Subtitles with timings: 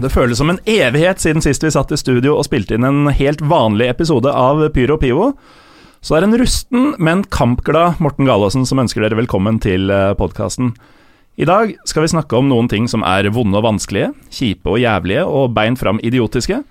[0.00, 3.10] Det føles som en evighet siden sist vi satt i studio og spilte inn en
[3.12, 5.34] helt vanlig episode av Pyro Pivo.
[6.00, 10.72] Så det er en rusten, men kampglad Morten Galaasen som ønsker dere velkommen til podkasten.
[11.36, 14.80] I dag skal vi snakke om noen ting som er vonde og vanskelige, kjipe og
[14.80, 16.62] jævlige og bein fram idiotiske.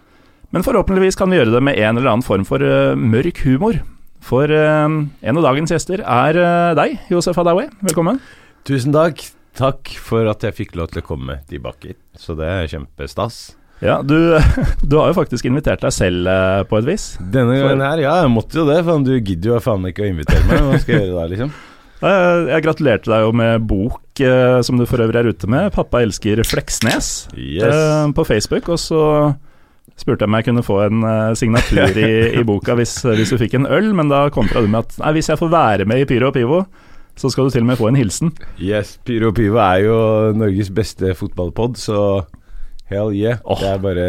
[0.49, 3.77] Men forhåpentligvis kan vi gjøre det med en eller annen form for uh, mørk humor.
[4.25, 7.69] For uh, en av dagens gjester er uh, deg, Josef Adawi.
[7.85, 8.21] Velkommen.
[8.65, 9.29] Tusen takk.
[9.57, 12.01] Takk for at jeg fikk lov til å komme tilbake hit.
[12.19, 13.55] Så det er kjempestas.
[13.83, 14.15] Ja, du,
[14.89, 17.09] du har jo faktisk invitert deg selv eh, på et vis.
[17.19, 18.81] Denne gangen her, ja, jeg måtte jo det.
[18.87, 20.63] For du gidder jo faen ikke å invitere meg.
[20.67, 21.51] Hva skal jeg gjøre da, liksom?
[21.99, 25.65] Eh, Jeg gratulerte deg jo med bok, eh, som du for øvrig er ute med.
[25.75, 27.73] 'Pappa elsker Fleksnes' Yes.
[27.75, 28.69] eh, på Facebook.
[28.71, 29.01] Og så
[29.99, 31.01] spurte jeg om jeg kunne få en
[31.35, 34.85] signatur i, i boka hvis, hvis du fikk en øl, men da kontra du med
[34.87, 36.61] at nei, hvis jeg får være med i Pyro og Pivo,
[37.19, 38.31] så skal du til og med få en hilsen.
[38.63, 39.97] Yes, Pyro Pivo er jo
[40.39, 41.99] Norges beste fotballpod, så
[42.89, 43.41] hell yeah.
[43.43, 43.59] Oh.
[43.59, 44.07] Jeg er bare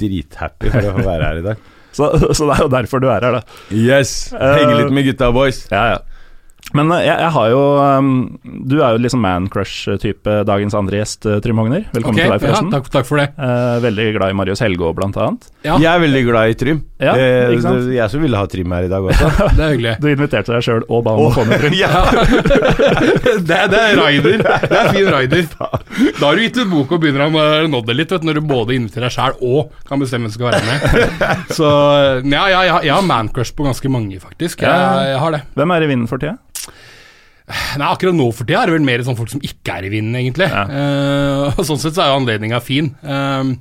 [0.00, 1.60] drithappy for å få være her i dag.
[1.90, 2.06] Så,
[2.38, 3.56] så det er jo derfor du er her, da.
[3.74, 4.10] Yes.
[4.30, 5.64] Henge litt med gutta, boys.
[5.72, 5.96] Ja, ja.
[6.76, 8.10] Men eh, jeg, jeg har jo um,
[8.44, 11.86] Du er jo liksom man-crush-type dagens andre gjest, eh, Trym Hogner.
[11.94, 12.70] Velkommen okay, til deg, forresten.
[12.70, 13.26] Ja, takk, takk for det.
[13.38, 15.48] Uh, veldig glad i Marius Helgå, blant annet.
[15.66, 16.82] Ja, Jeg er veldig glad i Trym.
[17.00, 19.30] Ja, det, er jeg som ville ha Trym her i dag også.
[19.56, 19.94] det er hyggelig.
[20.02, 21.76] Du inviterte deg sjøl og ba om å få med Trym.
[21.82, 22.04] ja.
[23.48, 24.44] det, er- det er raider.
[24.44, 25.48] Det er fin raider.
[25.56, 28.40] Da har du gitt ut bok og begynner å nå det litt, vet, du, når
[28.40, 31.54] du både inviterer deg sjæl og kan bestemme hvem som skal være med.
[31.56, 31.70] Så
[32.30, 34.62] ja, ja, ja jeg har mancrush på ganske mange, faktisk.
[34.66, 35.42] Jeg, jeg har det.
[35.56, 36.36] Hvem er i vinden for tida?
[37.80, 39.92] Nei, Akkurat nå for tida er det vel mer sånn folk som ikke er i
[39.92, 40.48] vinden, egentlig.
[40.50, 40.66] Ja.
[40.68, 42.92] Uh, og Sånn sett så er jo anledninga fin.
[43.04, 43.56] Uh,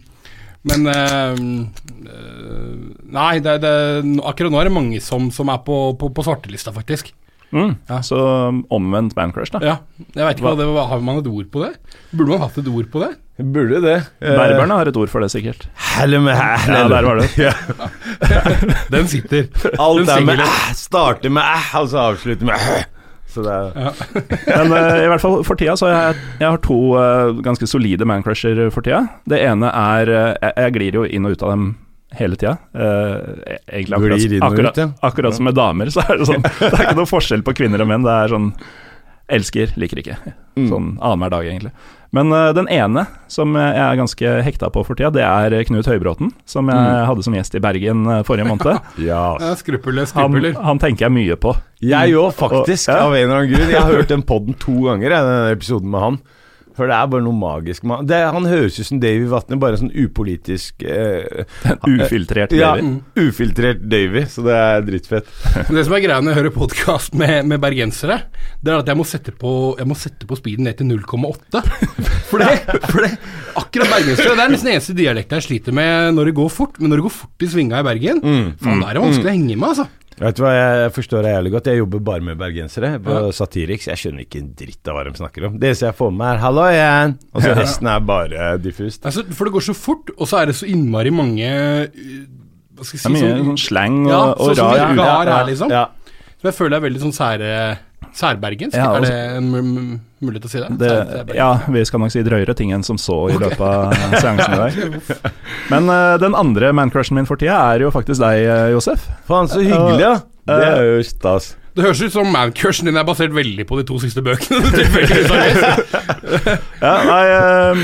[0.68, 2.74] men eh, eh,
[3.10, 3.72] Nei, det, det,
[4.28, 7.14] akkurat nå er det mange som, som er på, på, på svartelista, faktisk.
[7.50, 7.72] Mm.
[7.90, 8.02] Ja.
[8.06, 8.20] Så
[8.70, 9.62] omvendt mancrush, da.
[9.66, 9.78] Ja,
[10.14, 10.92] jeg vet ikke hva det var.
[10.92, 11.72] Har man et ord på det?
[12.12, 13.10] Burde man hatt et ord på det?
[13.40, 13.96] Burde det.
[14.22, 15.66] Berberne har et ord for det, sikkert.
[15.96, 17.32] Helle med Ja, der var det.
[17.40, 17.56] Ja.
[18.94, 19.50] Den sitter.
[19.80, 22.99] Alt Den er med æh, starter med æh, og så avslutter med æh.
[23.30, 24.00] Så det er
[24.70, 27.68] Men uh, i hvert fall for tida så har jeg, jeg har to uh, ganske
[27.70, 29.04] solide mancrusher for tida.
[29.30, 31.70] Det ene er uh, jeg, jeg glir jo inn og ut av dem
[32.12, 32.58] hele tida.
[32.74, 34.92] Eh, egentlig akkurat, akkurat, ja.
[35.00, 37.84] akkurat som med damer, så er det sånn Det er ikke noe forskjell på kvinner
[37.84, 38.06] og menn.
[38.08, 38.52] Det er sånn
[39.30, 40.16] Elsker, liker ikke.
[40.58, 40.70] Mm.
[40.72, 41.74] Sånn annenhver dag, egentlig.
[42.12, 45.86] Men uh, den ene som jeg er ganske hekta på for tida, det er Knut
[45.86, 46.32] Høybråten.
[46.50, 47.06] Som jeg Mm.
[47.06, 48.80] hadde som gjest i Bergen eh, forrige måned.
[48.98, 49.38] Ja.
[49.40, 50.10] Ja, skruppeler.
[50.18, 51.54] Han, han tenker jeg mye på.
[51.86, 52.90] Jeg òg, faktisk.
[52.90, 53.06] Og- ja.
[53.06, 53.70] Av en eller annen grunn.
[53.76, 56.20] Jeg har hørt den podden to ganger, den episoden med han.
[56.80, 58.36] For det er bare noe magisk med han.
[58.40, 61.44] Han høres ut som Davy Vatne, bare en sånn upolitisk eh,
[61.92, 62.94] Ufiltrert Ja, Davy.
[63.20, 65.28] ufiltrert Davy, så det er drittfett.
[65.68, 68.22] Det som er greia når jeg hører podkast med, med bergensere,
[68.64, 71.64] det er at jeg må sette på, jeg må sette på speeden ned til 0,8.
[72.30, 73.12] For det, for det
[73.60, 76.80] akkurat bergensere Det er nesten den eneste dialekten jeg sliter med når det går fort.
[76.80, 78.24] Men når det går fort i svinga i Bergen,
[78.62, 79.90] faen, da er det vanskelig å henge med, altså.
[80.20, 81.68] Vet du hva, jeg forstår deg jævlig godt.
[81.72, 83.88] Jeg jobber bare med bergensere på Satiriks.
[83.88, 85.56] Jeg skjønner ikke en dritt av hva de snakker om.
[85.62, 89.06] Det eneste jeg får med, er 'hallo igjen', og så resten er bare diffust.
[89.06, 89.24] altså.
[89.32, 91.88] For det går så fort, og så er det så innmari mange uh,
[92.76, 95.26] Hva skal jeg Det si er mye sånn, sånn sleng og, Ja, og sånn rar
[95.26, 95.72] ikke liksom.
[95.72, 95.86] Ja.
[96.40, 97.80] Som jeg føler er veldig sånn sære,
[98.20, 98.76] særbergensk.
[98.78, 100.70] Ja, er altså- det en mu- mu- mulighet å si det?
[100.82, 104.54] det, ja, vi skal nok si drøyere ting enn som så i løpet av seansen
[104.54, 105.32] i dag.
[105.72, 109.08] Men uh, den andre mancrushen min for tida er jo faktisk deg, eh, Josef.
[109.30, 110.18] Faen, så hyggelig, ja.
[110.50, 111.54] Det er jo stas.
[111.80, 114.60] Det høres ut som mancursen din er basert veldig på de to siste bøkene.
[116.80, 117.80] Ja, nei, eh,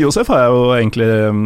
[0.00, 1.36] Josef har jeg jo egentlig eh,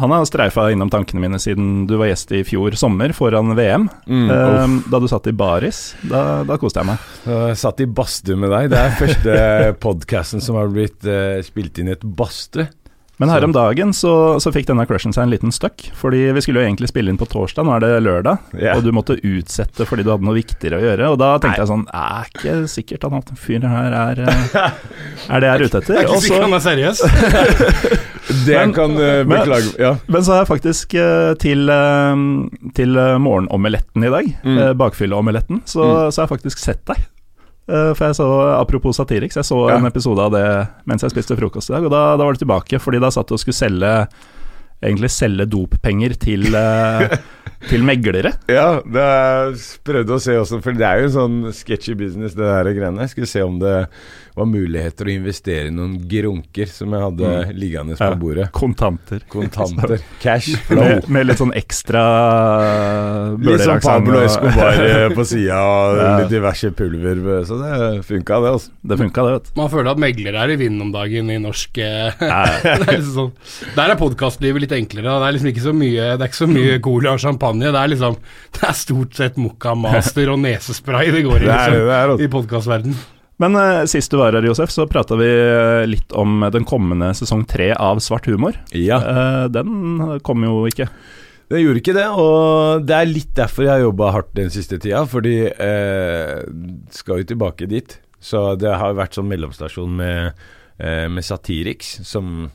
[0.00, 3.88] Han har streifa innom tankene mine siden du var gjest i fjor sommer foran VM.
[4.06, 5.80] Mm, Eh, da du satt i baris.
[6.06, 7.04] Da, da koste jeg meg.
[7.26, 8.70] Jeg satt i badstue med deg.
[8.72, 9.36] Det er første
[9.84, 12.68] podkasten som har blitt eh, spilt inn i et badstue.
[13.20, 15.90] Men her om dagen så, så fikk denne crushen seg en liten støkk.
[16.00, 18.46] Fordi vi skulle jo egentlig spille inn på torsdag, nå er det lørdag.
[18.56, 18.78] Yeah.
[18.78, 21.10] Og du måtte utsette fordi du hadde noe viktigere å gjøre.
[21.12, 24.56] Og da tenkte jeg sånn Er ikke sikkert han fyren her er eh,
[25.36, 25.98] Er det jeg er ute etter?
[25.98, 27.04] Jeg er ikke sikker han er seriøs.
[28.46, 29.94] Det Men- kan uh, beklage Ja.
[30.06, 32.14] Men så har jeg faktisk uh, til, uh,
[32.76, 34.60] til morgenomeletten i dag, Mm.
[34.78, 37.02] bakfylleomeletten, så, så har jeg faktisk sett deg.
[37.70, 38.26] Eh, For jeg så,
[38.58, 39.76] Apropos Satiriks, jeg så Ja.
[39.78, 40.44] en episode av det
[40.90, 43.28] mens jeg spiste frokost i dag, og da, da var det tilbake, fordi da satt
[43.30, 43.94] du og skulle selge
[44.82, 47.10] Egentlig selge doppenger til, eh,
[47.68, 48.30] til meglere.
[48.48, 49.50] Ja, det er,
[49.84, 53.04] prøvde å se også, for det er jo en sånn sketchy business, det der greiene.
[53.04, 53.74] Jeg skulle se om det
[54.36, 58.14] var muligheter å investere i noen grunker som jeg hadde liggende på Ja.
[58.20, 58.48] bordet.
[58.52, 59.20] Kontanter.
[59.28, 60.00] Kontanter.
[60.22, 60.82] Cash flow.
[60.84, 62.04] Med, med litt sånn ekstra
[63.40, 66.10] Litt sånn Pablo Escobar eh, på sida og Ja.
[66.22, 67.22] litt diverse pulver.
[67.48, 67.72] Så det
[68.06, 68.72] funka, det, altså.
[68.82, 69.52] Det funka, det, vet.
[69.58, 73.32] Man føler at meglere er i vinden om dagen i norsk eh, er liksom sånn.
[73.76, 75.18] Der er podkastlivet litt enklere.
[75.20, 77.70] Det er liksom ikke så mye Det er ikke så mye cola og champagne.
[77.70, 78.18] Det er liksom
[78.56, 81.94] Det er stort sett Mokka Master og nesespray det går i Det er det liksom,
[81.96, 82.24] er, altså.
[82.26, 83.00] i podkastverden.
[83.40, 87.14] Men uh, sist du var her, Josef, så prata vi eh, litt om den kommende
[87.16, 88.58] sesong tre av Svart humor.
[88.76, 89.00] Ja.
[89.00, 90.90] Uh, den kom jo ikke.
[91.50, 94.76] Den gjorde ikke det, og det er litt derfor jeg har jobba hardt den siste
[94.76, 95.02] tida.
[95.08, 96.36] Fordi uh,
[96.94, 97.96] skal jo tilbake dit.
[98.20, 100.44] Så det har vært sånn mellomstasjon med,
[100.82, 102.50] uh, med Satiriks, som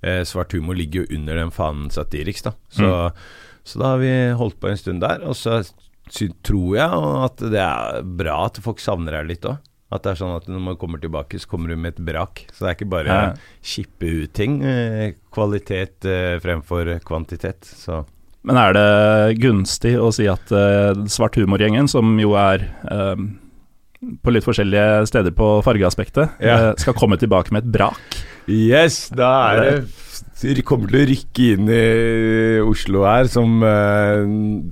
[0.00, 2.50] Svart humor ligger jo under den fanen Satiriks, da.
[2.72, 2.88] Så,
[3.68, 5.20] så da har vi holdt på en stund der.
[5.28, 5.58] Og så
[6.44, 9.60] tror jeg at det er bra at folk savner her litt òg.
[9.90, 12.44] At det er sånn at når man kommer tilbake, så kommer du med et brak.
[12.54, 13.34] Så det er ikke bare Ja.
[13.62, 14.62] skippe ut ting.
[14.62, 17.64] Eh, kvalitet eh, fremfor kvantitet.
[17.64, 18.04] Så
[18.44, 23.38] Men er det gunstig å si at eh, Svart humor-gjengen, som jo er um,
[24.24, 26.72] på litt forskjellige steder på fargeaspektet, Ja.
[26.78, 28.00] skal komme tilbake med et brak?
[28.48, 29.86] Yes, da er det de
[30.66, 31.80] kommer til å rykke inn i
[32.64, 34.24] Oslo her, som uh,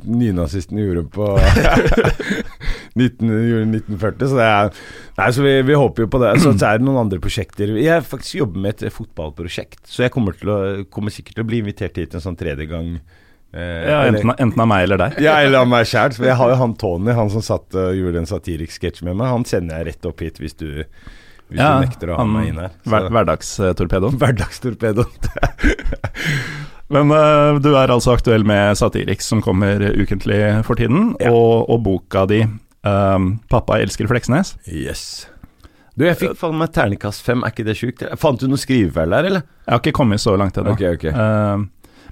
[0.09, 1.29] nynazistene gjorde på
[2.99, 4.31] 19, gjorde 1940.
[4.33, 4.73] Så det er
[5.19, 6.33] Nei, så vi, vi håper jo på det.
[6.43, 7.73] Så, så er det noen andre prosjekter.
[7.83, 10.59] Jeg faktisk jobber med et fotballprosjekt, så jeg kommer, til å,
[10.95, 12.93] kommer sikkert til å bli invitert hit en sånn tredje gang.
[13.51, 15.19] eh, Ja, enten, enten av meg eller deg.
[15.27, 16.15] ja, eller av meg sjæl.
[16.23, 19.33] Jeg har jo han Tony, han som satt uh, gjorde en satirisk sketsj med meg.
[19.35, 20.71] Han sender jeg rett opp hit hvis du,
[21.49, 22.75] hvis Ja, du nekter å ha meg inn her.
[22.89, 24.19] Hver, hverdagstorpedoen.
[24.21, 25.07] Hverdagstorpedo.
[26.95, 31.33] Men uh, du er altså aktuell med Satiriks, som kommer ukentlig for tiden, Ja.
[31.33, 34.55] og, og boka di um, 'Pappa elsker Fleksnes'.
[34.67, 35.27] Yes.
[35.99, 38.05] Du, jeg fikk faen meg terningkast fem, er ikke det sjukt?
[38.23, 39.43] Fant du noe skrivefeil der, eller?
[39.67, 40.77] Jeg har ikke kommet så langt ennå.
[40.77, 41.09] Ok, ok.
[41.13, 41.67] uh,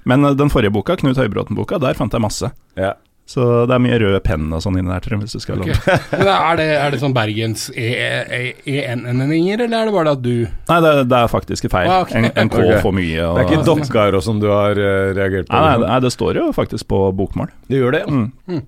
[0.07, 2.51] men den forrige boka, Knut Høybråten-boka, der fant jeg masse.
[2.77, 2.93] Ja.
[3.27, 5.59] Så det er mye rød penn og sånn inni der, tror jeg, hvis du skal
[5.59, 5.75] okay.
[6.15, 10.77] er det, er det sånn Bergens E- EN-endinger, eller er det bare at du Nei,
[10.85, 11.91] det, det er faktisk feil.
[11.91, 12.21] Ah, okay.
[12.21, 12.79] En, en K okay.
[12.85, 13.19] for mye.
[13.25, 15.59] Og, Det er ikke Dokkar som du har eh, reagert på?
[15.59, 15.91] Nei, nei, liksom?
[15.91, 17.51] nei, det står jo faktisk på bokmål.
[17.67, 18.15] Det gjør det, ja.
[18.15, 18.31] Mm.
[18.47, 18.65] Mm.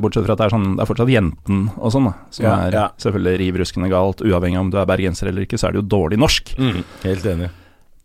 [0.00, 2.14] Bortsett fra at det er, sånn, det er fortsatt jenten og sånn, da.
[2.36, 2.86] Som Ja, er ja.
[3.00, 4.24] selvfølgelig riv ruskende galt.
[4.24, 6.52] Uavhengig om du er bergenser eller ikke, så er det jo dårlig norsk.
[6.60, 6.82] Mm.
[7.04, 7.50] Helt enig.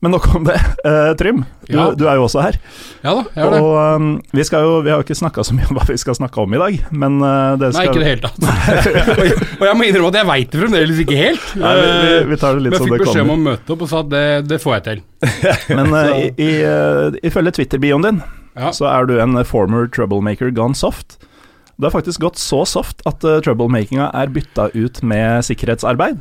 [0.02, 0.56] Men nok om det.
[0.82, 1.84] Uh, Trym, du, Ja.
[1.94, 2.56] du er jo også her.
[3.04, 3.60] Ja da, jeg er det.
[3.62, 5.98] Og um, vi, skal jo, vi har jo ikke snakka så mye om hva vi
[6.02, 8.40] skal snakke om i dag, men uh, det Nei, ikke i det hele tatt.
[9.14, 11.46] og, jeg, og jeg må innrømme at jeg veit det fremdeles ikke helt.
[11.62, 13.92] Nei, vi, vi, vi tar det Men jeg fikk beskjed om å møte opp og
[13.94, 15.04] sa at det, det får jeg til.
[15.78, 18.24] Men uh, i, i, uh, ifølge Twitter-bioen din,
[18.58, 18.74] Ja.
[18.76, 21.20] så er du en former troublemaker gone soft.
[21.78, 26.18] Det har faktisk gått så soft at uh, troublemakinga er bytta ut med sikkerhetsarbeid.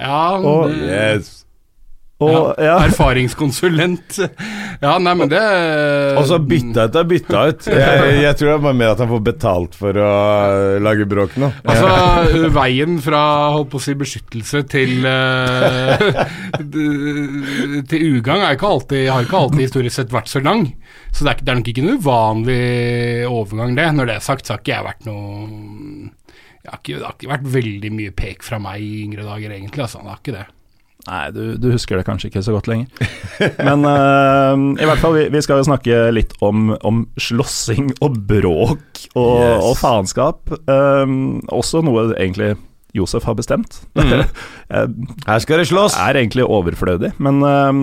[0.00, 1.36] Ja, Og- Yes.
[2.20, 4.18] Og ja, Erfaringskonsulent.
[4.80, 5.40] Ja, nei, men det
[6.20, 7.68] Og så bytta ut er bytta ut.
[7.72, 10.10] Jeg, jeg tror det er bare mer at han får betalt for å
[10.84, 11.48] lage bråk nå.
[11.64, 13.22] Altså, veien fra
[13.56, 16.04] holdt på å si beskyttelse til eh,
[17.90, 20.66] Til ugagn har ikke alltid historisk sett vært så lang.
[21.10, 22.62] Så det er, det er nok ikke noe uvanlig
[23.30, 23.90] overgang, det.
[23.96, 26.08] Når det er sagt, så har ikke jeg vært noe
[26.60, 29.54] jeg har ikke, Det har ikke vært veldig mye pek fra meg i yngre dager,
[29.56, 29.86] egentlig.
[29.86, 30.48] Altså, det har ikke det.
[31.10, 32.86] Nei, du, du husker det kanskje ikke så godt lenger.
[33.66, 38.20] Men uh, i hvert fall, vi, vi skal jo snakke litt om, om slåssing og
[38.30, 39.64] bråk og, Yes.
[39.66, 40.52] og faenskap.
[40.70, 42.52] Um, også noe egentlig
[42.94, 43.80] Josef har bestemt.
[43.98, 44.22] Mm.
[45.30, 45.98] Her skal det slåss!
[45.98, 47.82] er egentlig overflødig, men um,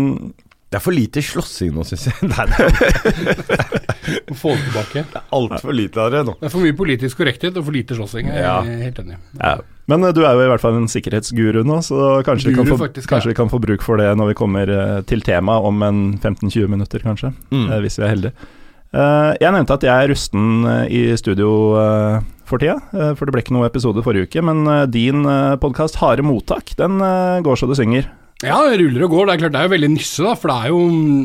[0.68, 2.28] Det er for lite slåssing nå, syns jeg.
[2.32, 5.04] Nei, det er få det tilbake.
[5.36, 6.34] altfor lite av det nå.
[6.42, 8.28] Det er for mye politisk korrekthet og for lite slåssing.
[8.34, 8.60] Jeg Ja.
[8.64, 9.18] helt enig.
[9.40, 9.58] ja.
[9.88, 12.68] Men uh, du er jo i hvert fall en sikkerhetsguru nå, så kanskje, vi, kan
[12.68, 13.32] få, faktisk, kanskje ja.
[13.32, 16.68] vi kan få bruk for det når vi kommer uh, til temaet om en 15-20
[16.68, 17.32] minutter, kanskje.
[17.54, 17.70] Mm.
[17.72, 18.50] eh, hvis vi er heldige.
[18.92, 23.28] Eh, jeg nevnte at jeg er rusten eh, i studio eh, for tida, eh, for
[23.28, 24.44] det ble ikke noe episode forrige uke.
[24.44, 25.24] Men din
[25.64, 28.08] podkast Harde mottak, den eh, går så det synger.
[28.46, 29.26] Ja, ruller og går.
[29.28, 30.36] Det er klart det er jo veldig nysse, da.
[30.38, 30.80] For det er jo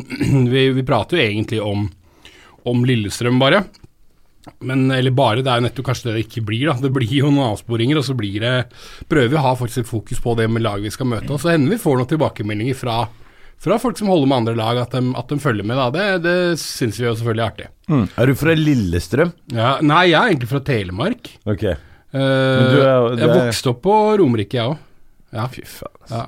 [0.53, 1.87] Vi, vi prater jo egentlig om,
[2.69, 3.63] om Lillestrøm, bare.
[4.59, 6.65] Men, eller bare, det er jo nettopp kanskje det det ikke blir.
[6.67, 8.53] da Det blir jo noen avsporinger, og så blir det
[9.07, 11.29] Prøver vi å ha faktisk fokus på det med laget vi skal møte.
[11.31, 12.97] Og så hender vi får noen tilbakemeldinger fra,
[13.63, 15.79] fra folk som holder med andre lag, at de, at de følger med.
[15.79, 17.69] da Det, det syns vi jo selvfølgelig er artig.
[18.19, 19.31] Er du fra Lillestrøm?
[19.55, 21.31] Ja, nei, jeg er egentlig fra Telemark.
[21.47, 21.63] Ok.
[21.71, 21.79] Eh,
[22.19, 24.81] du er- du jeg er- vokste opp på Romerike, jeg òg.
[25.33, 25.47] Ja.
[25.55, 25.99] Fy faen.
[26.11, 26.25] ja.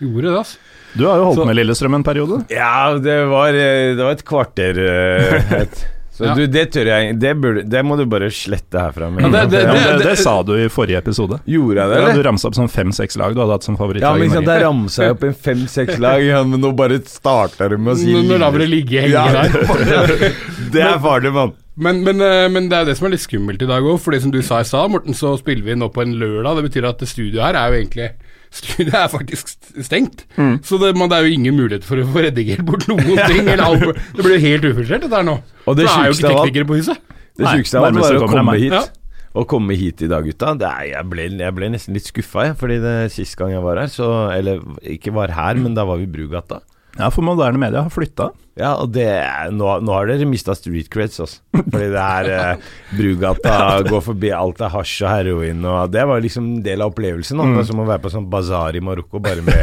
[0.00, 0.58] Gjorde det, altså.
[0.96, 2.44] Du har jo holdt Så- med Lillestrøm en periode.
[2.50, 5.86] Ja, det var, eh, det var et kvarter eh, et.
[6.20, 6.34] Så Ja.
[6.36, 9.06] du, det tør jeg det, burde, det må du bare slette herfra.
[9.22, 11.38] Ja, det- det- Ja, det, det- det sa du i forrige episode.
[11.48, 12.24] Gjorde jeg det, Ja, du eller?
[12.28, 14.02] ramsa opp sånn fem-seks lag du hadde hatt som favorittlag.
[14.02, 14.44] Ja, men liksom.
[14.44, 17.96] Der ramsa jeg opp en fem-seks lag, ja, men nå bare starter du med å
[18.02, 19.48] si Nå, lar vi det ligge henge Ja, der.
[20.74, 21.52] Det er farlig, mann.
[21.80, 23.96] Men, men, eh, men det er det som er litt skummelt i dag òg.
[23.98, 26.58] For det som du sa i stad, Morten, så spiller vi nå på en lørdag.
[26.60, 28.10] Det betyr at det studioet her er jo egentlig
[28.50, 29.52] Studiet er faktisk
[29.86, 30.24] stengt.
[30.34, 30.56] Mm.
[30.66, 33.44] Så det, man, det er jo ingen mulighet for å få redigert bort noen ting.
[33.46, 35.36] Eller alt, det blir jo helt ufiltrert, dette her nå.
[35.66, 37.04] Og det det er jo ikke teknikere på huset.
[37.38, 38.74] Det sjukeste av alt nærmest var så å komme hit.
[38.74, 38.82] Ja.
[39.30, 40.56] Å komme hit i dag, gutta.
[40.58, 42.56] Det er, jeg, ble, jeg ble nesten litt skuffa, jeg.
[42.58, 46.02] Fordi det sist gang jeg var her, så Eller ikke var her, men da var
[46.02, 46.58] vi i Brugata.
[46.98, 48.32] Ja, for moderne media har flytta.
[48.58, 49.06] Ja, og det
[49.54, 51.38] nå, nå har dere mista street creds, altså.
[51.60, 52.64] Fordi det er eh,
[52.98, 53.54] Brugata
[53.86, 57.38] går forbi alt er hasj og heroin, og det var liksom en del av opplevelsen.
[57.38, 57.52] Mm.
[57.54, 59.62] Det var som å være på sånn bazar i Marokko, bare med,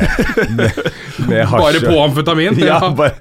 [0.58, 0.80] med,
[1.28, 1.66] med hasj.
[1.68, 2.58] Bare på amfetamin.
[2.64, 2.90] Ja, Ja.
[2.94, 3.16] bare,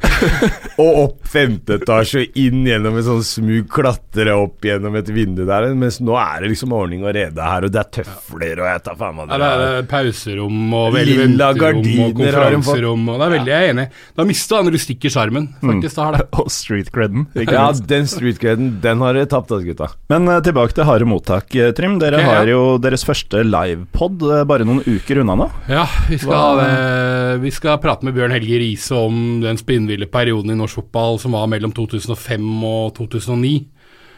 [0.82, 5.44] og opp femte etasje og inn gjennom en sånn smug, klatre opp gjennom et vindu
[5.48, 5.68] der.
[5.78, 8.82] Mens nå er det liksom ordning og rede her, og det er tøfler og jeg
[8.86, 13.06] tar faen meg Ja, det er pauserom og veldig venterom og konferanserom.
[13.12, 13.86] Og det er veldig jeg er enig.
[13.90, 14.04] i.
[14.18, 15.96] Da mista han rustikke sjarmen, faktisk.
[15.96, 16.04] Mm.
[16.04, 16.26] har det.
[16.40, 17.26] Og street creden.
[17.34, 19.90] Ja, den street creden, den har dere tapt, altså, gutta.
[20.12, 21.98] Men uh, tilbake til harde mottak, eh, Trym.
[22.02, 22.34] Dere Ja, ja.
[22.40, 25.48] har jo deres første livepod uh, bare noen uker unna nå.
[25.70, 30.52] Ja, vi skal, uh, vi skal prate med Bjørn Helge Riise om den spinnville perioden
[30.52, 33.56] i norsk fotball som var mellom 2005 og 2009.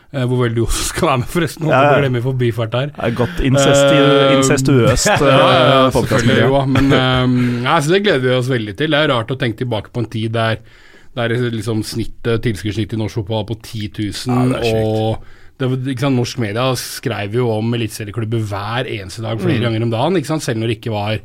[0.09, 1.67] Eh, hvor vel du også skal være med, forresten.
[1.69, 1.97] Holdt Ja, ja.
[1.97, 2.93] å glemme i der.
[2.95, 6.39] Det er godt incesti uh, incestuøst Ja, ja, ja, uh, selvfølgelig.
[6.47, 7.35] Jo, men um,
[7.67, 8.95] ja, så det gleder vi oss veldig til.
[8.95, 10.63] Det er rart å tenke tilbake på en tid der,
[11.19, 14.33] der liksom snittet, tilskuddssnittet i norsk fotball på 10 000.
[14.33, 19.25] Ja, det er og det, ikke sant, Norsk media skrev jo om eliteserieklubber hver eneste
[19.25, 20.47] dag flere ganger om dagen, ikke sant?
[20.47, 21.19] selv når det ikke var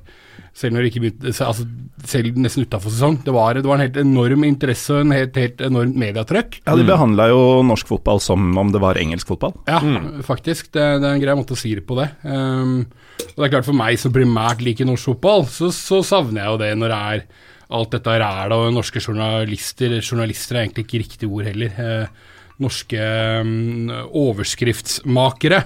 [0.53, 1.63] selv når det ikke begynte, altså,
[2.05, 3.15] selv nesten utafor sesong.
[3.25, 6.59] Det var, det var en helt enorm interesse og en helt, helt enormt mediatrykk.
[6.61, 9.55] Ja, De behandla jo norsk fotball som om det var engelsk fotball.
[9.65, 9.81] Ja,
[10.25, 10.69] faktisk.
[10.69, 12.11] Det, det er en grei måte å si det på, det.
[12.21, 12.83] Um,
[13.23, 16.53] og det er klart For meg som primært liker norsk fotball, så, så savner jeg
[16.53, 17.25] jo det når det er
[17.73, 21.73] alt dette rælet og norske journalister Journalister er egentlig ikke riktig ord heller.
[21.79, 22.29] Eh,
[22.63, 22.99] norske
[23.41, 25.57] um, overskriftsmakere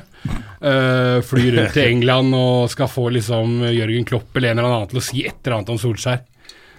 [0.61, 4.91] eh, flyr rundt til England og skal få liksom Jørgen Klopp eller en eller annen
[4.93, 6.23] til å si et eller annet om Solskjær.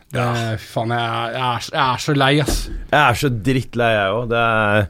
[0.08, 0.24] Det,
[0.64, 2.60] faen, jeg, er- jeg, er, jeg er så lei, ass.
[2.88, 4.30] Jeg er så drittlei, jeg òg.
[4.30, 4.86] Det er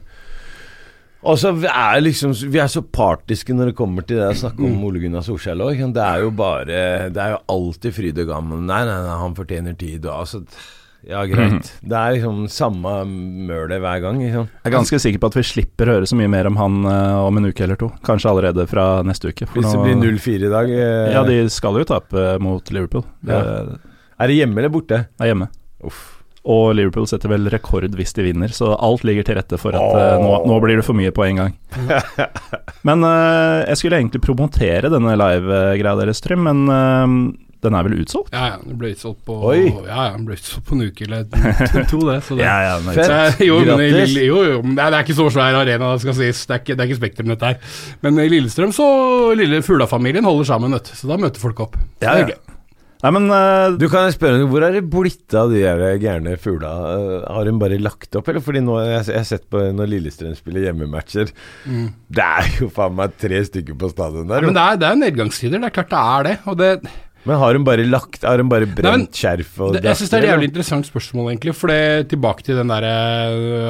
[1.27, 4.39] Og så vi er liksom Vi er så partiske når det kommer til det å
[4.45, 5.81] snakke om Ole Gunnar Solskjell òg.
[5.95, 8.67] Det er jo bare Det er jo alltid fryd og gammen.
[8.69, 10.43] Nei, nei, nei, han fortjener tid og altså
[11.07, 11.73] Ja, greit.
[11.79, 14.17] Det er liksom samme mølet hver gang.
[14.19, 14.49] Liksom.
[14.51, 16.79] Jeg er ganske sikker på at vi slipper å høre så mye mer om han
[16.83, 17.87] uh, om en uke eller to.
[18.03, 19.47] Kanskje allerede fra neste uke.
[19.55, 23.07] Hvis det blir 0-4 i dag uh, Ja, de skal jo tape mot Liverpool.
[23.23, 25.05] Det Er det hjemme eller borte?
[25.19, 25.47] er hjemme.
[25.87, 26.18] Uff.
[26.47, 29.97] Og Liverpool setter vel rekord hvis de vinner, så alt ligger til rette for at
[29.97, 30.23] oh.
[30.23, 31.57] nå, nå blir det for mye på en gang.
[32.87, 37.97] Men uh, jeg skulle egentlig promotere denne live-greia deres, Trym, men uh, den er vel
[37.99, 38.31] utsolgt?
[38.31, 41.25] Ja, ja, Den ble utsolgt på Ja, ja, ble utsolgt på en uke eller
[41.91, 42.19] to, det.
[42.23, 43.41] Så det ja, den er Fett.
[43.43, 46.15] Jo, men i Lille, jo, jo, men det er ikke så svær arena, det skal
[46.21, 46.45] sies.
[46.47, 47.73] Det er ikke, det er ikke Spektrum, dette her.
[48.05, 48.87] Men i Lillestrøm så
[49.37, 50.95] lille Fuglafamilien holder sammen, vet du.
[51.01, 51.75] Så da møter folk opp.
[51.99, 52.48] Så Ja, det er ja.
[52.99, 56.71] Nei, men uh, Du kan spørre Hvor er det blitt av de der gærne fugla?
[56.91, 58.43] Eh, Har hun bare lagt opp, eller?
[58.43, 61.31] Fordi nå jeg, jeg har sett på når Lillestrøm spiller hjemmematcher.
[61.63, 64.43] Det er jo faen meg tre stykker på stadion der.
[64.43, 66.35] Ja, men det er, det er nedgangstider, det er klart det er det.
[66.51, 66.69] Og det,
[67.29, 70.19] Men har hun bare lagt Har hun bare brent skjerf og det jeg syns det
[70.19, 71.55] er et jævlig interessant spørsmål, egentlig.
[71.55, 72.93] For det, tilbake til den derre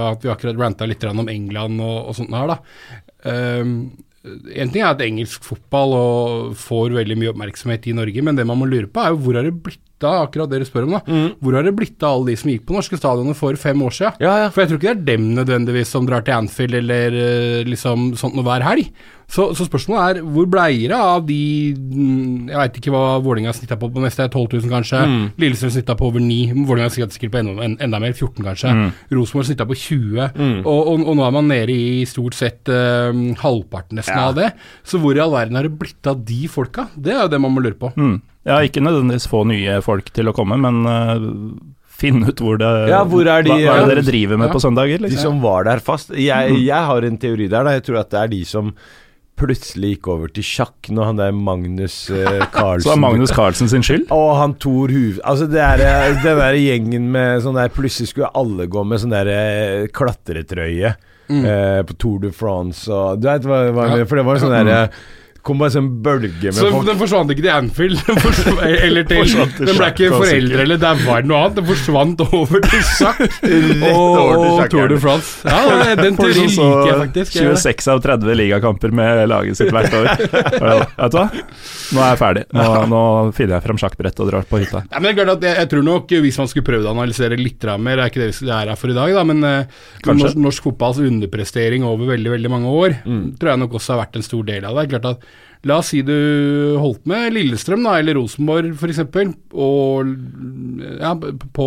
[0.09, 2.62] at vi akkurat ranta litt om England og, og sånt her, da.
[3.29, 3.75] Um,
[4.23, 5.93] en ting er at engelsk fotball
[6.59, 9.39] får veldig mye oppmerksomhet i Norge, men det man må lure på, er jo hvor
[9.39, 11.01] har det blitt av akkurat det dere spør om, da.
[11.41, 13.91] Hvor har det blitt av alle de som gikk på norske stadioner for fem år
[13.96, 14.20] siden?
[14.24, 14.50] Ja, ja.
[14.50, 18.13] For jeg tror ikke det er dem nødvendigvis som drar til Anfield eller eh, liksom
[18.20, 18.91] sånt noe hver helg.
[19.29, 21.36] Så, så spørsmålet er hvor bleier det av de
[21.77, 25.01] mm, Jeg veit ikke hva Vålerenga snitta på på neste, 12 000 kanskje.
[25.38, 26.63] Lillestrøm snitta på over 9.
[26.65, 28.74] Vålerenga sikkert på enda, en- enda mer, 14 kanskje.
[29.13, 30.32] Rosenborg snitta på 20.
[30.65, 33.13] Og, og, og nå er man nede i stort sett uh,
[33.44, 34.50] halvparten nesten av det.
[34.84, 36.88] Så hvor i all verden har det blitt av de folka?
[36.98, 37.94] Det er jo det man må lure på.
[38.48, 41.58] Ja, ikke nødvendigvis få nye folk til å komme, men uh,
[42.00, 44.48] finne ut hvor det Ja, hvor er de- hva, hva er det dere driver med
[44.48, 44.53] Ja.
[44.53, 45.19] på søndager, De liksom?
[45.36, 46.10] som var der fast.
[46.15, 47.63] Jeg, jeg har en teori der.
[47.67, 48.74] da Jeg tror at det er de som
[49.39, 53.31] plutselig gikk over til sjakk når han der Magnus eh, Carlsen Så det er Magnus
[53.31, 54.08] Carlsen sin skyld?
[54.12, 55.19] Og han Thor Huv...
[55.24, 59.00] Altså, det er eh, den der gjengen med sånn der Plutselig skulle alle gå med
[59.00, 64.03] sånn der eh, klatretrøye eh, på Tour de France og Du veit hva, hva Ja.
[64.10, 65.00] For det var sånn der eh,
[65.46, 69.53] Kom bare sånn bølge med Så folk den forsvant ikke til Anfield, eller til Forsvant
[69.58, 70.63] til Den ble ikke foreldre sykkel.
[70.65, 71.55] eller daua eller noe annet.
[71.60, 73.22] Den forsvant over til sjakk
[73.93, 74.98] og, Tour de.
[75.01, 75.48] France.
[75.48, 77.38] Ja, den teorien liker jeg faktisk.
[77.39, 80.10] 26 av 30 ligakamper med laget sitt hvert år.
[81.00, 81.25] Vet du hva?
[81.89, 82.43] Nå er jeg ferdig.
[82.53, 83.01] Nå, nå
[83.38, 84.84] finner jeg fram sjakkbrettet og drar på hytta.
[84.91, 86.86] Ja, men det er klart at jeg, jeg tror nok eh, Hvis man skulle prøvd
[86.89, 89.24] å analysere litt mer, det er ikke det vi er her for i dag, da,
[89.27, 93.36] men eh, norsk, norsk fotballs underprestering over veldig veldig mange år Mm.
[93.39, 94.81] tror jeg nok også har vært en stor del av det.
[94.81, 95.27] Det er klart at
[95.68, 96.16] La oss si du
[96.80, 99.01] holdt med Lillestrøm da, eller Rosenborg f.eks.,
[99.60, 100.13] og
[101.01, 101.12] ja,
[101.56, 101.66] på,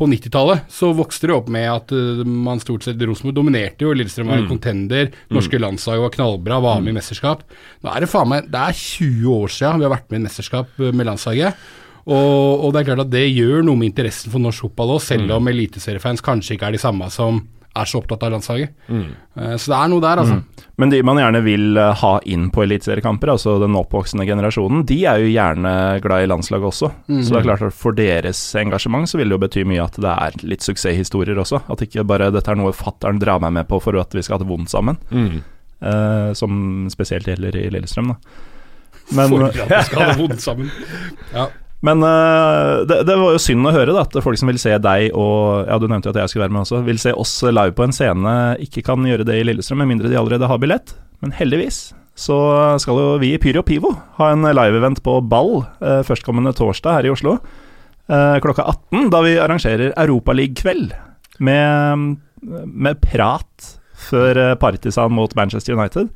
[0.00, 3.92] på 90-tallet så vokste det opp med at uh, man stort sett Rosenborg dominerte jo,
[3.94, 7.44] Lillestrøm var en contender, norske landslag var knallbra, var med i mesterskap.
[7.84, 10.26] Nå er det faen meg Det er 20 år siden vi har vært med i
[10.26, 11.70] mesterskap eh, med landslaget.
[12.10, 15.02] Og, og det er klart at det gjør noe med interessen for norsk fotball òg,
[15.04, 17.44] selv om eliteseriefans kanskje ikke er de samme som
[17.76, 18.72] er så opptatt av landslaget.
[18.90, 19.10] Mm.
[19.60, 20.66] Så det er noe der, altså.
[20.80, 24.98] Men de man gjerne vil eh, ha inn på eliteseriekamper, altså den oppvoksende generasjonen, de
[25.06, 26.90] er jo gjerne glad i landslaget også.
[27.06, 30.00] Så det er klart at for deres engasjement så vil det jo bety mye at
[30.02, 31.62] det er litt suksesshistorier også.
[31.70, 34.38] At ikke bare dette er noe fattern drar meg med på for at vi skal
[34.38, 35.00] ha det vondt sammen.
[35.14, 35.40] Mm.
[35.80, 38.38] Eh, som spesielt gjelder i Lillestrøm, da.
[39.16, 40.72] Men, For at vi skal ha det vondt sammen.
[41.34, 41.48] Ja.
[41.86, 44.74] Men uh, det, det var jo synd å høre da, at folk som vil se
[44.84, 46.82] deg og Ja, du nevnte jo at jeg skulle være med også.
[46.84, 50.12] Vil se oss live på en scene, ikke kan gjøre det i Lillestrøm, med mindre
[50.12, 50.92] de allerede har billett.
[51.24, 52.36] Men heldigvis så
[52.82, 57.08] skal jo vi i Pyro Pivo ha en live-event på Ball uh, førstkommende torsdag her
[57.08, 57.38] i Oslo.
[58.10, 60.92] Uh, klokka 18, da vi arrangerer Europaliga-kveld
[61.40, 63.70] med, med prat
[64.10, 66.12] før Partisan mot Manchester United.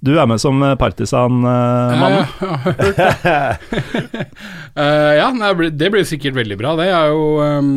[0.00, 2.24] Du er med som eh, Partisan-mann.
[4.80, 6.70] Eh, ja, nei, det blir sikkert veldig bra.
[6.78, 7.70] Det er jo um,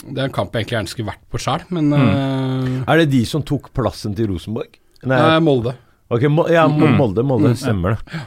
[0.00, 3.10] Det er en kamp jeg egentlig gjerne skulle vært på sjøl, men eh, Er det
[3.12, 4.78] de som tok plassen til Rosenborg?
[5.06, 5.74] Nei, Molde.
[6.08, 8.22] ok, Mo ja, Molde, Molde, Molde, stemmer det.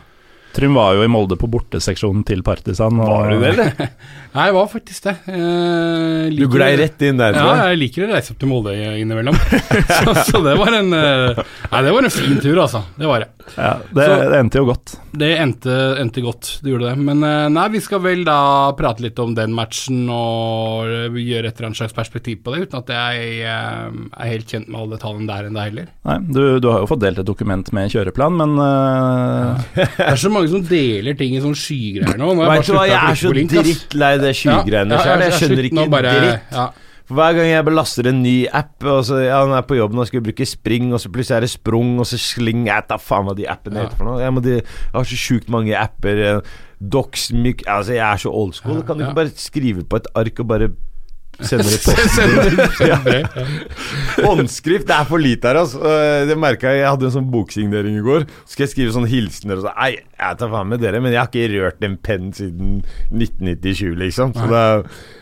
[0.55, 2.97] Trym var jo i Molde på borteseksjonen til Partisan.
[2.99, 3.91] Og, Var du det, eller?
[4.35, 5.13] Nei, jeg var faktisk det.
[5.27, 6.39] Liker...
[6.45, 7.71] Du glei rett inn der, Ja, tror jeg.
[7.73, 9.35] jeg liker å reise opp til Molde innimellom.
[9.97, 12.83] så, så det var en eh, Nei, det var en fin tur, altså.
[12.99, 13.29] Det var det.
[13.57, 14.95] Ja, det, Så- det endte jo godt.
[15.11, 17.03] Det endte, endte godt, det gjorde det.
[17.09, 18.37] Men eh, nei, vi skal vel da
[18.79, 22.67] prate litt om den matchen og eh, gjøre et eller annet slags perspektiv på det,
[22.69, 25.89] uten at jeg eh, er helt kjent med alle detaljene der enn deg heller.
[26.07, 30.21] Nei, du, du har jo fått delt et dokument med kjøreplan, men eh, Det er
[30.23, 32.34] så mange som deler ting i sånne skygreier nå.
[32.36, 35.19] nå Vet du hva, jeg er så drittlei det skygreiene Ja, sjøl.
[35.27, 36.41] Jeg skjønner ikke bare- dritt.
[36.51, 36.69] Ja.
[37.06, 39.99] For Hver gang jeg belaster en ny app, og så ja, han er på jobben
[39.99, 42.97] og skal bruke spring, og så plutselig er det sprung, og så sling Jeg tar
[43.04, 43.84] faen hva de appene Ja.
[43.89, 44.21] heter for noe.
[44.21, 46.23] Jeg, de, jeg har så sjukt mange apper.
[46.38, 46.41] eh,
[46.82, 48.82] Docs, myk Altså, jeg er så old school.
[48.84, 50.69] Kan du ikke bare skrive på et ark og bare
[51.39, 53.28] sende det i posten?
[54.26, 55.80] Håndskrift det er for lite her, altså.
[55.82, 56.82] Øh, Det merka jeg.
[56.84, 58.28] Jeg hadde en sånn boksignering i går.
[58.46, 59.78] Så skal jeg skrive sånne hilsener og sånn.
[59.80, 62.70] Nei, jeg tar faen med dere, men jeg har ikke rørt en penn siden
[63.12, 64.36] 1997, liksom.
[64.38, 64.65] Så det,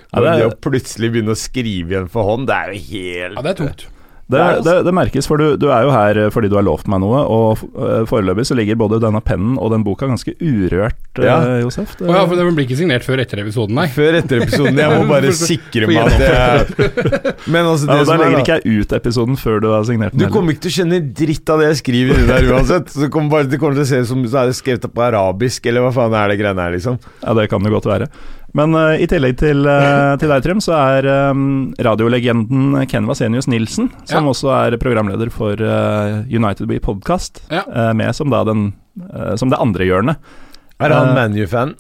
[0.10, 2.80] Ja, det er- det å plutselig begynne å skrive igjen for hånd, det er jo
[2.90, 3.84] helt ja, det er tungt.
[4.30, 6.86] Det, det, det merkes, for du, du er jo her eh, fordi du har lovt
[6.92, 11.00] meg noe, og eh, foreløpig så ligger både denne pennen og den boka ganske urørt,
[11.18, 11.38] eh, Ja.
[11.64, 11.96] Josef.
[11.98, 13.88] Det, oh, ja, for den blir ikke signert før etter episoden, nei.
[13.96, 14.78] Før etter episoden.
[14.78, 16.90] Jeg må bare sikre meg at jeg
[17.54, 19.70] Men altså, ja, det Da som er legger da ikke jeg ut episoden før du
[19.74, 20.32] har signert du den.
[20.34, 22.94] kommer ikke til å skjønne dritt av det jeg skriver inni der uansett.
[22.94, 24.86] Så det kommer, bare, det kommer til å se ut som så er det skrevet
[24.94, 27.02] på arabisk, eller hva faen er det greiene her, liksom.
[27.26, 28.08] Ja, det kan det godt være.
[28.58, 33.48] Men uh, i tillegg til, uh, til deg, Trym, så er um, radiolegenden Ken Vasenius
[33.52, 34.30] Nilsen, som Ja.
[34.32, 37.64] også er programleder for uh, United Be Podcast, Ja.
[37.94, 38.74] med som da den
[39.40, 40.18] Som det andre hjørnet.
[40.82, 41.76] Er han ManU-fan?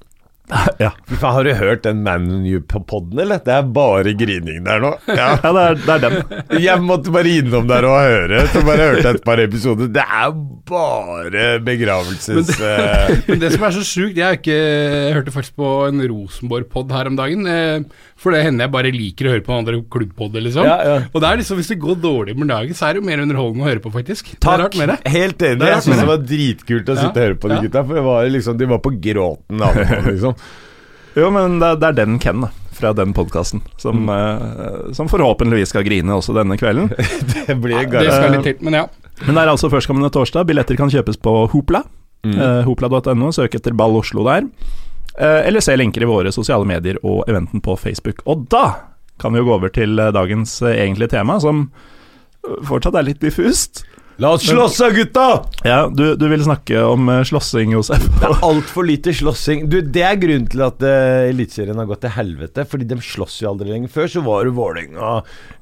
[0.81, 0.91] Ja.
[1.21, 3.41] Har du hørt den ManU-podden, eller?
[3.45, 4.91] Det er bare grining der nå.
[5.07, 5.27] Ja.
[5.43, 6.61] Ja, det er, det er den.
[6.63, 8.41] Jeg måtte bare innom der og høre.
[8.53, 9.91] Så bare hørte jeg et par episoder.
[9.93, 10.33] Det er
[10.69, 12.49] bare begravelses...
[12.59, 16.93] eh, Men det som er så sjukt, jeg, ikke, jeg hørte faktisk på en Rosenborg-pod
[16.97, 17.45] her om dagen.
[17.49, 20.65] Eh, for det hender jeg bare liker å høre på en andre klubbpod, liksom.
[20.67, 20.97] Ja, ja.
[21.13, 23.21] Og det er liksom, hvis det går dårlig med dagen, så er det jo mer
[23.23, 24.33] underholdende å høre på, faktisk.
[24.35, 24.75] Det Takk.
[24.79, 24.97] det.
[25.13, 25.61] Helt enig.
[25.63, 27.85] Det Jeg syns det var dritkult å sitte og høre på de gutta.
[27.87, 30.35] For det var liksom, de var på gråten av liksom.
[31.17, 32.49] Jo, men det, er- det er den Ken, da.
[32.79, 33.59] Fra den podkasten.
[33.77, 34.09] Som, Mm.
[34.09, 36.87] uh, som forhåpentligvis skal grine også denne kvelden.
[37.47, 38.85] Det blir Det skal litt til, men ja.
[39.25, 40.45] Men det er altså førstkommende torsdag.
[40.47, 41.81] Billetter kan kjøpes på Hopla.
[42.23, 42.37] Mm.
[42.39, 43.33] Uh, Hopla.no.
[43.35, 44.47] Søk etter Ball Oslo der.
[45.19, 48.21] Uh, eller se lenker i våre sosiale medier og eventen på Facebook.
[48.25, 48.63] Og da
[49.19, 51.65] kan vi jo gå over til eh, dagens eh, egentlige tema, som
[52.47, 53.81] eh, fortsatt er litt diffust.
[54.19, 55.25] La oss slåss da, gutta!
[55.63, 58.03] Ja, du, du vil snakke om eh, slåssing, Josef.
[58.19, 59.61] Det er altfor lite slåssing.
[59.71, 62.65] Du, Det er grunnen til at uh, Eliteserien har gått til helvete.
[62.67, 63.93] Fordi de slåss jo aldri lenger.
[63.93, 65.13] Før så var det Vålerenga,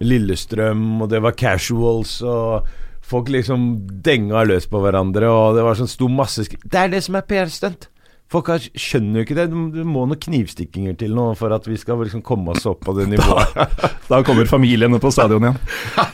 [0.02, 2.66] Lillestrøm, og det var casuals, og
[3.06, 3.68] folk liksom
[4.08, 7.20] denga løs på hverandre, og det var sånn sto masse sk Det er det som
[7.20, 7.92] er PR-stunt.
[8.32, 9.46] Folk har, skjønner jo ikke det.
[9.76, 12.96] Det må noen knivstikkinger til nå for at vi skal liksom komme oss opp på
[12.98, 13.56] det nivået.
[14.10, 15.60] Da kommer familiene på stadion igjen.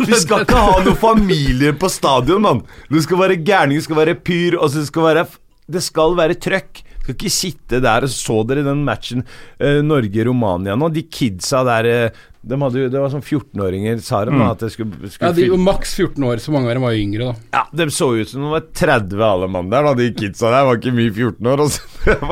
[0.05, 2.61] Vi skal ikke ha noen familie på stadion, mann!
[2.91, 5.25] Du skal være gærning, du skal være pyr, og så skal være
[5.73, 6.83] Det skal være trøkk.
[7.03, 9.25] Du skal ikke sitte der og så dere den matchen
[9.59, 10.87] eh, Norge-Romania nå.
[10.93, 14.33] De kidsa der eh, de hadde jo, Det var sånn 14-åringer, sa de.
[14.35, 16.83] da, At det skulle, skulle Ja, de var maks 14 år, så mange av dem
[16.83, 17.47] var jo yngre, da.
[17.55, 19.87] ja, De så ut som de var 30 alle mann der.
[19.87, 21.63] da De kidsa der var ikke mye 14 år.
[21.63, 21.81] Altså.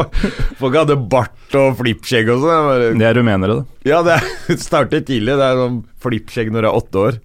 [0.62, 3.00] Folk hadde bart og flippskjegg og sånn.
[3.00, 3.80] Det er rumenere, da.
[3.88, 4.20] Ja, det
[4.68, 5.38] starter tidlig.
[5.40, 7.22] Det er sånn flippskjegg når du er åtte år.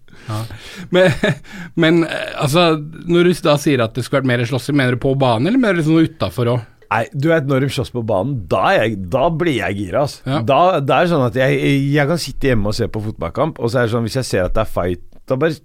[0.95, 1.11] Men,
[1.83, 2.69] men eh, altså,
[3.07, 5.59] når du da sier at det skulle vært mer slåssing, mener du på banen, eller
[5.61, 6.65] mener du liksom utafor òg?
[6.93, 10.05] Nei, du vet når de slåss på banen, da, er jeg, da blir jeg gira.
[10.07, 10.23] Altså.
[10.29, 10.43] Ja.
[10.47, 13.73] Da, det er sånn at jeg, jeg kan sitte hjemme og se på fotballkamp, og
[13.73, 15.59] så er det sånn hvis jeg ser at det er fight, da bare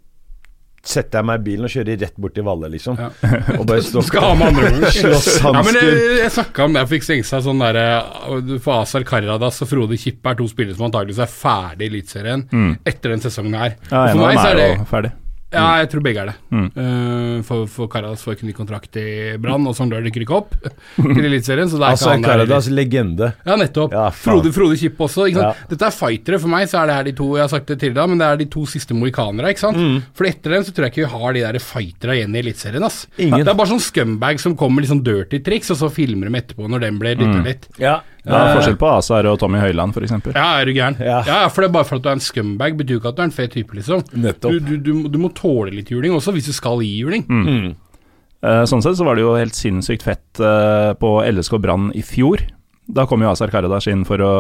[0.82, 2.98] setter jeg meg i bilen og kjører rett bort til Valle, liksom.
[2.98, 3.12] Ja.
[3.60, 4.90] Og bare står Skal ha med andre.
[4.96, 5.54] Slåsshansker.
[5.54, 7.86] Ja, men jeg, jeg snakka om det, jeg fikk stengt seg sånn derre
[8.66, 12.48] For Azar Karadas og Frode Kippe er to spillere som antakeligvis er ferdig i Eliteserien
[12.82, 13.78] etter den sesongen her.
[13.92, 15.14] Ja, for meg så er det ferdig.
[15.52, 16.36] Ja, jeg tror begge er det.
[16.56, 16.68] Mm.
[16.78, 19.06] Uh, for, for Karadas får ikke ny kontrakt i
[19.42, 20.54] Brann, og Sogndal rykker ikke opp
[20.96, 21.68] til Eliteserien.
[21.72, 22.32] Så det er Altså, ikke han der.
[22.32, 23.32] Karadas legende.
[23.46, 23.96] Ja, nettopp.
[23.98, 24.06] Ja.
[24.16, 25.26] Frode, Frode Kippe også.
[25.28, 25.60] Ikke sant?
[25.64, 25.70] Ja.
[25.74, 26.40] Dette er fightere.
[26.44, 28.22] For meg så er det her de to Jeg har sagt det til deg, men
[28.24, 29.52] det er de to siste mohikanere.
[29.52, 29.82] Ikke sant?
[29.82, 30.00] Mm.
[30.18, 32.88] For etter dem så tror jeg ikke vi har de der fighterne igjen i Eliteserien.
[32.88, 33.02] ass.
[33.18, 33.44] Ingen.
[33.44, 36.32] Det er bare sånn scumbag som kommer med litt sånn dirty triks, og så filmer
[36.32, 37.68] de etterpå når den blir dytta litt.
[37.82, 38.00] Ja.
[38.22, 40.12] Det er forskjell på Azar og Tommy Høiland, f.eks.
[40.36, 41.00] Ja, er du gæren?
[41.02, 41.22] Ja.
[41.26, 41.40] Ja.
[41.50, 43.24] for det er bare for at du er en scumbag, betyr jo ikke at du
[43.24, 44.04] er en fet type, liksom.
[44.14, 44.52] Nettopp.
[44.54, 47.26] Du, du, du, du må tåle litt juling også, hvis du skal gi juling.
[48.42, 52.02] Eh, Sånn sett så var det jo helt sinnssykt fett eh, på LSK Brann i
[52.06, 52.42] fjor.
[52.92, 54.32] Da kom jo Azar Karadas inn for å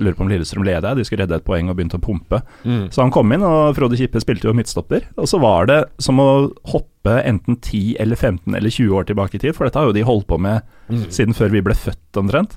[0.00, 2.38] lure på om Lillestrøm leda, de skulle redde et poeng og begynte å pumpe.
[2.94, 5.04] Så han kom inn, og Frode Kippe spilte jo midtstopper.
[5.18, 6.28] Og så var det som å
[6.72, 9.96] hoppe enten 10 eller 15 eller 20 år tilbake i tid, for dette har jo
[9.98, 10.62] de holdt på med
[11.12, 12.56] siden før vi ble født, omtrent.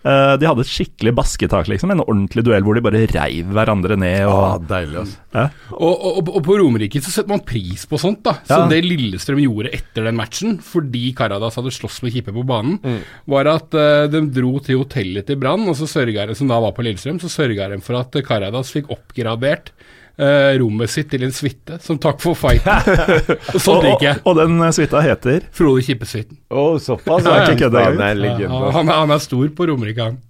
[0.00, 1.90] Eh, de hadde et skikkelig basketak, liksom.
[1.92, 4.22] En ordentlig duell hvor de bare reiv hverandre ned.
[4.32, 5.18] Ah, deilig, altså.
[5.36, 5.44] ja.
[5.76, 8.38] Og, og, og på Romerike så setter man pris på sånt, da.
[8.48, 8.62] Ja.
[8.62, 12.78] Så det Lillestrøm gjorde etter den matchen, fordi Karadas hadde slåss med Kippe på banen,
[12.80, 13.00] Mm.
[13.28, 16.56] var at uh, de dro til hotellet til Brann, og så sørga de, som da
[16.64, 19.72] var på Lillestrøm, så sørga de for at Karadas fikk oppgradert
[20.20, 22.84] eh, rommet sitt til en suite, som takk for fighten.
[23.64, 24.18] sånn og, liker jeg.
[24.22, 26.38] og, og den eh, suita heter Frode Kippesuiten.
[26.52, 27.24] Oh, såpass?
[27.24, 28.74] Ja, ikke kødde, Han er Ja, han, altså.
[28.78, 30.20] han, er- han er stor på Romerike, han.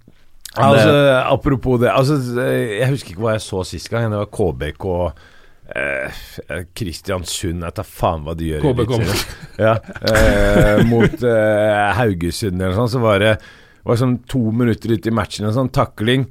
[0.51, 0.95] Altså,
[1.31, 4.09] apropos det altså, Jeg husker ikke hva jeg så sist gang.
[4.11, 4.87] Det var KBK
[5.79, 6.19] eh,
[6.75, 8.65] Kristiansund Jeg tar faen hva de gjør.
[8.65, 8.97] KBK.
[9.61, 9.77] Ja,
[10.11, 12.95] eh, mot eh, Haugesund eller noe sånt.
[12.97, 13.35] Så var det
[13.87, 16.27] var sånn to minutter ute i matchen, en sånn takling.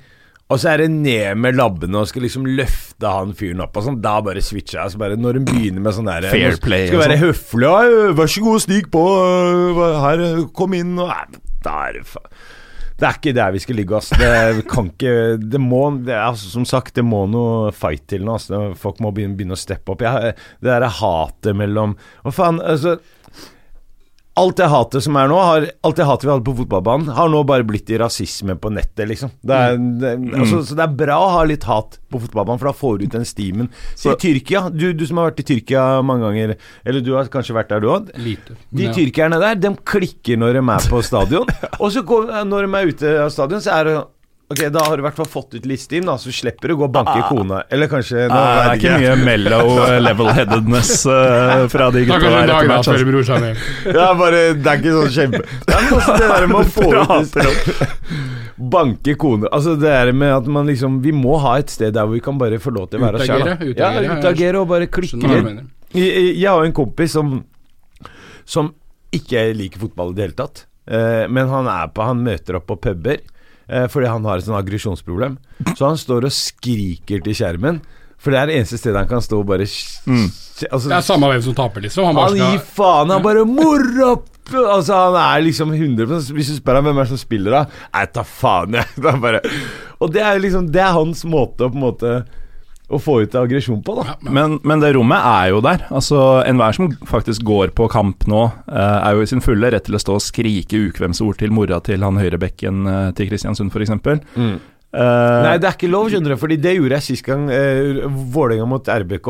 [0.51, 3.85] Og så er det ned med labbene og skal liksom løfte han fyren opp og
[3.87, 4.01] sånn.
[4.03, 4.95] Da bare switcher jeg.
[4.97, 7.29] Så bare når hun begynner med sånn der Fair play Skal være sånn.
[7.29, 7.69] høflig.
[7.71, 9.05] Ja, vær så god, stig på.
[9.07, 10.25] øh, Her,
[10.59, 10.97] kom inn.
[10.99, 12.27] Og, da er det faen
[13.01, 14.11] det er ikke der vi skal ligge, ass.
[14.13, 18.27] Det kan ikke Det må det er, altså, Som sagt, det må noe fight til
[18.27, 18.35] nå.
[18.37, 18.51] ass.
[18.77, 20.05] Folk må begynne, begynne å steppe opp.
[20.05, 21.95] Jeg, det derre hatet mellom
[22.27, 22.99] Hva faen, altså
[24.39, 27.29] Alt det hatet som er nå, har, alt det hatet vi hadde på fotballbanen, har
[27.29, 29.33] nå bare blitt i rasisme på nettet, liksom.
[29.43, 32.71] Det er, det, altså, så det er bra å ha litt hat på fotballbanen, for
[32.71, 33.69] da får du ut den stimen.
[33.99, 36.55] Så, I Tyrkia, du, du som har vært i Tyrkia mange ganger,
[36.87, 38.09] eller du har kanskje vært der du òg.
[38.15, 38.95] De Ja.
[38.95, 41.51] tyrkerne der, de klikker når de er på stadion.
[41.83, 43.99] Og så går, når de er ute av stadion, så er det
[44.51, 46.79] Ok, da har du i hvert fall fått ut listteam, da, så slipper du å
[46.81, 47.61] gå og banke kona.
[47.71, 52.19] Eller kanskje nå, Nei, det er ikke mye mellow eh, level-headedness uh, fra de gutta
[52.25, 52.91] der etter match.
[52.91, 53.07] altså.
[53.07, 53.63] bror seg ned.
[53.87, 56.91] Ja, bare, det er ikke sånn kjempe Det er også det der med å få
[56.91, 57.81] ut
[58.75, 62.09] Banke kone Altså det der med at man liksom Vi må ha et sted der
[62.09, 63.73] hvor vi kan bare få lov til å være oss sjæl.
[63.79, 65.67] Ja, utagere og bare klikke litt.
[65.95, 67.37] Jeg, jeg har en kompis som
[68.43, 68.75] Som
[69.15, 70.67] ikke liker fotball i det hele tatt.
[70.91, 73.23] Uh, men han er på Han møter opp på puber
[73.93, 75.39] fordi han har et sånn aggresjonsproblem.
[75.73, 77.81] Så han står og skriker til skjermen.
[78.21, 80.27] For det er det eneste stedet han kan stå og bare mm.
[80.69, 82.11] altså, Det er samme hvem som taper, liksom.
[82.11, 84.19] Han Han gir faen, han bare Mora!
[84.51, 87.63] Altså Han er liksom 100 Hvis du spør ham hvem er det som spiller, da
[87.95, 89.05] Nei, ta faen, jeg.
[89.25, 89.41] Bare
[90.03, 92.15] Og det er liksom Det er hans måte å på en måte
[92.91, 94.17] å få ut aggresjon på, da.
[94.27, 95.85] Men, men det rommet er jo der.
[95.95, 99.87] Altså Enhver som faktisk går på kamp nå, eh, er jo i sin fulle rett
[99.87, 103.95] til å stå og skrike ukvemsord til mora til han høyrebekken eh, til Kristiansund, f.eks.
[104.35, 104.55] Mm.
[104.91, 106.41] Nei, det er ikke lov, skjønner du.
[106.41, 109.29] Fordi det gjorde jeg sist gang uh, Vålerenga mot RBK.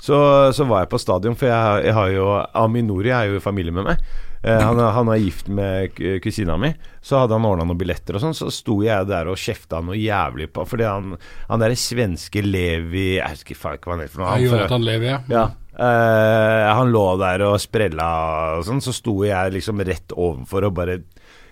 [0.00, 0.16] Så,
[0.56, 2.26] så var jeg på stadion, for jeg, jeg har jo
[2.58, 4.02] Aminori er jo i familie med meg.
[4.42, 6.72] Eh, han, han er gift med kusina mi.
[7.04, 8.36] Så hadde han ordna noen billetter og sånn.
[8.36, 11.16] Så sto jeg der og kjefta noe jævlig på Fordi han,
[11.50, 14.32] han derre svenske Levi Jeg husker faen ikke hva han het for noe.
[14.32, 15.20] Han for, han, Levi, ja.
[15.32, 15.46] ja.
[15.80, 18.10] Eh, han lå der og sprella
[18.58, 21.00] og sånn, så sto jeg liksom rett overfor og bare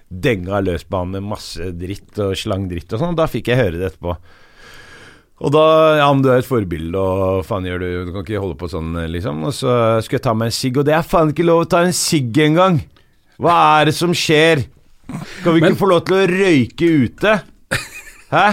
[0.09, 3.16] denga løs på han med masse dritt og slang dritt og sånn.
[3.18, 4.16] Da fikk jeg høre det etterpå.
[5.38, 5.64] Og da
[6.01, 8.68] Ja, men du er et forbilde, og faen gjør du Du kan ikke holde på
[8.72, 9.44] sånn, liksom.
[9.46, 9.70] Og så
[10.03, 11.94] skulle jeg ta meg en sigg, og det er faen ikke lov å ta en
[11.94, 12.81] sigg engang!
[13.38, 14.64] Hva er det som skjer?
[15.38, 17.37] Skal vi ikke Men- få lov til å røyke ute?
[18.35, 18.46] Hæ?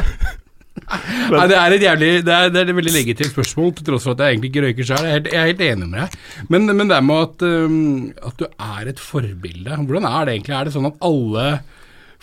[0.86, 4.04] Nei, det er et jævlig Det er, det er et veldig legitimt spørsmål, til tross
[4.06, 5.06] for at jeg egentlig ikke røyker sjøl.
[5.08, 6.20] Jeg, helt- jeg er helt enig med deg.
[6.54, 10.56] Men, men det med at, um, at du er et forbilde, hvordan er det egentlig?
[10.60, 11.48] Er det sånn at alle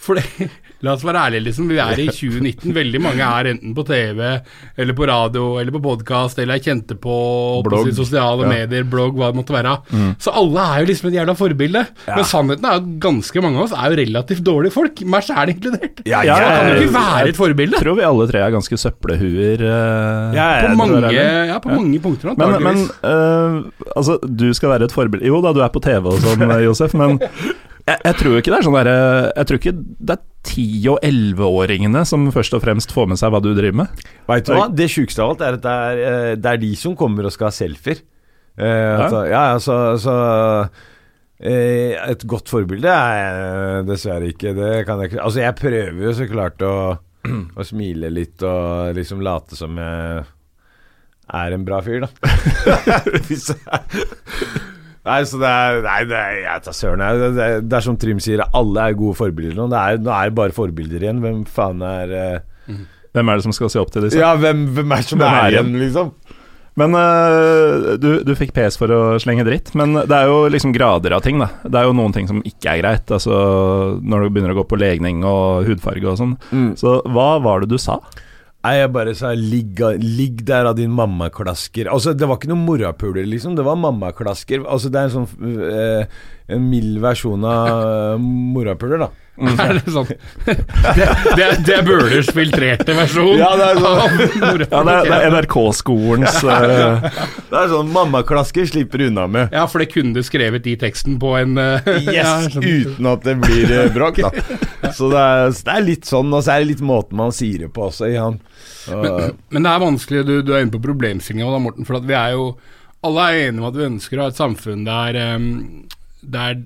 [0.02, 0.48] For det,
[0.82, 1.68] la oss være ærlige, liksom.
[1.70, 2.72] Vi er i 2019.
[2.74, 4.18] Veldig mange er enten på TV
[4.82, 7.14] eller på radio eller på podkast eller er kjente på,
[7.62, 8.48] på sosiale Ja.
[8.50, 9.76] medier, blogg, hva det måtte være.
[10.18, 11.84] Så alle er jo liksom et jævla forbilde.
[12.08, 15.04] Men sannheten er at ganske mange av oss er jo relativt dårlige folk.
[15.14, 16.02] Meg sjæl inkludert.
[16.10, 17.78] Ja, Ja, man kan jo jeg- ikke være et forbilde.
[17.86, 19.62] tror vi alle tre er ganske søppelhuer.
[19.62, 23.62] Uh, Ja, På mange, ja, på mange punkter, Men, men øh,
[23.96, 26.64] altså, du skal være et forbilde Jo da, du er på TV og sånn, øh,
[26.68, 27.20] Josef, men
[27.88, 28.94] jeg, jeg tror ikke det er sånn derre
[29.32, 33.30] Jeg tror ikke det er 10- og 11-åringene som først og fremst får med seg
[33.30, 34.00] hva du driver med.
[34.26, 34.64] Vet du hva?
[34.74, 37.34] Det sjukeste av alt er at det er, eh, det er de som kommer og
[37.34, 38.02] skal ha selfier.
[38.58, 40.14] Eh, altså, ja, altså, altså
[41.40, 44.52] eh, Et godt forbilde er dessverre ikke.
[44.58, 46.74] Det kan jeg ikke Altså, jeg prøver jo så klart å,
[47.60, 50.26] å smile litt og liksom late som jeg
[51.32, 52.10] er en bra fyr, da.
[53.28, 54.71] Hvis jeg
[55.08, 57.02] Nei, så det er Nei, det er, jeg tar søren.
[57.02, 59.66] Det, det, det er som Trym sier, alle er gode forbilder nå.
[59.72, 61.22] Det er, nå er det bare forbilder igjen.
[61.24, 62.84] Hvem faen er uh...
[63.12, 64.20] Hvem er det som skal se opp til disse?
[64.20, 66.14] Ja, hvem, hvem er det som Hvem er igjen, liksom?
[66.80, 70.72] Men uh, du, du fikk PS for å slenge dritt, men det er jo liksom
[70.72, 71.50] grader av ting, da.
[71.66, 73.34] Det er jo noen ting som ikke er greit, altså
[74.00, 76.36] når du begynner å gå på legning og hudfarge og sånn.
[76.54, 76.70] Mm.
[76.80, 77.98] Så hva var det du sa?
[78.62, 81.88] Nei, jeg bare sa ligg, ligg der av din mammaklasker.
[81.90, 83.56] Altså, det var ikke noen morapuler, liksom.
[83.58, 84.62] Det var mammaklasker.
[84.70, 86.20] Altså, det er en sånn eh,
[86.52, 89.10] En mild versjon av eh, morapuler, da.
[89.62, 90.08] Er det sånn
[90.44, 90.54] Det,
[91.38, 93.38] det, det er Bølers filtrerte versjon.
[93.40, 94.00] Ja, det er sånn.
[94.02, 97.06] av Ja, det er, er NRK-skolens øh,
[97.48, 99.54] Det er sånn mammaklasker slipper unna med.
[99.56, 101.78] Ja, for det kunne du skrevet i teksten på en ja,
[102.12, 102.66] Yes, sånn.
[102.66, 104.30] uten at det blir eh, bråk, da.
[104.98, 107.64] Så det er, det er litt sånn, og så er det litt måten man sier
[107.64, 108.10] det på også.
[108.12, 108.28] Ja.
[108.92, 111.88] Men, Men det er vanskelig, du, du er inne på problemstillinga da, Morten.
[111.88, 112.50] For at vi er jo
[113.06, 115.48] Alle er enige om at vi ønsker å ha et samfunn der, um,
[116.22, 116.60] der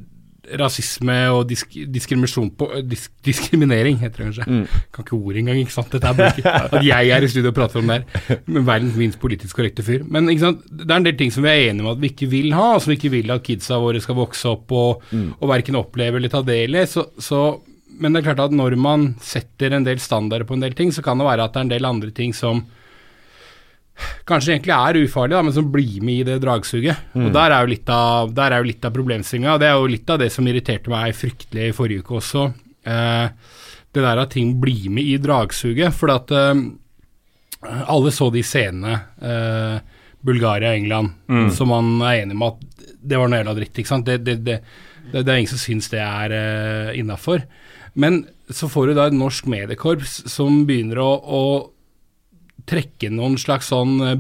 [0.61, 4.45] rasisme og disk, diskriminasjon på disk, Diskriminering, heter det kanskje.
[4.95, 5.91] Kan ikke ordet engang, ikke sant.
[5.91, 7.97] Dette er bare ikke, at jeg er i studio og prater om det
[8.29, 8.41] her.
[8.47, 10.05] Med verdens minst politisk korrekte fyr.
[10.07, 10.67] Men ikke sant?
[10.71, 12.69] det er en del ting som vi er enige om at vi ikke vil ha,
[12.79, 16.33] som vi ikke vil at kidsa våre skal vokse opp og, og verken oppleve eller
[16.33, 16.87] ta del i.
[16.91, 17.43] Så, så
[17.99, 20.93] men det er klart at når man setter en del standarder på en del ting,
[20.95, 22.63] så kan det være at det er en del andre ting som
[24.29, 27.13] kanskje egentlig er ufarlige, da, men som blir med i det dragsuget.
[27.17, 29.59] Og Der er jo litt av, der er litt av problemstillinga.
[29.63, 32.47] Det er jo litt av det som irriterte meg fryktelig i forrige uke også.
[32.87, 33.29] Eh,
[33.97, 35.95] det der at ting blir med i dragsuget.
[35.97, 36.55] For at eh,
[37.87, 39.79] alle så de scenene, eh,
[40.27, 43.79] Bulgaria og England, som man er enig med at det var noe jævla dritt.
[43.79, 44.09] ikke sant?
[44.09, 44.57] Det, det, det,
[45.13, 47.45] det, er ingen som syns det er uh, innafor.
[47.95, 51.43] Men så får du da et norsk mediekorps som begynner å, å
[52.69, 54.17] trekke noen slags sånn eh,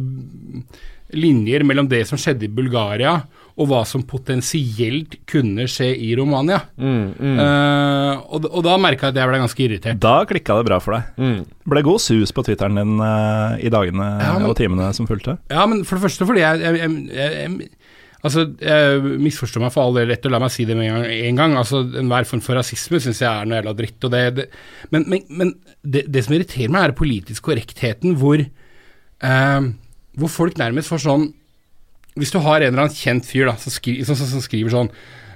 [1.16, 3.20] linjer mellom det som skjedde i Bulgaria,
[3.56, 6.58] og hva som potensielt kunne skje i Romania.
[6.76, 10.00] Eh, og, og da merka jeg at jeg ble ganske irritert.
[10.02, 11.46] Da klikka det bra for deg.
[11.66, 15.38] Ble god sus på Twitteren din uh, i dagene Ja, men- og timene som fulgte.
[15.50, 17.70] Ja, men for det første fordi jeg, jeg, jeg, jeg
[18.26, 18.44] Altså,
[19.22, 21.54] misforstår meg for all del rett, og la meg si det med en gang.
[21.54, 21.60] En.
[21.62, 23.98] Altså, Enhver form for rasisme syns jeg er noe jævla dritt.
[24.02, 24.46] Og det, det,
[24.94, 29.68] men men, men det, det som irriterer meg, er den politiske korrektheten hvor, eh,
[30.18, 31.28] hvor folk nærmest får sånn
[32.16, 34.72] Hvis du har en eller annen kjent fyr da, som, skri, som, som, som skriver
[34.72, 34.88] sånn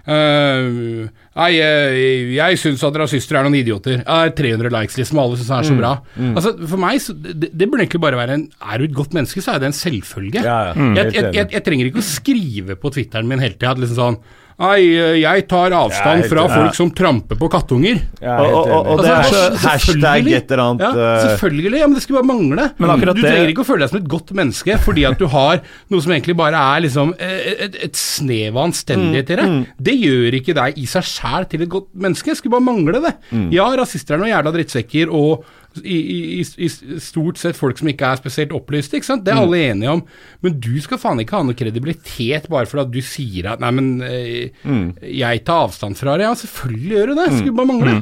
[0.06, 1.08] eh,
[1.40, 4.02] Nei, jeg, jeg syns at rasister er noen idioter.
[4.02, 5.20] Er 300 likes, liksom.
[5.22, 5.92] Alle syns det er så bra.
[6.34, 9.14] Altså, For meg, så, det, det burde egentlig bare være en Er du et godt
[9.16, 10.42] menneske, så er det en selvfølge.
[10.44, 10.90] Ja, ja.
[10.98, 14.20] Jeg, jeg, jeg, jeg trenger ikke å skrive på Twitteren min hele tida liksom sånn
[14.60, 18.00] Nei, eh, jeg tar avstand fra folk som tramper på kattunger.
[18.20, 20.34] Er Og- og- og- og det er Altså, så- Hashtag selvfølgelig.
[20.36, 21.78] et eller annet Ja, eh, selvfølgelig.
[21.80, 22.72] Ja, men det skulle bare mangle.
[22.78, 25.26] Men du det- trenger ikke å føle deg som et godt menneske fordi at du
[25.26, 29.66] har noe som egentlig bare er liksom eh, et, et snev av anstendighet i det.
[29.80, 32.24] Det gjør ikke deg i seg sjæl til et godt menneske.
[32.26, 33.14] Det skulle bare mangle det.
[33.50, 35.44] Ja, rasister er noen jævla drittsekker og
[35.78, 35.96] i,
[36.40, 36.68] i, i,
[37.02, 39.24] stort sett folk som ikke er spesielt opplyste, ikke sant.
[39.26, 40.04] Det er alle enige om.
[40.44, 43.70] Men du skal faen ikke ha noe kredibilitet bare for at du sier at nei,
[43.76, 44.64] men eh,
[45.06, 46.26] jeg tar avstand fra det.
[46.26, 47.28] Ja, selvfølgelig gjør du det.
[47.28, 47.98] Det skulle bare mangle.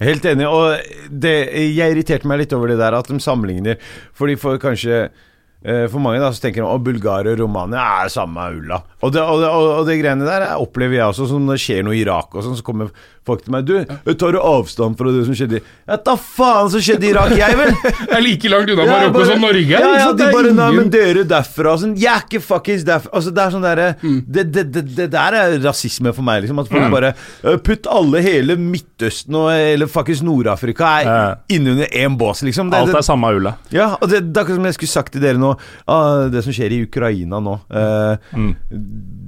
[0.00, 1.34] Helt enig, og det,
[1.76, 3.76] jeg irriterte meg litt over det der at de sammenligner
[4.16, 8.12] Fordi for kanskje eh, For mange da så tenker de at Bulgaria og Romania er
[8.12, 8.80] samme ulla.
[9.04, 11.98] Og det, og, det, og, det greiene der opplever jeg også, som det skjer noe
[11.98, 12.88] i Irak og sånn, så kommer
[13.26, 13.74] folk til meg Du,
[14.16, 17.34] tar du avstand fra det som skjedde i Ja, da faen som skjedde i Irak,
[17.36, 17.72] jeg vel!
[18.10, 19.64] Jeg er like langt unna Ja, Marokko som Norge.
[19.70, 21.92] Ja, ja, de Det er bare Nei, men dere derfra sånn.
[22.00, 23.12] Jeg er ikke fuckings derfra.
[23.16, 26.58] Altså, det er sånn derre det, det, det, det der er rasisme for meg, liksom.
[26.62, 27.12] At folk bare
[27.44, 31.20] øh, Putt alle, hele Midtøsten og eller fuckings Nord-Afrika er Ja.
[31.52, 32.70] innunder én bås, liksom.
[32.72, 33.54] Det, Alt er samme ulla.
[33.74, 35.52] ja, og det, er akkurat som jeg skulle sagt til dere nå
[35.86, 38.34] ah, Det som skjer i Ukraina nå eh,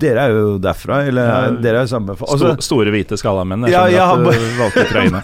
[0.02, 1.40] Dere er jo derfra, eller Ja.
[1.62, 3.68] dere er jo samme altså, store hvite skalla menn.
[3.90, 5.18] Ja, skjønner ja, at du valgte Ukraina.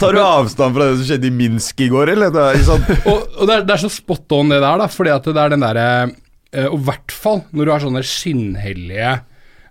[0.00, 2.32] Tar du avstand fra det som skjedde i Minsk i går, eller?
[2.34, 4.86] Det er sånn, og, og det, er, det er så spot on det der, da,
[4.92, 8.02] fordi at det er den derre eh, Og i hvert fall når du har sånne
[8.06, 9.12] skinnhellige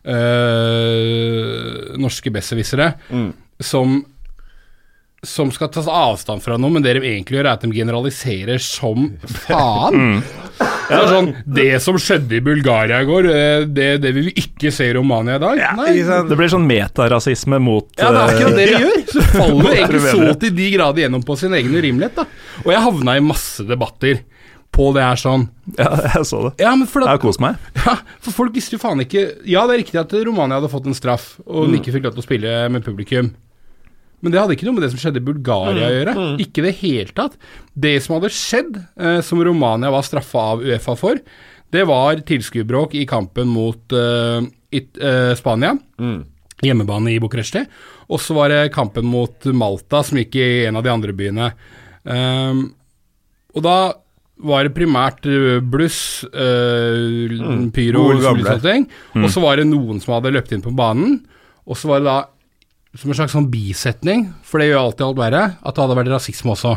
[0.06, 2.91] øh, norske besserwissere
[3.63, 4.02] som
[5.28, 8.62] som skal tas avstand fra noe, men det de egentlig gjør, er at de generaliserer
[8.62, 9.08] som
[9.46, 10.22] faen.
[10.86, 14.36] Det er sånn Det som skjedde i Bulgaria i går, eh, det, det vil vi
[14.44, 15.60] ikke se i Romania i dag.
[15.60, 15.74] Ja.
[16.30, 19.02] Det blir sånn metarasisme mot Ja, det er ikke det de eh, gjør.
[19.16, 22.22] Så faller det egentlig så til de grader gjennom på sin egen urimelighet.
[22.22, 22.28] da.
[22.64, 24.22] Og jeg havna i masse debatter
[24.76, 25.48] på det her sånn.
[25.80, 26.54] Ja, jeg så det.
[26.66, 27.56] Ja, men for Jeg har kost meg.
[27.80, 30.90] ja, for folk visste jo faen ikke Ja, det er riktig at Romania hadde fått
[30.90, 33.32] en straff, og de ikke fikk lov til å spille med publikum.
[34.26, 36.14] Men det hadde ikke noe med det som skjedde i Bulgaria å gjøre.
[36.42, 37.36] Ikke i det hele tatt.
[37.78, 41.22] Det som hadde skjedd, eh, som Romania var straffa av Uefa for,
[41.76, 45.76] det var tilskuerbråk i kampen mot eh, it, eh, Spania.
[46.66, 47.62] Hjemmebane i Bucuresti.
[48.10, 51.52] Og så var det kampen mot Malta, som gikk i en av de andre byene.
[52.06, 52.66] Um,
[53.56, 53.78] og da
[54.46, 57.36] var det primært eh, bluss, eh,
[57.76, 58.88] pyro mm, og sånne ting.
[59.22, 61.22] Og så var det noen som hadde løpt inn på banen.
[61.66, 62.18] Og så var det da
[62.95, 66.12] som en slags sånn bisetning, for det gjør alltid alt verre, at det hadde vært
[66.13, 66.71] rasisme også.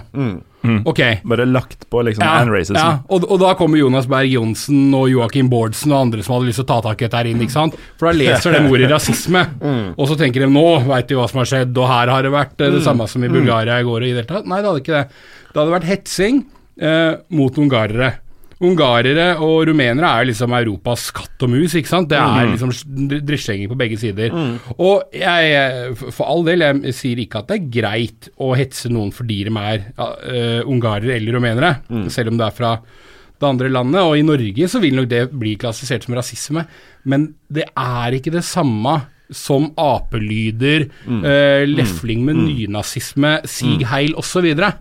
[0.91, 1.01] Ok.
[1.31, 2.75] Bare lagt på liksom Ja, and racism.
[2.77, 2.99] ja.
[3.09, 6.59] Og, og da kommer Jonas Berg Johnsen og Joakim Bårdsen og andre som hadde lyst
[6.59, 7.79] til å ta tak i dette her inn, ikke sant.
[8.01, 9.45] For da leser de ordet rasisme,
[9.99, 12.35] og så tenker de nå veit de hva som har skjedd, og her har det
[12.35, 14.51] vært eh, det samme som i Bulgaria i går og i det hele tatt.
[14.51, 15.21] Nei, det hadde ikke det.
[15.55, 16.43] Det hadde vært hetsing
[16.83, 18.11] eh, mot ungarere.
[18.59, 22.09] Ungarere og rumenere er liksom Europas katt og mus, ikke sant.
[22.11, 22.73] Det er liksom
[23.29, 24.35] drittslenging på begge sider.
[24.83, 29.13] Og jeg, for all del, jeg sier ikke at det er greit å hetse noen
[29.15, 31.77] fordi de er eh, ungarere eller rumenere,
[32.11, 32.73] selv om det er fra
[33.39, 34.03] det andre landet.
[34.03, 36.67] Og i Norge så vil nok det bli klassifisert som rasisme,
[37.07, 38.99] men det er ikke det samme
[39.31, 44.39] som apelyder, eh, lefling med nynazisme, sig heil osv.
[44.39, 44.73] Så, videre.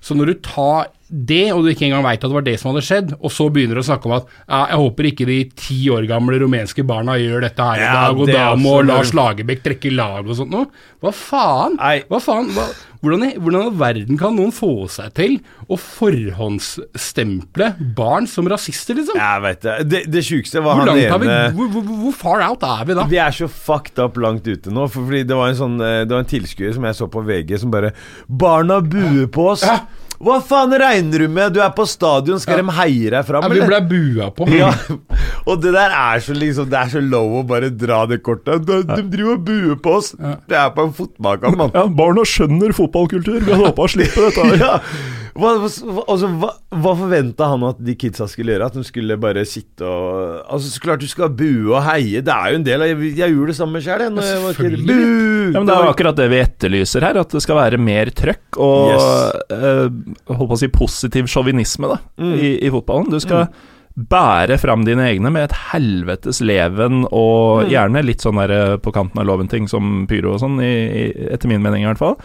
[0.00, 2.72] så når du tar det, og du ikke engang veit at det var det som
[2.72, 5.38] hadde skjedd, og så begynner du å snakke om at ja, jeg håper ikke de
[5.54, 9.14] ti år gamle rumenske barna gjør dette her i Ja, dag, og da må Lars
[9.14, 10.66] Lagerbäck trekke lag og sånt noe.
[11.04, 11.78] Hva faen?
[12.10, 12.50] Hva faen?
[12.56, 12.64] Hva,
[13.04, 15.36] hvordan, i, hvordan i verden kan noen få seg til
[15.70, 19.18] å forhåndsstemple barn som rasister, liksom?
[19.20, 19.76] Jeg vet det.
[19.90, 22.96] Det, det sjukeste var Hvor han har vi hvor, hvor, hvor far out er vi
[22.98, 23.06] da?
[23.10, 24.88] Vi er så fucked up langt ute nå.
[24.90, 27.22] For, fordi det var en sånn eh, Det var en tilskuer som jeg så på
[27.26, 27.92] VG, som bare
[28.26, 29.64] 'Barna buer på oss'.
[30.22, 31.52] Hva faen regner du med?
[31.56, 34.46] Du er på stadion, skal de heie deg fram, Ja, vi ble bua på.
[34.56, 34.70] Ja,
[35.46, 38.64] og det der er så liksom Det er så low å bare dra det kortet.
[38.66, 40.12] De, de driver og buer på oss.
[40.16, 41.74] Det er på en fotballkamp, mann.
[41.76, 43.38] Ja, barna skjønner fotballkultur.
[43.42, 44.58] Vi hadde håpa å slippe dette her.
[44.66, 44.78] Ja.
[45.36, 48.70] Hva, altså, hva, hva forventa han at de kidsa skulle gjøre?
[48.70, 52.22] At de skulle bare sitte og Altså, så klart du skal bue og heie.
[52.24, 54.98] Det er jo en del av Jeg, jeg gjorde det samme sjøl, selvfølgelig.
[55.52, 58.60] Ja, Det er jo akkurat det vi etterlyser her, at det skal være mer trøkk
[58.62, 62.34] og holdt på å si positiv sjåvinisme mm.
[62.34, 63.12] i, i fotballen.
[63.12, 63.48] Du skal
[63.96, 68.92] bære fram dine egne med et helvetes leven og gjerne litt sånn der eh, på
[68.92, 72.18] kanten av loven-ting som pyro og sånn, etter min mening i hvert fall.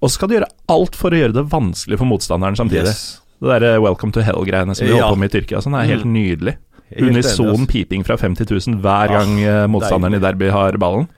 [0.00, 2.88] Og så skal du gjøre alt for å gjøre det vanskelig for motstanderen samtidig.
[2.88, 3.20] Yes.
[3.40, 5.04] Det derre Welcome to Hell-greiene som vi Ja.
[5.06, 6.56] holder på med i Tyrkia, sånn er helt nydelig.
[6.90, 7.66] Helt enig, Unison ass.
[7.70, 11.08] piping fra 50 000 hver Ah, gang ah, motstanderen i derby har ballen.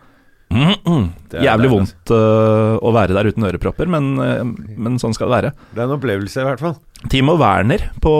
[0.52, 4.44] Det er Jævlig deilig, vondt uh, å være der uten ørepropper, men, uh,
[4.76, 5.52] men sånn skal det være.
[5.72, 6.76] Det er en opplevelse, i hvert fall.
[7.08, 8.12] Timo Werner på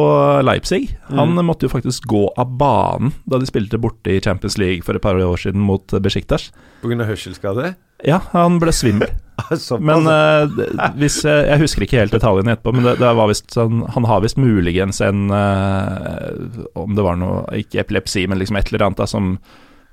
[0.43, 1.45] Leipzig Han Mm.
[1.47, 5.03] måtte jo faktisk gå av banen da de spilte borte i Champions League for et
[5.03, 6.51] par år siden mot Besjiktas.
[6.83, 7.77] Av hørselskade?
[8.07, 9.11] Ja, han ble svimmel.
[9.81, 13.55] Men uh, hvis øh, Jeg husker ikke helt detaljene etterpå, men det, det var vist,
[13.59, 18.61] han, Han har visst muligens en uh, Om det var noe Ikke epilepsi, men liksom
[18.61, 19.33] et eller annet da som,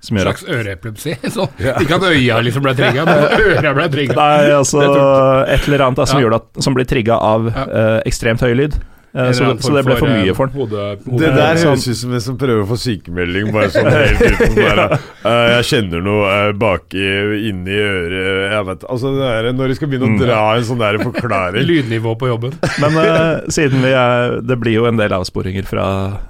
[0.05, 1.16] som gjør slags øreepilepsi.
[1.66, 1.74] Ja.
[1.82, 4.20] Ikke at øya liksom ble trigga, men øra ble trigga.
[4.20, 6.28] Nei, altså et eller annet da, som, Ja.
[6.28, 7.66] gjorde at, som blir trigga av Ja.
[8.07, 8.78] ekstremt høy lyd.
[9.10, 11.16] Eh, så, så det ble for mye for han.
[11.18, 14.53] Det der høres ut som en som prøver å få sykemelding, bare sånn helt uten
[14.60, 14.84] bare
[15.26, 17.07] uh, Jeg kjenner noe uh, baki
[17.49, 20.20] inni øret Jeg vet Altså, det der, når de skal begynne Mm.
[20.22, 22.53] å dra en sånn der forklaring Lydnivå på jobben.
[22.82, 25.88] Men uh, siden vi er Det blir jo en del avsporinger fra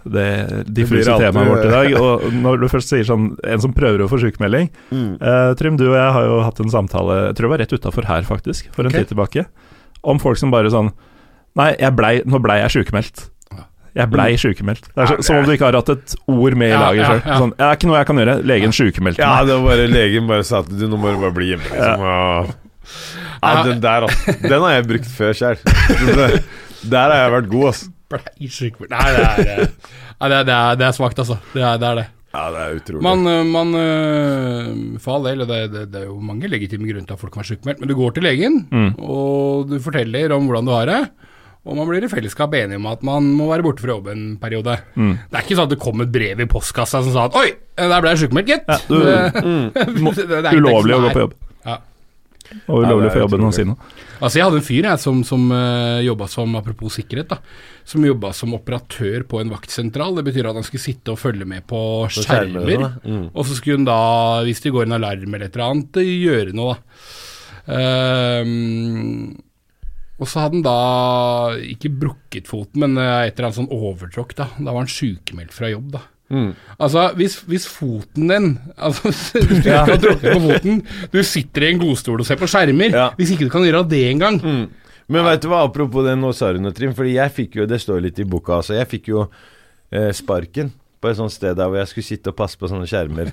[0.08, 0.30] det
[0.72, 1.92] diffuse temaet vårt i dag.
[2.00, 5.18] Og når du først sier sånn En som prøver å få sykemelding Mm.
[5.22, 7.74] eh, Trym, du og jeg har jo hatt en samtale, jeg tror det var rett
[7.76, 9.04] utafor her, faktisk, for en okay.
[9.04, 9.44] tid tilbake,
[10.08, 10.90] om folk som bare sånn
[11.56, 13.30] Nei, jeg blei, nå blei jeg sykemeldt.
[13.98, 14.86] Jeg blei sykemeldt.
[14.94, 16.72] Det er så, Ja, det som om du ikke har hatt et ord med i
[16.72, 17.22] Ja, laget sjøl.
[17.26, 17.38] ja.
[17.42, 18.36] Sånn, det er ikke noe jeg kan gjøre.
[18.46, 19.48] Legen sykemeldte Ja, meg.
[19.50, 22.04] det var bare legen bare sa at du, nå må du bare bli hjemme, liksom.
[22.06, 22.46] Ja.
[23.42, 24.36] Ja, den der, altså.
[24.44, 25.58] Den har jeg brukt før sjøl.
[26.90, 27.90] Der har jeg vært god, altså.
[28.10, 29.68] Blei sykemeldt Nei, det er, eh,
[30.30, 31.38] det er, det er, det er svakt, altså.
[31.54, 31.90] Det er det.
[31.90, 32.06] Er det.
[32.34, 33.04] Ja, det er utrolig.
[33.06, 36.86] Man, øh, man øh, For all del, og det, det, det er jo mange legitime
[36.90, 38.92] grunner til at folk kan være sykemeldt, men du går til legen, Mm.
[39.02, 41.00] og du forteller om hvordan du har det.
[41.70, 44.24] Og man blir i fellesskap enige om at man må være borte fra jobb en
[44.42, 44.76] periode.
[44.98, 45.14] Mm.
[45.30, 47.52] Det er ikke sånn at det kom et brev i postkassa som sa at 'oi,
[47.78, 48.66] der ble jeg sjukmeldt, gitt'.
[48.68, 49.06] Ja, du-
[49.78, 51.34] Det- Må- det- det er Ulovlig å gå på jobb.
[51.70, 51.78] Ja.
[52.68, 53.56] Og ulovlig er for jobben å utrolig.
[53.62, 53.78] si noe.
[54.20, 57.38] Altså Jeg hadde en fyr jeg, som, som uh, jobba som, apropos sikkerhet, da,
[57.86, 60.16] som jobba som operatør på en vaktsentral.
[60.18, 61.78] Det betyr at han skulle sitte og følge med på
[62.10, 62.98] skjermer og skjermer.
[63.06, 63.30] Mm.
[63.32, 64.00] Og så skulle hun da,
[64.44, 67.80] hvis det går en alarm eller et eller annet, gjøre noe, da.
[67.80, 69.38] Ehm,
[70.20, 74.36] og så hadde han da ikke brukket foten, men eh, et eller annet sånn overtråkk,
[74.38, 74.50] da.
[74.60, 76.04] Da var han sykemeldt fra jobb, da.
[76.30, 76.52] Mm.
[76.78, 78.52] Altså, hvis, hvis foten din
[78.86, 79.10] Altså,
[79.42, 80.76] du ikke har tråkket på foten
[81.10, 82.94] Du sitter i en godstol og ser på skjermer.
[82.94, 83.08] Ja.
[83.18, 84.38] Hvis ikke du kan gjøre det engang.
[84.38, 84.92] Mm.
[85.10, 88.04] Men vet du hva, apropos det nå noe, Trym, fordi jeg fikk jo, det står
[88.06, 91.80] litt i boka altså, jeg fikk jo eh, sparken på et sånt sted der hvor
[91.80, 93.30] jeg skulle sitte og passe på sånne skjermer.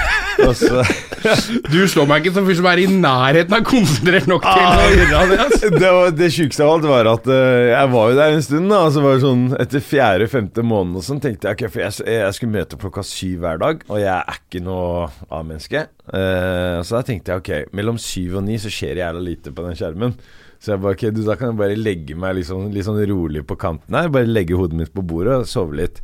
[0.58, 0.82] så
[1.72, 4.80] Du slår meg ikke som fyr som er i nærheten av konsentrert nok til Ah.
[4.82, 5.38] å gjøre det.
[5.44, 5.70] Altså.
[5.72, 8.68] det, var, det sjukeste av alt var at uh, jeg var jo der en stund,
[8.72, 8.80] da.
[8.88, 12.08] Og så var det sånn etter fjerde-femte måned og sånn, tenkte jeg ok, for jeg,
[12.18, 15.84] jeg skulle møte klokka syv hver dag, og jeg er ikke noe A-menneske.
[16.10, 19.64] Uh, så da tenkte jeg ok, mellom syv og ni så skjer jævla lite på
[19.68, 20.16] den skjermen.
[20.64, 23.42] Så jeg bare ok, du, da kan jeg bare legge meg liksom, litt sånn rolig
[23.44, 24.10] på kanten her.
[24.12, 26.00] Bare legge hodet mitt på bordet og sove litt.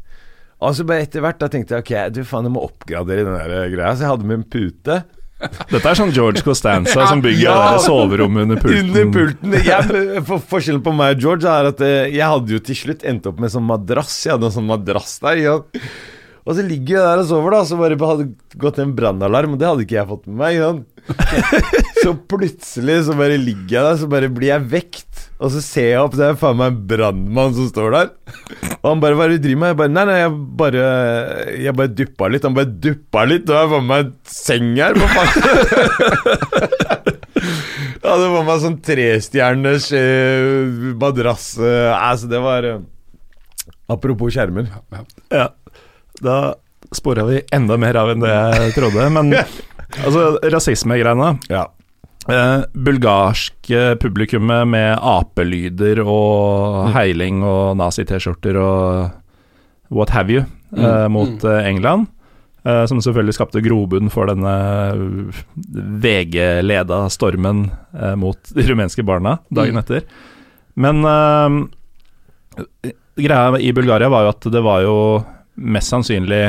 [0.61, 3.38] Og så bare etter hvert da tenkte jeg ok, du faen, jeg må oppgradere den
[3.38, 3.94] der greia.
[3.96, 4.98] Så jeg hadde med en pute.
[5.72, 7.78] Dette er sånn George Costanza som bygger Ja.
[7.80, 8.90] soverommet under pulten.
[8.92, 9.54] Under pulten.
[9.64, 13.06] Jeg, for, forskjellen på meg og George er at eh, jeg hadde jo til slutt
[13.08, 14.18] endt opp med sånn madrass.
[14.26, 15.40] Jeg hadde en sånn madrass der.
[15.40, 15.54] Ja.
[16.47, 17.64] Og så ligger jeg der og sover, da.
[17.68, 18.30] Så bare hadde
[18.61, 20.55] gått en brannalarm, og det hadde ikke jeg fått med meg.
[22.01, 25.26] Så plutselig så bare ligger jeg der, så bare blir jeg vekt.
[25.41, 28.09] Og så ser jeg opp, det er faen meg en brannmann som står der.
[28.80, 30.84] Og han bare 'Hva er det du driver med?' Jeg bare 'Nei, nei, jeg bare
[31.61, 32.45] Jeg bare duppa litt'.
[32.49, 35.32] Han bare duppa litt, og jeg får med en seng her, for faen.
[38.01, 42.80] Ja, det var meg sånn trestjerners eh, madrass Altså, det var eh,
[43.93, 44.68] Apropos skjermer.
[45.34, 45.49] Ja,
[46.22, 46.54] da
[46.92, 49.06] spora vi enda mer av enn det jeg trodde.
[49.14, 49.30] Men
[50.04, 51.66] altså, rasismegreiene Ja.
[52.28, 59.11] eh, Bulgarske publikummet med apelyder og heiling og nazi-T-skjorter og
[59.90, 60.42] what have you
[60.76, 62.06] eh, mot eh, England.
[62.64, 64.52] eh, som selvfølgelig skapte grobunn for denne
[66.02, 69.82] VG-leda stormen eh, mot de rumenske barna dagen Mm.
[69.84, 70.02] etter.
[70.80, 71.02] Men
[73.20, 74.94] greia i Bulgaria var jo at det var jo
[75.55, 76.44] mest sannsynlig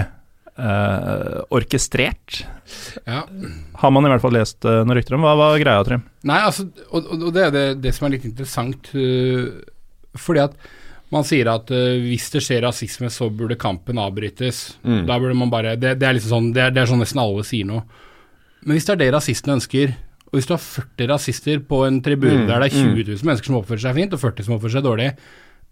[0.61, 2.41] Uh, orkestrert.
[3.07, 3.21] Ja.
[3.79, 5.23] Har man i hvert fall lest uh, noen rykter om.
[5.23, 6.03] Hva var greia, Trym?
[6.27, 8.91] Nei, altså, og, og det er det, det som er litt interessant.
[8.91, 9.63] Uh,
[10.19, 10.57] fordi at
[11.15, 14.61] man sier at uh, hvis det skjer rasisme, så burde kampen avbrytes.
[14.83, 15.05] Mm.
[15.09, 17.23] Da burde man bare Det, det er liksom sånn det er, det er sånn nesten
[17.23, 17.87] alle sier noe.
[18.61, 19.95] Men hvis det er det rasistene ønsker,
[20.31, 22.91] og hvis du har 40 rasister på en tribune Mm, der det er mm.
[22.95, 25.09] 20 000 mennesker som oppfører seg fint, og 40 som oppfører seg dårlig,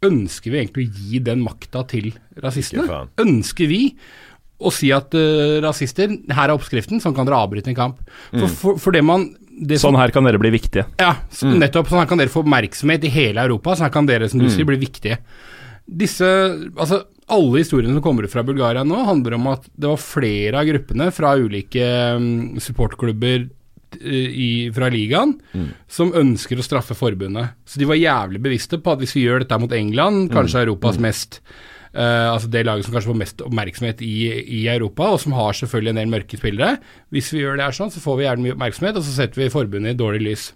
[0.06, 3.06] ønsker vi egentlig å gi den makta til rasistene?
[3.20, 3.82] Ønsker vi
[4.60, 8.02] å si at uh, rasister, her er oppskriften, sånn kan dere avbryte en kamp?
[8.32, 8.56] For, Mm.
[8.62, 9.30] for, for det man
[9.62, 10.86] det som- Sånn her kan dere bli viktige.
[11.00, 11.60] ja, så Mm.
[11.60, 11.88] nettopp.
[11.88, 13.76] Sånn her kan dere få oppmerksomhet i hele Europa.
[13.76, 15.18] Sånn her kan dere som du sier, bli viktige.
[15.88, 16.24] Disse,
[16.78, 20.56] altså Alle historiene som kommer ut fra Bulgaria nå, handler om at det var flere
[20.58, 23.50] av gruppene fra ulike um, supportklubber
[23.98, 25.36] i, fra ligaen
[25.88, 27.56] som ønsker å straffe forbundet.
[27.66, 31.00] Så de var jævlig bevisste på at hvis vi gjør dette mot England, kanskje Europas
[31.02, 31.42] mest
[31.96, 34.16] uh, altså det laget som kanskje får mest oppmerksomhet i,
[34.60, 36.78] i Europa, og som har selvfølgelig en del mørke spillere.
[37.14, 39.44] Hvis vi gjør det her sånn, så får vi gjerne mye oppmerksomhet, og så setter
[39.44, 40.50] vi forbundet i dårlig lys.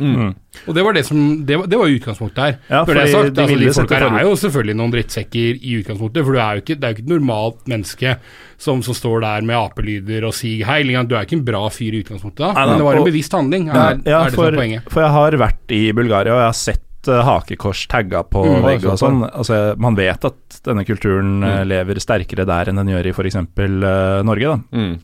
[0.00, 2.56] Og det var det som Det var, det var utgangspunktet her.
[2.68, 5.76] Ja, for det sagt, de altså, de folka her er jo selvfølgelig noen drittsekker i
[5.80, 8.16] utgangspunktet, for du er jo ikke, det er jo ikke et normalt menneske
[8.58, 10.82] som, som står der med apelyder og sier hei.
[11.06, 13.68] Du er ikke en bra fyr i utgangspunktet, da, men det var en bevisst handling.
[13.70, 14.90] Er, Ja, er det som for, er poenget.
[14.92, 18.62] for jeg har vært i Bulgaria, og jeg har sett eh, hakekors tagga på Mm,
[18.64, 19.20] vegg og sånn.
[19.30, 21.68] Altså, man vet at denne kulturen eh, Mm.
[21.72, 23.36] lever sterkere der enn den gjør i f.eks.
[23.36, 24.58] Uh, Norge, da.
[24.76, 24.96] Mm.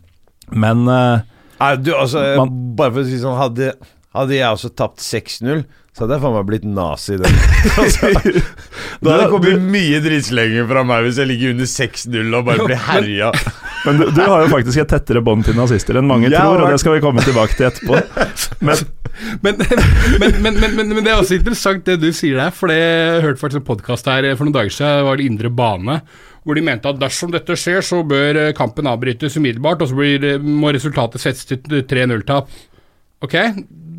[0.53, 1.21] Men uh,
[1.63, 3.69] Nei, du, altså, Man- bare for å si sånn Hadde,
[4.17, 7.19] hadde jeg også tapt 6-0, så hadde jeg faen meg blitt nazi.
[7.21, 7.35] Den.
[7.83, 12.49] altså, da hadde det kommet mye drittslenger fra meg hvis jeg ligger under 6-0 og
[12.49, 13.31] bare blir herja.
[13.85, 16.55] Men du, du har jo faktisk et tettere bånd til nazister enn mange Jeg har
[16.55, 17.99] tror, og det skal vi komme tilbake til etterpå.
[18.69, 18.85] Men
[19.45, 22.73] Men, men, men, men, men, men det er også interessant det du sier der, for
[22.73, 25.51] det jeg hørte faktisk en podkast her for noen dager siden, det var det Indre
[25.53, 25.99] Bane,
[26.43, 29.99] hvor de mente at dersom dette skjer, så bør eh, kampen avbrytes umiddelbart, og så
[29.99, 32.49] blir, må resultatet settes til 3-0-tap.
[33.23, 33.37] Ok,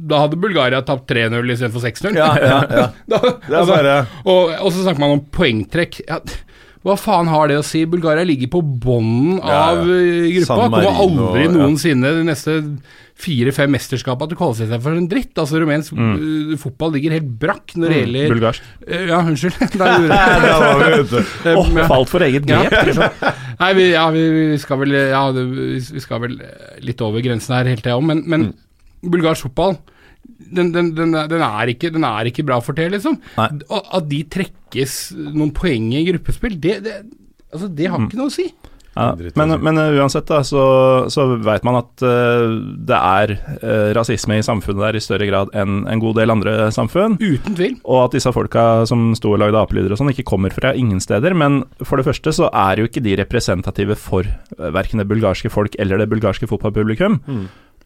[0.10, 2.18] da hadde Bulgaria tapt 3-0 istedenfor 6-0.
[2.20, 2.88] Ja, ja, ja.
[3.12, 6.02] Da, Det er altså, bare og, og så snakker man om poengtrekk.
[6.08, 6.20] Ja,
[6.84, 7.86] hva faen har det å si?
[7.88, 9.62] Bulgaria ligger på bånden Ja, ja.
[9.72, 10.58] av eh, gruppa.
[10.66, 11.54] Kommer aldri ja.
[11.54, 12.58] noensinne de neste
[13.24, 15.32] fire-fem mesterskapene til å kvalifisere seg for en dritt.
[15.40, 18.68] Altså Rumensk eh, fotball ligger helt brakk når det gjelder bulgarsk.
[18.88, 19.62] Eh, Ja, unnskyld.
[19.80, 21.24] Da gjorde jeg da var vi ute.
[21.54, 22.66] Åh, falt for eget Ja.
[23.62, 26.36] Nei, vi, ja, vi, vi skal vel Ja, vi skal vel
[26.84, 28.50] litt over grensen her hele tida òg, men, men
[29.08, 29.78] bulgarsk fotball
[30.54, 33.18] den, den, den, er- den, er ikke, den er ikke bra for det, liksom.
[33.40, 33.50] Nei.
[33.74, 37.00] At de trekkes noen poeng i gruppespill, det, det,
[37.54, 38.52] altså, det har ikke noe å si.
[38.94, 39.08] Ja,
[39.42, 40.64] men, men uh, uansett, da, så,
[41.10, 42.44] så veit man at uh,
[42.86, 43.32] det er
[43.64, 47.16] uh, rasisme i samfunnet der i større grad enn en god del andre samfunn.
[47.18, 47.80] Uten tvil.
[47.90, 51.02] Og at disse folka som sto og lagde apelyder og sånn, ikke kommer fra ingen
[51.02, 51.34] steder.
[51.34, 55.50] Men for det første så er jo ikke de representative for uh, verken det bulgarske
[55.50, 57.18] folk eller det bulgarske fotballpublikum.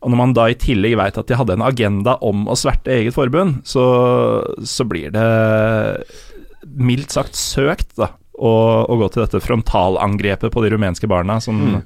[0.02, 2.94] Og når man da i tillegg veit at de hadde en agenda om å sverte
[2.94, 3.84] eget forbund, så,
[4.62, 5.28] så blir det
[6.78, 8.12] mildt sagt søkt, da.
[8.38, 8.50] Å,
[8.86, 11.80] å gå til dette frontalangrepet på de rumenske barna som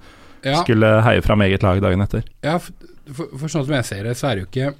[0.43, 2.25] Ja, skulle heie fram eget lag dagen etter.
[2.43, 2.73] ja for,
[3.13, 4.73] for, for sånn som jeg ser det, så er det jo ikke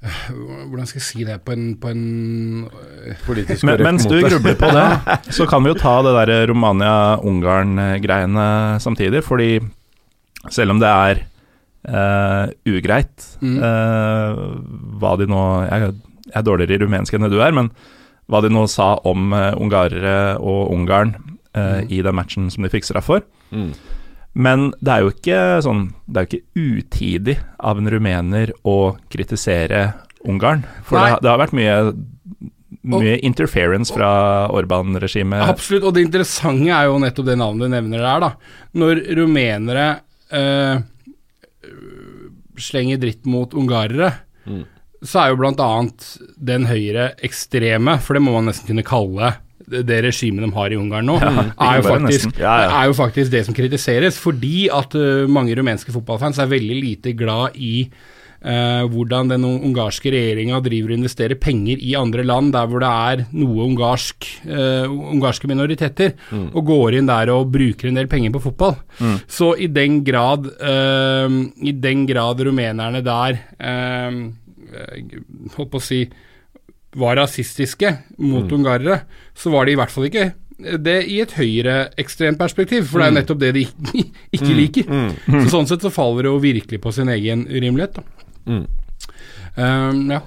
[0.00, 2.04] Hvordan skal jeg si det på en, på en
[3.26, 4.86] Politisk Men, korrekt mens du grubler på det,
[5.36, 8.46] så kan vi jo ta det der Romania-Ungarn-greiene
[8.80, 9.20] samtidig.
[9.26, 9.50] Fordi
[10.48, 11.20] selv om det er
[11.88, 13.56] eh, ugreit Mm.
[13.62, 14.34] uh,
[15.00, 15.80] hva de nå jeg,
[16.28, 17.70] jeg er dårligere i rumensk enn det du er, men
[18.30, 21.14] hva de nå sa om uh, ungarere og Ungarn
[21.56, 21.88] mm.
[21.90, 23.24] i den matchen som de fikk straff for.
[23.50, 23.72] Mm.
[24.34, 28.76] Men det er jo ikke sånn Det er jo ikke utidig av en rumener å
[29.10, 29.80] kritisere
[30.28, 30.62] Ungarn.
[30.84, 31.76] For det, har- det har vært mye
[32.86, 35.42] mye interference fra Orban-regimet.
[35.50, 38.30] Absolutt, og det interessante er jo nettopp det navnet du nevner der, da.
[38.80, 39.88] Når rumenere
[40.32, 40.78] eh,
[42.60, 44.12] slenger dritt mot ungarere,
[44.48, 44.64] Mm.
[45.04, 46.04] så er jo annet
[46.40, 49.34] den høyre ekstreme, for det må man nesten kunne kalle
[49.70, 52.38] det, det regimet de har i Ungarn nå, er, jo faktisk.
[52.40, 52.70] Ja, ja.
[52.80, 57.12] er jo faktisk det som kritiseres, fordi at eh, mange rumenske fotballfans er veldig lite
[57.18, 57.84] glad i
[58.40, 62.90] eh, hvordan den ungarske regjeringa driver og investerer penger i andre land der hvor det
[62.90, 66.14] er noe ungarsk, eh, ungarske minoriteter,
[66.54, 68.76] og går inn der og bruker en del penger på fotball.
[69.30, 71.38] Så i den grad eh,
[71.70, 74.20] I den grad rumenerne der eh,
[74.70, 75.16] eh,
[75.56, 76.04] holdt på å si
[76.98, 79.04] var rasistiske mot ungarere,
[79.36, 83.14] så var de i hvert fall ikke det i et høyreekstremt perspektiv, for det er
[83.20, 84.02] nettopp det de ikke,
[84.36, 84.90] ikke liker.
[85.44, 88.00] Så Sånn sett så faller det jo virkelig på sin egen urimelighet.
[88.00, 88.29] Da.
[88.46, 88.66] Mm.
[89.56, 90.20] Um, ja.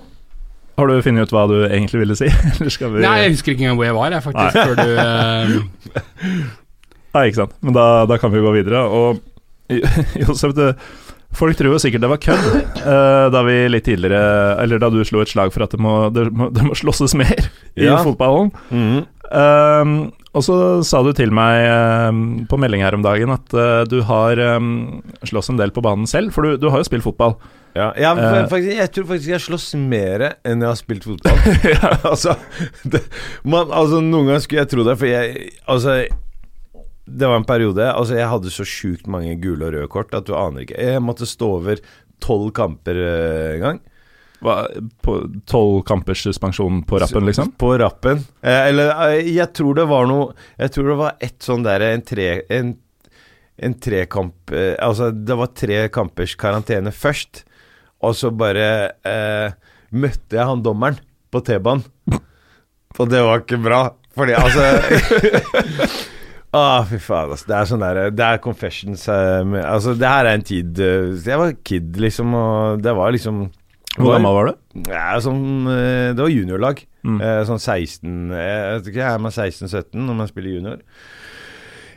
[0.78, 2.28] Har du funnet ut hva du egentlig ville si?
[2.56, 4.90] Eller skal vi Nei, jeg husker ikke engang hvor jeg var, jeg, faktisk, før du
[5.06, 6.54] uh...
[7.14, 7.54] Nei, ikke sant.
[7.62, 8.82] Men da, da kan vi gå videre.
[8.90, 9.22] Og
[10.24, 10.66] Josef, du,
[11.38, 12.48] folk tror jo sikkert det var kødd
[12.84, 15.94] uh, da vi litt tidligere Eller da du slo et slag for at det må,
[16.14, 17.48] det må, det må slåsses mer
[17.78, 18.00] i Ja.
[18.06, 18.52] fotballen.
[18.74, 19.06] Mhm.
[19.34, 19.94] Um,
[20.34, 20.56] og så
[20.86, 21.64] sa du til meg
[22.10, 25.82] um, på melding her om dagen at uh, du har um, slåss en del på
[25.86, 27.38] banen selv, for du, du har jo spilt fotball.
[27.76, 28.48] Ja, jeg, for, Eh.
[28.52, 31.40] faktisk, jeg tror faktisk jeg slåss mer enn jeg har spilt fotball.
[32.12, 32.36] altså,
[32.86, 33.02] det,
[33.44, 35.96] man, altså, noen ganger skulle jeg tro det, for jeg Altså
[37.06, 40.28] Det var en periode Altså, jeg hadde så sjukt mange gule og røde kort at
[40.30, 40.78] du aner ikke.
[40.80, 41.82] Jeg måtte stå over
[42.24, 43.82] tolv kamper eh, en gang.
[44.44, 44.68] Hva-
[45.04, 45.18] På
[45.50, 47.52] tolv kampers suspensjon på rappen, liksom?
[47.60, 48.22] På rappen.
[48.44, 50.30] Eh, eller eh, jeg tror det var noe
[50.62, 52.74] Jeg tror det var ett sånn derre en tre en,
[53.58, 57.44] en trekamp eh, Altså, det var tre kampers karantene først,
[58.04, 58.68] og så bare
[59.08, 59.54] eh,
[59.96, 60.98] møtte jeg han dommeren
[61.34, 61.86] på T-banen.
[63.00, 63.80] Og det var ikke bra,
[64.14, 64.68] fordi altså
[66.54, 67.48] Å, fy faen, altså.
[67.50, 70.78] Det er sånn der Det er confessions eh, med, Altså, det her er en tid
[70.84, 73.40] eh, Jeg var kid, liksom, og det var liksom
[73.98, 74.60] Hvor gammel var du?
[74.90, 76.80] ja, sånn, eh, det var juniorlag.
[77.06, 77.18] Mm.
[77.22, 80.80] Eh, Sånn 16 Jeg vet ikke, er man 16-17 når man spiller junior?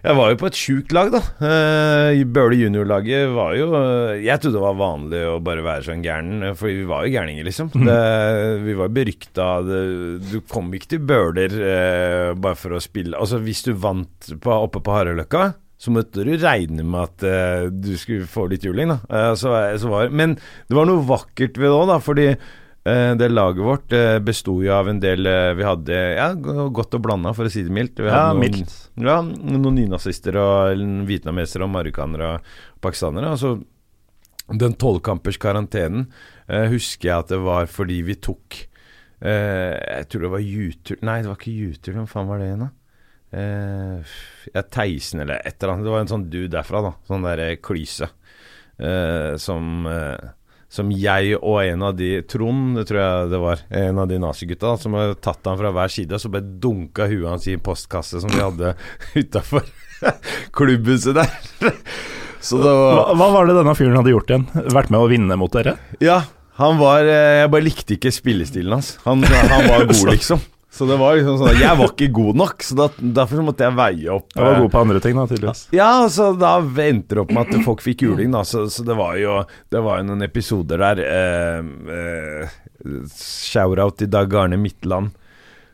[0.07, 1.21] Jeg var jo på et sjukt lag, da.
[1.43, 6.05] Eh, Bøhle juniorlaget var jo eh, Jeg trodde det var vanlig å bare være sånn
[6.05, 7.73] gæren, Fordi for vi var jo gærninger, liksom.
[7.75, 7.99] Det,
[8.63, 9.49] vi var berykta.
[10.31, 14.59] Du kom ikke til Bøler eh, bare for å spille Altså, hvis du vant på,
[14.69, 18.95] oppe på Hareløkka så måtte du regne med at eh, du skulle få litt juling,
[18.95, 18.97] da.
[19.11, 22.47] Eh, så, så var, men det var noe vakkert ved det òg, da, fordi eh,
[23.19, 27.03] det laget vårt uh, besto jo av en del eh, Vi hadde ja, godt og
[27.03, 27.99] blanda, for å si det mildt.
[27.99, 28.75] Vi Ja, hadde noen, mildt.
[29.03, 32.53] ja, noen nynazister og vietnamesere og marokkanere og
[32.85, 33.33] pakistanere.
[33.35, 33.57] Altså,
[34.47, 36.07] den tolvkampers karantenen
[36.47, 38.61] eh, husker jeg at det var fordi vi tok
[39.19, 41.97] eh, Jeg tror det var Jutul Nei, det var ikke Jutul.
[41.99, 42.71] Hvem faen var det igjen, da?
[43.37, 44.15] Eh,
[44.55, 45.89] ja, Theisen eller et eller annet.
[45.89, 46.95] Det var en sånn dude derfra, da.
[47.11, 48.07] Sånn derre klyse.
[48.79, 50.31] Eh, som eh,
[50.77, 54.21] som jeg og en av de Trond, det tror jeg det var, en av de
[54.23, 57.57] nazigutta, som hadde tatt han fra hver side, og så bare dunka huet hans i
[57.57, 58.75] en postkasse som vi hadde
[59.21, 59.65] utafor
[60.57, 61.31] klubbhuset der.
[62.45, 64.45] Så det var Hva, hva var det denne fyren hadde gjort igjen?
[64.75, 65.79] Vært med å vinne mot dere?
[66.05, 66.21] Ja,
[66.61, 68.95] han var eh, Jeg bare likte ikke spillestilen hans.
[69.05, 70.45] Han, han var god, liksom.
[70.77, 73.65] Så det var liksom sånn Jeg var ikke god nok, så da, derfor så måtte
[73.65, 74.29] jeg veie opp.
[74.35, 75.63] Jeg var eh, god på andre ting, da, tydeligvis.
[75.73, 78.43] Ja, så da endte det opp med at folk fikk juling, da.
[78.45, 79.39] Så, så det var jo
[79.73, 81.01] Det var jo noen episoder der.
[81.07, 82.59] Eh, eh,
[83.17, 85.15] Shout-out til Dag Arne Midtland,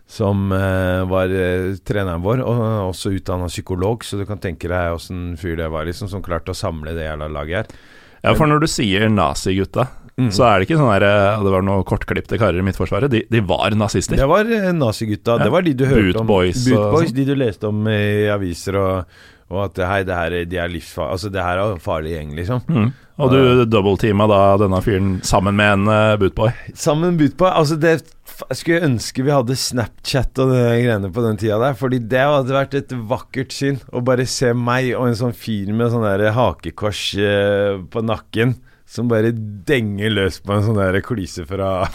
[0.07, 4.95] som eh, var eh, treneren vår, og også utdanna psykolog, så du kan tenke deg
[4.95, 7.83] åssen fyr det var, liksom, som klarte å samle det jævla laget her.
[8.23, 9.89] Ja, for når du sier nazigutta,
[10.21, 10.29] Mm.
[10.29, 13.09] så er det ikke sånn der eh, Det var noen kortklipte karer i Midtforsvaret.
[13.13, 14.19] De, de var nazister.
[14.21, 15.39] Det var eh, nazigutta.
[15.39, 15.47] Ja.
[15.47, 16.29] Det var de du hørte om.
[16.29, 17.17] Boot Boys Boot Boys sånn.
[17.17, 21.17] de du leste om i aviser, og, og at hei, det her, de er livsfarlige
[21.17, 22.65] Altså, det her er en farlig gjeng, liksom.
[22.69, 22.91] Mm.
[23.23, 26.51] Og du dobbeltteama da denne fyren sammen med en uh, bootboy.
[26.75, 27.51] Sammen med bootboy.
[27.53, 28.01] Altså, det
[28.43, 32.23] jeg skulle ønske vi hadde Snapchat og de greiene på den tida der, fordi det
[32.25, 36.07] hadde vært et vakkert syn å bare se meg og en sånn fyr med sånn
[36.07, 38.57] der hakekors eh, på nakken.
[38.93, 41.71] Som bare denger løs på en sånn der klyse fra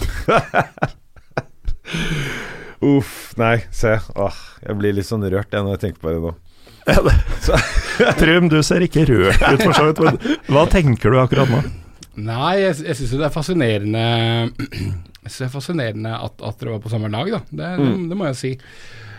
[2.88, 3.34] Uff.
[3.38, 3.96] Nei, se.
[4.18, 6.34] Åh, jeg blir litt sånn rørt jeg når jeg tenker på det nå.
[8.22, 11.62] Trym, du ser ikke rørt ut for så vidt, men hva tenker du akkurat nå?
[12.18, 14.04] Nei, jeg, jeg syns jo det er fascinerende
[15.28, 17.42] Jeg synes det er fascinerende at, at dere var på samme lag, da.
[17.52, 18.52] Det, det, det må jeg si.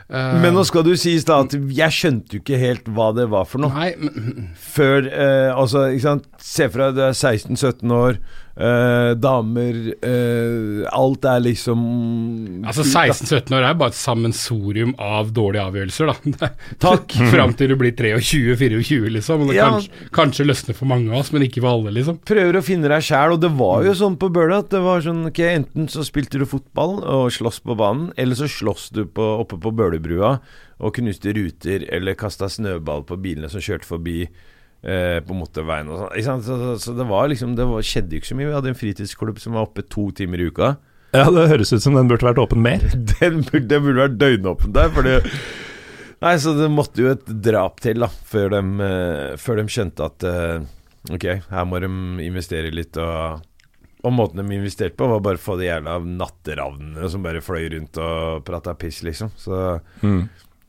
[0.09, 3.27] Eh, Men nå skal du sies da at jeg skjønte jo ikke helt hva det
[3.29, 3.73] var for noe.
[3.77, 8.21] Nei, men, Før eh, Altså, ikke sant Se for deg du er 16-17 år,
[8.59, 11.83] eh, damer eh, Alt er liksom
[12.67, 16.51] altså 16-17 år er bare et sammensorium av dårlige avgjørelser, da.
[16.85, 17.15] Takk.
[17.33, 19.45] Fram til du blir 23-24, liksom.
[19.47, 19.69] Og det Ja.
[19.71, 22.19] kanskje, kanskje løsner for mange av oss, men ikke for alle, liksom.
[22.29, 25.05] Prøver å finne deg sjæl, og det var jo sånn på Bøhler at det var
[25.05, 29.05] sånn Ok, enten så spilte du fotball og sloss på banen, eller så sloss du
[29.07, 30.39] på, oppe på Bølerbrua
[30.79, 34.21] og knuste ruter eller kasta snøball på bilene som kjørte forbi
[34.83, 36.45] eh, på motorveien og sånn.
[36.45, 38.51] Så, så, så det var liksom Det var, skjedde jo ikke så mye.
[38.51, 40.75] Vi hadde en fritidsklubb som var oppe to timer i uka.
[41.17, 42.83] Ja, Det høres ut som den burde vært åpen mer.
[43.19, 45.19] Den burde, den burde vært døgnåpen der, fordi
[46.19, 50.09] Nei, så det måtte jo et drap til, da, før de, uh, før de skjønte
[50.09, 50.65] at uh,
[51.15, 51.89] Ok, her må de
[52.27, 53.45] investere litt, og
[54.03, 57.69] Og måten de investerte på, var bare å få de jævla natteravnene som bare fløy
[57.77, 59.31] rundt og prata piss, liksom.
[59.39, 59.63] Så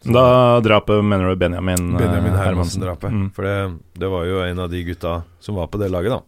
[0.03, 2.83] Da drapet mener du Benjamin, eh, Benjamin Hermansen.
[2.83, 3.11] Hermansen-drapet.
[3.11, 3.31] Mm.
[3.35, 3.55] For det,
[3.99, 6.21] det var jo en av de gutta som var på det laget, da.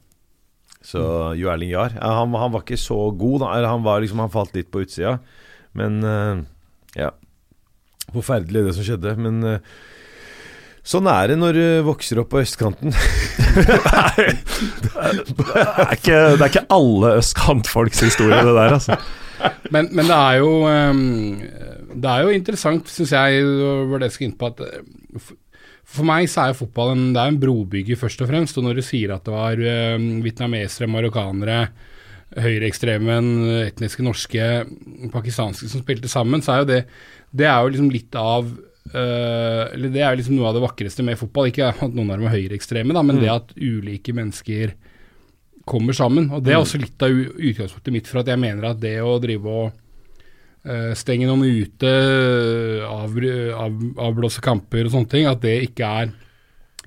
[0.84, 1.02] Så
[1.38, 1.94] Jo Erling Jahr.
[2.02, 3.54] Han, han var ikke så god, da.
[3.70, 5.20] Han var liksom Han falt litt på utsida.
[5.78, 6.44] Men eh,
[7.00, 7.12] ja.
[8.12, 9.16] Forferdelig det som skjedde.
[9.22, 9.72] Men eh,
[10.84, 12.92] sånn er det når du vokser opp på østkanten.
[13.52, 13.68] Det,
[15.52, 18.96] er ikke, det er ikke alle østkantfolks historie, det der, altså.
[19.74, 21.42] Men, men det er jo ehm,
[21.94, 25.32] Det er jo interessant, syns jeg, det var det jeg skulle inn på, at eh,
[25.92, 28.58] for meg så er jo fotball en, det er en brobygger, først og fremst.
[28.60, 31.58] Og når du sier at det var uh, vietnamesere, marokkanere,
[32.40, 33.26] høyreekstremen,
[33.66, 34.46] etniske norske,
[35.12, 36.84] pakistanske som spilte sammen, så er jo det
[37.32, 40.64] Det er jo liksom litt av uh, Eller det er jo liksom noe av det
[40.64, 41.52] vakreste med fotball.
[41.52, 44.78] Ikke at noen er høyreekstreme, men men det at ulike mennesker
[45.68, 46.32] kommer sammen.
[46.32, 49.20] Og det er også litt av utgangspunktet mitt for at jeg mener at det å
[49.22, 49.81] drive og
[50.94, 51.92] stenge noen ute,
[52.86, 53.16] av,
[53.58, 56.12] av, avblåse kamper og sånne ting, at det ikke er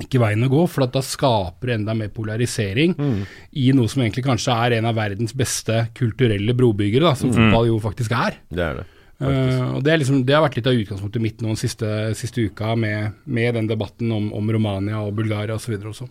[0.03, 4.03] ikke veien å gå, for at da skaper det enda mer polarisering i noe som
[4.03, 8.39] egentlig kanskje er en av verdens beste kulturelle brobyggere, da, som fotball jo faktisk er.
[8.51, 8.87] Det er det.
[9.23, 12.49] Uh, og det, liksom, det har vært litt av utgangspunktet mitt nå den siste, siste
[12.49, 15.77] uka, med, med den debatten om, om Romania og Bulgaria osv.
[15.79, 16.09] også.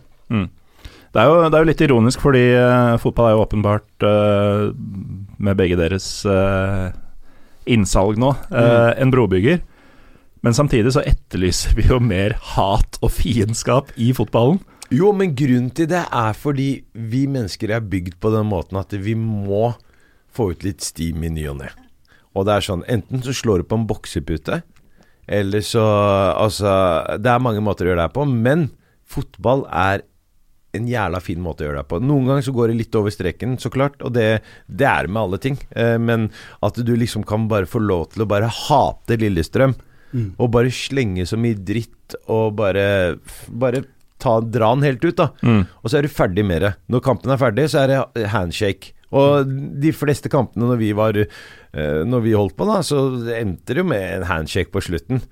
[1.14, 4.72] Det er, jo, det er jo litt ironisk, fordi uh, fotball er jo åpenbart, uh,
[5.44, 6.94] med begge deres eh,
[7.66, 9.62] innsalg nå, eh, en brobygger.
[10.44, 14.60] Men samtidig så etterlyser vi jo mer hat og fiendskap i fotballen.
[14.92, 18.92] Jo, men grunnen til det er fordi vi mennesker er bygd på den måten at
[18.92, 19.72] vi må
[20.34, 21.70] få ut litt steam i ny og ne.
[22.34, 24.60] Og det er sånn, enten så slår du på en boksepute,
[25.24, 25.84] eller så
[26.36, 26.68] Altså,
[27.16, 28.68] det er mange måter å gjøre det her på, men
[29.08, 30.04] fotball er
[30.74, 32.00] en jævla fin måte å gjøre det på.
[32.02, 34.28] Noen ganger så går det litt over streken, så klart, og det,
[34.66, 35.58] det er det med alle ting.
[35.76, 36.28] Eh, men
[36.64, 39.76] at du liksom kan bare få lov til å bare hate Lillestrøm,
[40.38, 42.84] og bare slenge så mye dritt, og bare,
[43.50, 43.80] bare
[44.22, 45.30] ta, dra den helt ut, da.
[45.82, 46.70] Og så er du ferdig med det.
[46.86, 48.92] Når kampen er ferdig, så er det handshake.
[49.14, 49.46] Og
[49.82, 53.02] de fleste kampene når vi var eh, Når vi holdt på, da, så
[53.34, 55.22] endte det jo med en handshake på slutten.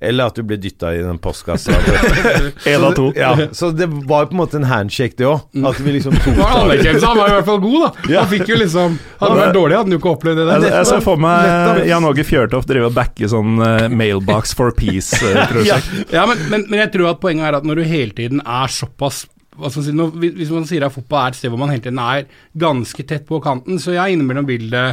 [0.00, 1.74] Eller at du ble dytta i den postkassa.
[2.70, 3.10] En av to.
[3.16, 5.42] Ja, så det var på en måte en handshake, det òg.
[5.68, 7.90] At vi liksom tok Det var anerkjennelse, han var i hvert fall god, da.
[8.14, 8.22] Ja.
[8.24, 10.62] Han fikk jo liksom Hadde det vært dårlig, hadde han jo ikke opplevd det Jeg,
[10.64, 10.76] der.
[10.78, 15.92] jeg ser for meg Jan Åge Fjørtoft drive og backe sånn uh, Mailbox for peace-prosjekt.
[16.16, 18.72] Ja, men, men, men jeg tror at poenget er at når du hele tiden er
[18.72, 19.26] såpass
[19.60, 21.82] hva skal si, når, hvis- man sier at fotball er et sted hvor man hele
[21.84, 22.24] tiden er
[22.56, 24.86] ganske tett på kanten, så ja, innimellom vil det,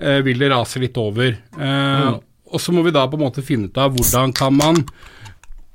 [0.00, 1.34] eh, vil det rase litt over.
[1.36, 2.06] Eh,
[2.52, 4.84] Og så må vi da på en måte finne ut av hvordan kan man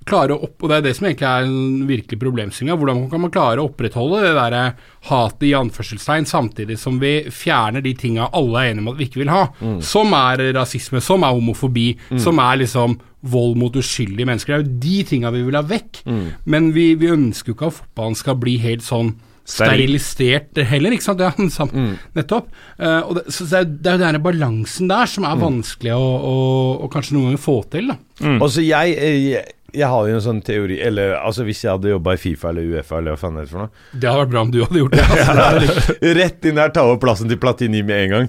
[0.03, 2.76] klare å opp, og det er det som egentlig er en virkelig problemstillinga.
[2.76, 4.55] Hvordan kan man klare å opprettholde det der
[5.07, 9.07] hatet i anførselstegn, samtidig som vi fjerner de tinga alle er enige om at vi
[9.07, 9.45] ikke vil ha.
[9.80, 11.88] Som er rasisme, som er homofobi,
[12.19, 12.97] som er liksom
[13.32, 14.51] vold mot uskyldige mennesker.
[14.51, 16.01] Det er jo de tinga vi vil ha vekk.
[16.51, 19.13] Men vi, vi ønsker jo ikke at fotballen skal bli helt sånn.
[19.44, 21.24] Sterilisert heller, ikke sant?
[21.24, 21.96] Ja, mm.
[22.16, 22.48] nettopp.
[22.78, 25.96] Uh, og det, så det er det er jo denne balansen der som er vanskelig
[25.98, 26.38] å, å,
[26.86, 28.00] å kanskje noen ganger få til, da.
[28.24, 28.39] Mm.
[28.48, 31.94] så jeg, eh, jeg jeg har jo en sånn teori Eller altså hvis jeg hadde
[31.94, 34.34] jobba i Fifa eller Uefa eller hva faen det er for noe Det hadde vært
[34.34, 35.06] bra om du hadde gjort det.
[35.34, 35.96] Altså.
[36.20, 38.28] Rett inn der, ta over plassen til Platini med en gang.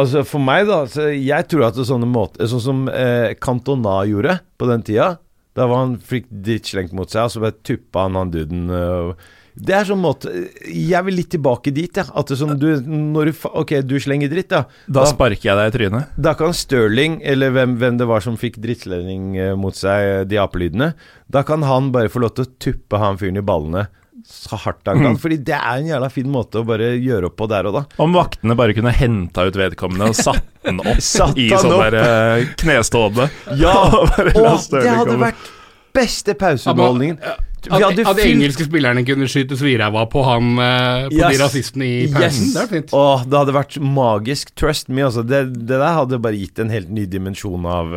[0.00, 3.34] Altså For meg, da så Jeg tror at det er sånne måter Sånn som eh,
[3.42, 5.12] Cantona gjorde på den tida.
[5.58, 8.68] Da var han fikk dritt slengt mot seg, og så bare tuppa han han duden.
[8.70, 10.30] eh, det er sånn måte
[10.70, 12.04] Jeg vil litt tilbake dit, ja.
[12.14, 14.64] At det er sånn du Når du Ok, du slenger dritt, ja.
[14.86, 16.18] Da sparker jeg deg i trynet.
[16.20, 20.22] Da kan Stirling, eller hvem, hvem det var som fikk drittslending eh, mot seg, eh,
[20.28, 20.92] de apelydene,
[21.30, 23.86] da kan han bare få lov til å tuppe han fyren i ballene
[24.30, 25.16] så hardt han kan.
[25.20, 27.84] Fordi det er en jævla fin måte å bare gjøre opp på der og da.
[28.02, 31.96] Om vaktene bare kunne henta ut vedkommende og satt den opp Satt i sånn der
[32.00, 33.30] eh, knestående.
[33.60, 33.74] Ja!
[33.96, 35.30] og, Og det hadde komme.
[35.30, 35.50] vært
[35.96, 37.18] beste pauseunderholdningen.
[37.20, 41.34] Vi At, at de engelske spillerne kunne skyte sviræva på han eh, På Yes.
[41.36, 42.52] de rasistene i pausen.
[42.54, 42.94] Det er fint.
[42.96, 44.54] Åh, det hadde vært magisk.
[44.56, 45.26] Trust me, altså.
[45.26, 47.92] Det, det der hadde bare gitt en helt ny dimensjon av,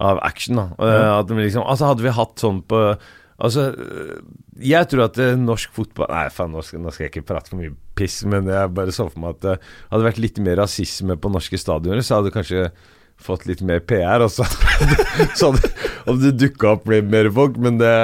[0.00, 0.60] av action.
[0.60, 0.68] Da.
[0.76, 1.08] Mm.
[1.20, 2.84] at liksom, altså hadde vi hatt sånn på
[3.40, 3.70] Altså,
[4.60, 7.48] jeg tror at eh, norsk fotball Nei, faen, nå skal, nå skal jeg ikke prate
[7.48, 9.54] for mye piss, men jeg bare så for meg at det
[9.94, 12.66] hadde vært litt mer rasisme på norske stadioner, så hadde kanskje
[13.24, 14.46] fått litt mer PR, og så,
[15.36, 15.70] så hadde,
[16.06, 17.94] hadde det dukka opp mer folk, men det,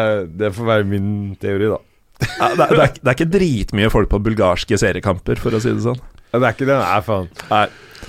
[0.41, 1.11] det får være min
[1.43, 1.83] teori, da.
[2.17, 5.61] Ja, det, er, det, er, det er ikke dritmye folk på bulgarske seriekamper, for å
[5.63, 6.01] si det sånn.
[6.33, 7.29] Ja, Det er ikke det, nei, faen.
[7.51, 7.67] Nei.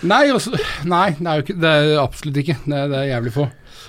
[0.07, 0.51] Nei, også,
[0.85, 2.57] nei det, er jo ikke, det er absolutt ikke.
[2.67, 3.45] Det det er jævlig få.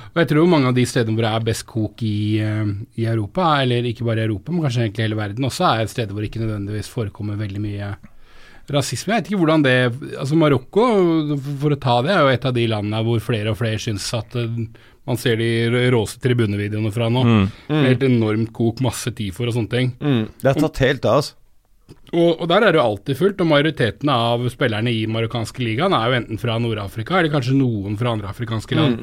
[0.09, 2.71] Og jeg tror mange av de stedene hvor det er best kok i, eh,
[3.03, 6.15] i Europa, eller ikke bare i Europa, men kanskje egentlig hele verden også, er steder
[6.15, 7.91] hvor det ikke nødvendigvis forekommer veldig mye
[8.75, 9.15] rasisme.
[9.15, 9.77] Jeg vet ikke hvordan det
[10.19, 10.85] Altså Marokko,
[11.63, 14.07] for å ta det, er jo et av de landene hvor flere og flere syns
[14.19, 14.63] at eh,
[15.09, 15.49] man ser de
[15.95, 17.25] råeste tribunevideoene fra nå.
[17.73, 19.93] Med helt enormt kok, masse TIFOR og sånne ting.
[20.43, 21.39] Det er tatt helt av, altså.
[22.13, 25.93] Og, og der er det jo alltid fullt, og majoriteten av spillerne i marokkanske ligaen
[25.97, 28.99] er jo enten fra Nord-Afrika, eller kanskje noen fra andre afrikanske land.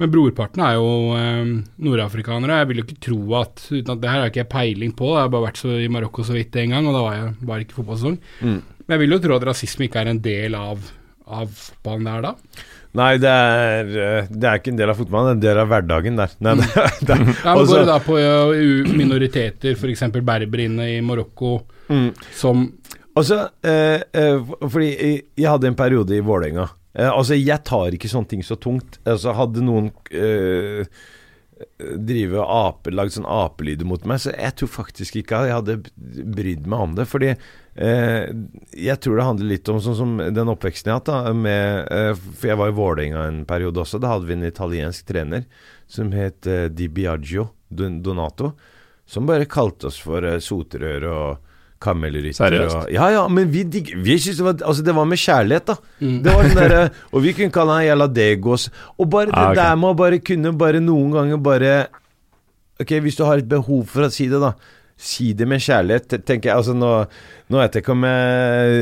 [0.00, 1.52] Men brorparten er jo eh,
[1.84, 2.62] nordafrikanere.
[2.62, 5.10] Jeg vil jo ikke tro at uten at Det her har ikke jeg peiling på,
[5.12, 7.34] jeg har bare vært så i Marokko så vidt en gang, og da var, jeg,
[7.52, 8.16] bare ikke fotballsesong.
[8.84, 10.80] Men jeg vil jo tro at rasisme ikke er en del av,
[11.26, 12.32] av fotballen der da.
[12.94, 15.62] Nei, det er, eh, det er ikke en del av fotballen, det er en del
[15.64, 16.34] av hverdagen der.
[16.46, 18.18] Nei, det, er- det, er- Ja, men altså- Går det da på
[19.00, 20.04] minoriteter, f.eks.
[20.68, 21.56] inne i Marokko,
[22.34, 22.68] som
[23.14, 24.88] Altså, eh, eh, fordi
[25.38, 26.64] jeg, hadde en periode i Vålerenga.
[26.98, 28.98] Eh, altså, jeg tar ikke sånne ting så tungt.
[29.06, 30.82] Altså, hadde noen eh,
[31.94, 35.76] drive ape, lagd sånn apelyder mot meg, så jeg tror faktisk ikke jeg hadde
[36.34, 37.06] brydd meg om det.
[37.06, 37.36] Fordi
[37.74, 41.88] jeg tror det handler litt om sånn som den oppveksten jeg har hatt, da, med
[41.90, 43.98] eh, For jeg var i Vålerenga en periode også.
[44.02, 45.46] Da hadde vi en italiensk trener
[45.90, 48.52] som het eh, Di Biagio Donato.
[49.06, 51.50] som bare kalte oss for soterør og
[51.84, 52.38] kamelrytter.
[52.38, 52.76] Seriøst?
[52.78, 55.74] Og, ja, ja, men vi, vi synes det var Altså, det var med kjærlighet, da.
[56.00, 58.70] Det var den der, Og vi kunne kalle han Jalla Degos.
[58.96, 59.58] Og bare det Ah, okay.
[59.60, 61.74] der med å bare kunne bare noen ganger bare
[62.80, 64.54] Ok, hvis du har et behov for å si det, da.
[65.04, 66.56] Si det med kjærlighet, tenker jeg.
[66.56, 66.90] Altså, nå,
[67.52, 68.78] nå vet jeg ikke om jeg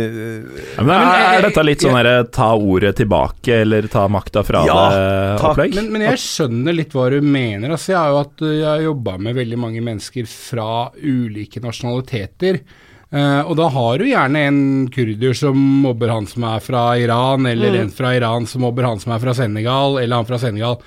[0.77, 4.63] Ja, men er, er dette litt sånn derre ta ordet tilbake, eller ta makta fra
[4.69, 5.75] Ja, det-opplegg?
[5.81, 7.75] Men, men jeg skjønner litt hva du mener.
[7.75, 10.71] Altså, jeg har jo at jeg har jobba med veldig mange mennesker fra
[11.03, 12.63] ulike nasjonaliteter.
[13.13, 14.61] Uh, og da har du gjerne en
[14.95, 19.03] kurder som mobber han som er fra Iran, eller en fra Iran som mobber han
[19.03, 20.79] som er fra Senegal, eller han fra Senegal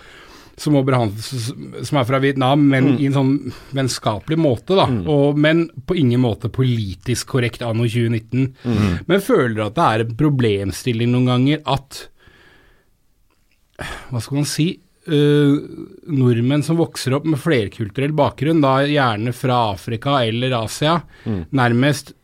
[0.57, 3.33] som som er fra Vietnam, men i en sånn
[3.75, 4.85] vennskapelig måte, da.
[5.11, 8.55] Og, men på ingen måte politisk korrekt anno 2019.
[9.09, 12.05] Men føler at det er en problemstilling noen ganger at
[14.09, 14.69] hva skal man si
[15.05, 15.61] Uh,
[16.09, 20.95] nordmenn som vokser opp med flerkulturell bakgrunn, da gjerne fra Afrika eller Asia,
[21.53, 22.15] nærmest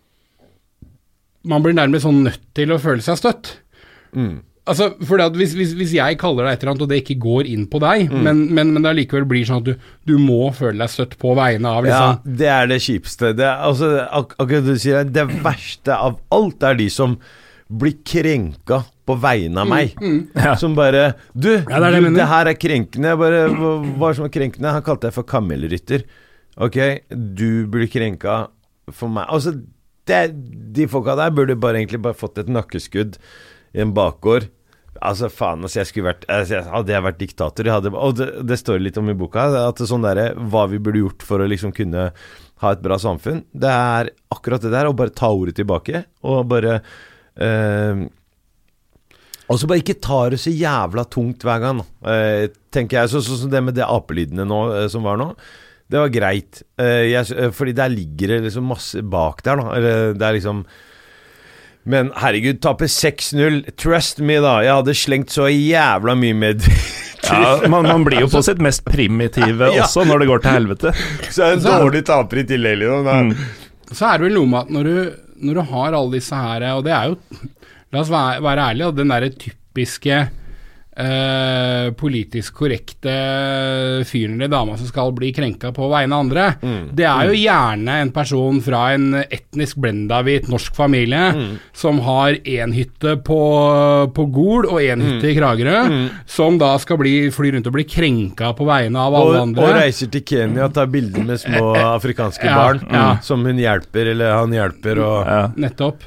[1.45, 3.51] Man blir nærmest sånn nødt til å føle seg støtt.
[4.69, 7.15] Altså, for at hvis, hvis, hvis jeg kaller deg et eller annet, og det ikke
[7.23, 10.51] går inn på deg, men, men, men det allikevel blir sånn at du, du må
[10.53, 13.31] føle deg støtt på vegne av Ja, liksom det er det kjipeste.
[13.39, 17.17] Det er, altså, ak akkurat det du sier, det verste av alt er de som
[17.71, 19.97] blir krenka på vegne av meg.
[20.61, 23.17] Som bare Du, det er det du det her er krenkende.
[23.17, 24.75] Bare, hva, hva som er krenkende?
[24.77, 26.05] Han kalte deg for kamelrytter.
[26.61, 26.77] Ok,
[27.09, 28.43] du blir krenka
[28.93, 29.25] for meg.
[29.31, 29.55] Altså,
[30.09, 30.21] det,
[30.75, 33.17] de folka der burde bare egentlig bare fått et nakkeskudd
[33.75, 34.49] i en bakgård.
[35.01, 38.25] Altså, faen, altså, jeg skulle vært altså, Hadde jeg vært diktator jeg hadde, Og det,
[38.45, 41.47] det står litt om i boka, at sånn derre Hva vi burde gjort for å
[41.47, 42.09] liksom kunne
[42.61, 43.39] ha et bra samfunn.
[43.49, 46.75] Det er akkurat det der, å bare ta ordet tilbake, og bare
[47.41, 48.03] eh,
[49.47, 53.13] Og så bare ikke ta det så jævla tungt hver gang, eh, tenker jeg.
[53.15, 55.31] Sånn så, som det med det apelydene nå, eh, som var nå.
[55.91, 59.73] Det var greit, eh, jeg, eh, fordi der ligger det liksom masse bak der, da.
[59.79, 60.61] Eller det er liksom
[61.89, 63.63] Men herregud, tape 6-0.
[63.81, 64.59] Trust me, da.
[64.65, 66.61] Jeg hadde slengt så jævla mye med
[67.31, 69.85] Ja, man, man blir jo på sitt mest primitive Ja.
[69.85, 70.91] også når det går til helvete.
[71.31, 73.07] Så er det en dårlig taper i tillegg, liksom.
[73.07, 73.93] Mm.
[73.93, 74.95] Så er det vel noe med at når du,
[75.47, 77.17] når du har alle disse her, og det er jo
[77.91, 80.17] La oss være, være ærlige, og den derre typiske
[81.01, 83.13] eh, politisk korrekte
[84.07, 86.45] fyren eller dama som skal bli krenka på vegne av andre,
[86.95, 91.31] det er jo gjerne en person fra en etnisk blenda hvit norsk familie
[91.77, 93.39] som har én hytte på,
[94.15, 95.77] på Gol og én hytte i Kragerø,
[96.29, 99.67] som da skal bli, fly rundt og bli krenka på vegne av alle Og, andre.
[99.67, 103.05] og reiser til Kenya og tar bilder med små afrikanske Ja, barn ja.
[103.25, 105.41] som hun hjelper, eller han hjelper, og Ja.
[105.55, 106.03] Nettopp.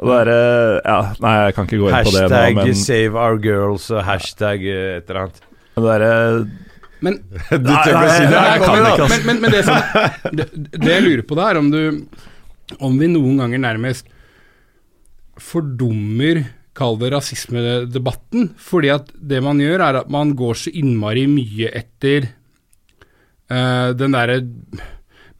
[0.00, 3.36] Er, eh, ja, nei, jeg kan ikke gå inn på det nå, hashtag 'save our
[3.36, 5.42] girls' og hashtag eh, et eller annet.
[5.76, 6.46] det er, eh,
[7.04, 7.18] Men
[7.50, 8.30] Du tør ikke å si det?
[8.32, 9.76] nei, jeg kan ikke, men, men, men det, som,
[10.38, 11.82] det, det jeg lurer på da, er om du
[12.80, 14.08] Om vi noen ganger nærmest
[15.40, 16.44] fordummer
[16.76, 18.52] Kall det rasismedebatten.
[18.56, 22.28] Fordi at det man gjør, er at man går så innmari mye etter
[23.50, 24.38] uh, den derre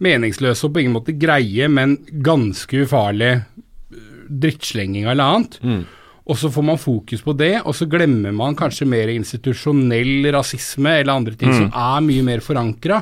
[0.03, 1.95] meningsløse og på ingen måte greie, men
[2.27, 3.45] ganske ufarlige
[4.31, 5.59] drittslenginga eller annet.
[6.31, 10.93] Og så får man fokus på det, og så glemmer man kanskje mer institusjonell rasisme
[11.01, 13.01] eller andre ting som er mye mer forankra.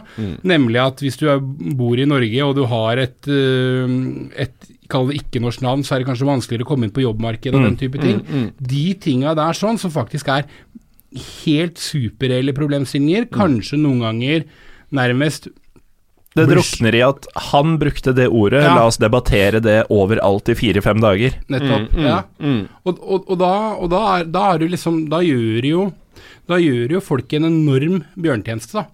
[0.49, 1.43] Nemlig at hvis du er,
[1.77, 5.99] bor i Norge og du har et, øh, et Kall det ikke-norsk navn, så er
[6.01, 8.23] det kanskje vanskeligere å komme inn på jobbmarkedet og den type ting.
[8.57, 10.47] De tinga der sånn, som faktisk er
[11.45, 14.47] helt superreelle problemstillinger, kanskje noen ganger
[14.97, 15.51] nærmest
[16.39, 18.75] det drukner i at han brukte det ordet, Ja.
[18.79, 21.37] la oss debattere det overalt i fire-fem dager.
[21.53, 21.95] Nettopp.
[21.99, 22.23] ja.
[22.85, 25.89] Og, og, og, da, og da, er, da er du liksom Da gjør jo
[26.49, 28.87] da gjør jo folk en enorm bjørntjeneste, da.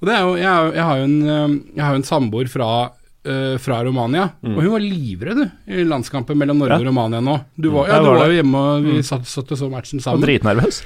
[0.00, 2.68] Og det er jo, jeg, jeg har jo en, øh, jeg har en samboer fra,
[3.22, 6.78] Uh, fra Romania, og hun var livredd i landskampen mellom Norge Ja.
[6.82, 7.36] og Romania nå.
[7.54, 10.00] Du var, ja, du var var jo hjemme, og vi satt, satt og så matchen
[10.02, 10.18] sammen.
[10.24, 10.80] var dritnervøs.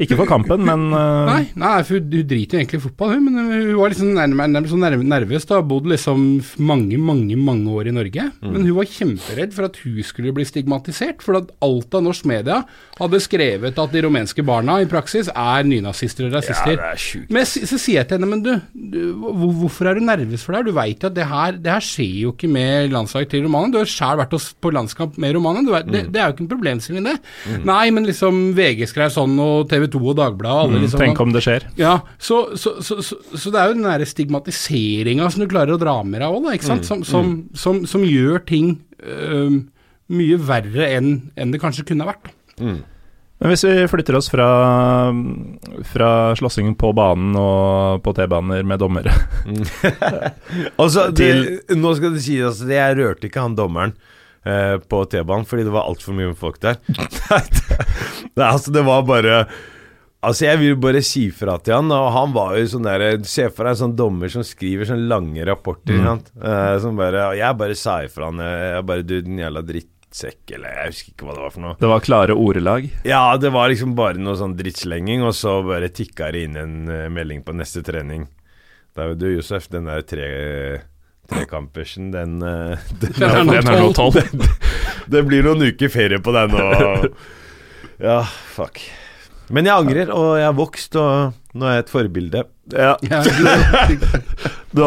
[0.00, 1.28] Ikke for kampen, men uh...
[1.28, 4.48] Nei, nei, for hun, driter jo egentlig i fotball, hun, men hun var liksom nærmere,
[4.48, 5.44] nærmere, sånn nerv- nervøs.
[5.50, 6.22] da, Bodd liksom
[6.64, 8.26] mange, mange mange år i Norge.
[8.40, 11.20] Men hun var kjemperedd for at hun skulle bli stigmatisert.
[11.24, 12.62] For at alt av norsk media
[12.96, 16.78] hadde skrevet at de rumenske barna i praksis er nynazister og rasister.
[16.78, 17.34] Ja, det er sjukt.
[17.36, 20.46] Men så, så sier jeg til henne, men du, du hvor, hvorfor er du nervøs
[20.46, 20.70] for det her?
[20.70, 23.74] Du veit at det her, det her skjer jo ikke med landslaget til Romania.
[23.74, 25.82] Du har sjæl vært på landskamp med Romania.
[25.84, 26.12] Det, mm.
[26.14, 27.16] det, er jo ikke en problemstilling, det.
[27.68, 31.20] Nei, men liksom VG skrev sånn, og TV 2 og Dagbladet og alle liksom tenk
[31.24, 31.66] om det skjer.
[31.80, 35.74] ja, så, så, så, så, så det er jo den der stigmatiseringa som du klarer
[35.76, 36.86] å dra med deg òg, ikke sant?
[36.88, 39.60] Som, som, som, som gjør ting øh,
[40.10, 42.32] mye verre enn en det kanskje kunne ha vært.
[43.40, 44.46] Men hvis vi flytter oss fra,
[45.88, 49.14] fra slåssingen på banen og på T-baner med dommere
[50.82, 51.28] Altså, det,
[51.70, 53.94] Til- nå skal det sies altså, Jeg rørte ikke han dommeren
[54.44, 56.76] eh, på T-banen fordi det var altfor mye folk der.
[57.30, 57.40] Nei,
[58.36, 59.40] det, altså, det var bare
[60.20, 63.46] Altså, jeg vil bare si fra til han, og han var jo sånn der Se
[63.48, 66.08] for deg en sånn dommer som skriver sånne lange rapporter, mm.
[66.10, 66.28] sant.
[66.36, 70.42] Eh, som bare Jeg bare sa ifra han, jeg, jeg bare Du, den jævla drittsekk,
[70.58, 71.78] eller jeg husker ikke hva det var for noe.
[71.80, 72.90] Det var klare ordelag.
[73.08, 76.76] Ja, det var liksom bare noe sånn drittslenging, og så bare tikka det inn en
[76.92, 78.28] eh, melding på neste trening.
[78.98, 80.30] Da du, Josef, den der tre
[81.30, 84.20] trekampersen, den, eh, den, Den er nå Den er nå tolv.
[85.10, 87.08] Det blir noen uker ferie på den, og
[88.10, 88.20] Ja,
[88.52, 88.84] fuck.
[89.50, 92.42] Men jeg angrer, og jeg har vokst, og nå er jeg et forbilde.
[92.70, 93.98] Ja, Ja, du-
[94.76, 94.82] du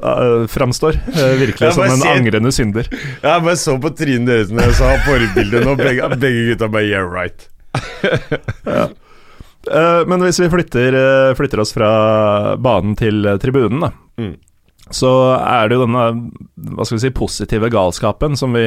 [0.00, 2.88] uh, framstår uh, virkelig som en ser- angrende synder.
[2.94, 6.88] Jeg bare så på trynet deres når jeg sa forbilde, og begge, begge gutta bare
[6.88, 7.48] Yeah, right.
[9.68, 11.88] Eh, men hvis vi flytter, eh, flytter oss fra
[12.56, 13.90] banen til eh, tribunen, da.
[14.16, 14.30] Mm.
[14.94, 16.04] Så er det jo denne
[16.74, 18.64] hva skal vi si, positive galskapen som vi,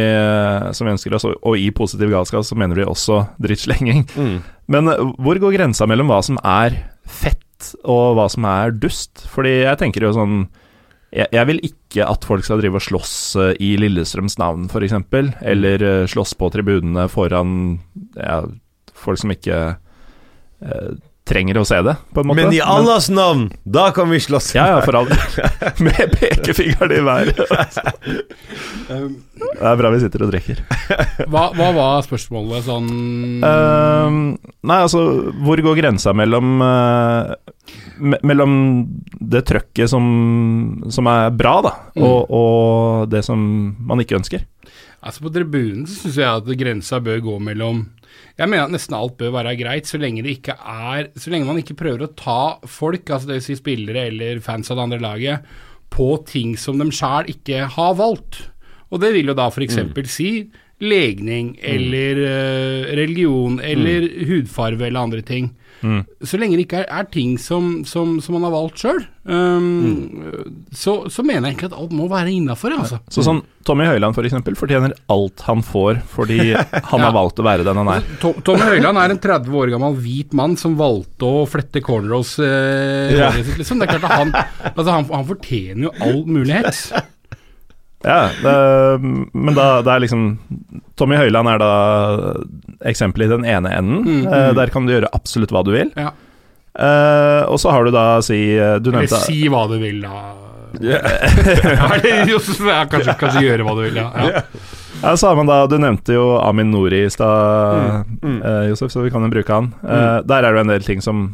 [0.77, 4.03] som vi ønsker oss, og- i positiv galskap så mener vi også drittslenging.
[4.15, 4.35] Mm.
[4.71, 9.25] Men eh, hvor går grensa mellom hva som er fett og hva som er dust?
[9.33, 10.43] Fordi jeg tenker jo sånn
[11.11, 14.93] jeg, jeg vil ikke at folk skal drive og slåss eh, i Lillestrøms navn, f.eks.
[15.43, 17.79] Eller eh, slåss på tribunene foran
[18.15, 18.43] ja,
[18.95, 19.57] folk som ikke
[20.61, 20.91] eh,
[21.31, 22.41] trenger å se det, på en måte.
[22.43, 24.51] Men i Allahs navn, da kan vi slåss!
[24.57, 25.09] Ja, ja, for all
[25.85, 27.39] Med pekefingeren i været.
[28.91, 30.61] Det er bra vi sitter og drikker.
[31.31, 32.89] hva, hva var spørsmålet sånn
[33.41, 34.19] Ehm,
[34.67, 35.01] nei, altså,
[35.41, 37.33] hvor går grensa mellom uh,
[38.01, 38.53] me Mellom
[39.31, 40.05] det trøkket som,
[40.91, 43.41] som er bra, da, og, og det som
[43.87, 44.43] man ikke ønsker?
[45.01, 47.83] Altså På tribunen så syns jeg at grensa bør gå mellom
[48.37, 51.49] Jeg mener at nesten alt bør være greit, så lenge det ikke er Så lenge
[51.49, 53.49] man ikke prøver å ta folk, altså dvs.
[53.49, 55.53] Si spillere eller fans av det andre laget,
[55.91, 58.45] på ting som de sjæl ikke har valgt.
[58.91, 59.65] Og det vil jo da f.eks.
[59.67, 60.31] eksempel si
[60.81, 62.85] legning eller mm.
[62.97, 65.51] religion eller hudfarve eller andre ting.
[65.81, 68.99] Så lenge det ikke er, er ting som, som, som man har valgt sjøl,
[70.71, 72.99] så, så mener jeg egentlig at alt må være innafor, altså.
[73.11, 77.45] Så sånn Tommy Høiland for eksempel fortjener alt han får fordi han har valgt å
[77.45, 78.05] være den han er.
[78.23, 82.37] To- Tommy Høiland er en 30 år gammel hvit mann som valgte å flette cornrows
[82.41, 83.29] eh, Ja.
[83.37, 83.81] liksom.
[83.81, 84.35] Det er klart at han,
[84.75, 86.85] altså han, han fortjener jo all mulighet.
[88.03, 88.53] Ja, det,
[89.33, 90.25] men da det er liksom
[90.97, 91.71] Tommy Høiland er da
[92.89, 94.25] eksempelet i den ene enden.
[94.25, 95.91] Eh, der kan du gjøre absolutt hva du vil.
[95.97, 96.11] Ja.
[96.73, 99.99] Eh, og så har du da si eh, Du Eller nevnte si hva du vil,
[100.05, 100.21] da.
[100.79, 101.01] ja,
[102.87, 104.07] kanskje, kanskje gjøre hva du vil, ja.
[104.15, 104.43] ja.
[105.01, 109.01] Ja, så har man da, Du nevnte jo Amin Nori i stad, eh, Josef, så
[109.03, 109.71] vi kan jo bruke han.
[109.83, 111.25] Eh, Der er det jo en del ting som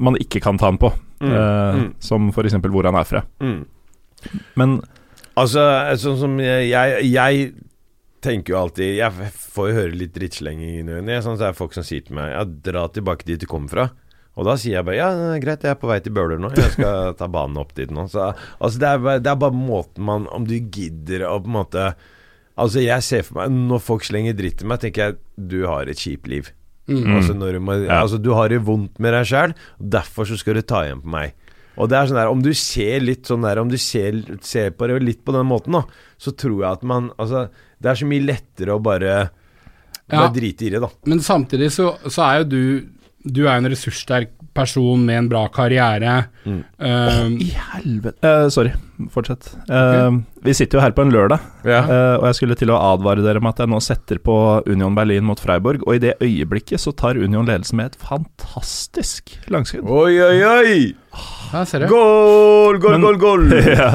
[0.00, 0.88] man ikke kan ta han på,
[1.20, 2.54] eh, som f.eks.
[2.64, 3.20] hvor han er fra.
[3.44, 3.58] Mm.
[4.56, 4.78] Men
[5.40, 5.64] Altså,
[6.02, 7.50] sånn som jeg, jeg, jeg
[8.24, 11.18] tenker jo alltid Jeg får jo høre litt drittslenging i ny og ne.
[11.24, 13.72] Sånn, så er det folk som sier til meg Ja, dra tilbake dit du kommer
[13.72, 13.88] fra.
[14.38, 15.08] Og da sier jeg bare ja,
[15.42, 16.52] greit, jeg er på vei til Bøler nå.
[16.56, 18.06] Jeg skal ta banen opp dit nå.
[18.12, 21.50] Så, altså, det er, bare, det er bare måten man Om du gidder å på
[21.50, 21.90] en måte
[22.60, 25.20] Altså, jeg ser for meg Når folk slenger dritt til meg, tenker jeg
[25.50, 26.50] du har et kjipt liv.
[26.90, 30.58] Altså, når du, må, altså, du har det vondt med deg sjæl, derfor så skal
[30.58, 31.32] du ta igjen på meg.
[31.80, 34.70] Og det er sånn der, Om du ser litt sånn der Om du ser, ser
[34.76, 35.82] på det litt på den måten, da,
[36.20, 37.46] så tror jeg at man Altså,
[37.80, 39.14] det er så mye lettere å bare
[40.10, 40.28] Bare Ja.
[40.34, 40.88] drite i det, da.
[41.06, 42.62] Men samtidig så, så er jo du
[43.30, 46.24] Du er en ressurssterk person med en bra karriere.
[46.48, 48.72] Um, i helvete uh, Sorry,
[49.14, 49.46] fortsett.
[49.70, 51.84] Eh, Vi sitter jo her på en lørdag, Ja.
[51.84, 54.34] eh, og jeg skulle til å advare dere med at jeg nå setter på
[54.66, 59.36] Union Berlin mot Freiburg, og i det øyeblikket så tar Union ledelsen med et fantastisk
[59.54, 59.86] langskudd.
[59.86, 60.74] Oi, oi, oi!
[61.52, 61.88] Ja, ser du.
[61.92, 63.50] Goal, goal, Men- goal, goal!
[63.80, 63.92] ja.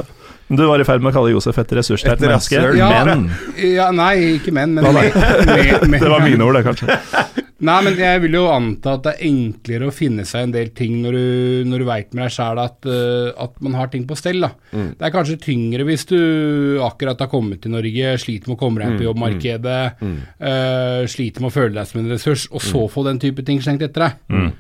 [0.47, 2.59] Du var i ferd med å kalle Josef et ressurssterkt menneske.
[2.77, 2.89] Ja.
[3.07, 3.23] men
[3.57, 4.91] Ja, nei, ikke men, men da?
[4.93, 6.99] med- med- Det var mine ord, det, kanskje.
[7.65, 10.67] Nei, men jeg vil jo anta at det er enklere å finne seg en del
[10.75, 11.29] ting når du,
[11.71, 14.43] når du veit med deg sjæl at, eh, at man har ting på stell.
[14.43, 14.49] da.
[14.75, 16.17] Det er kanskje tyngre hvis du
[16.83, 21.41] akkurat har kommet til Norge, sliter med å komme deg inn på jobbmarkedet, eh, sliter
[21.41, 24.09] med å føle deg som en ressurs, og så få den type ting slengt etter
[24.09, 24.53] deg.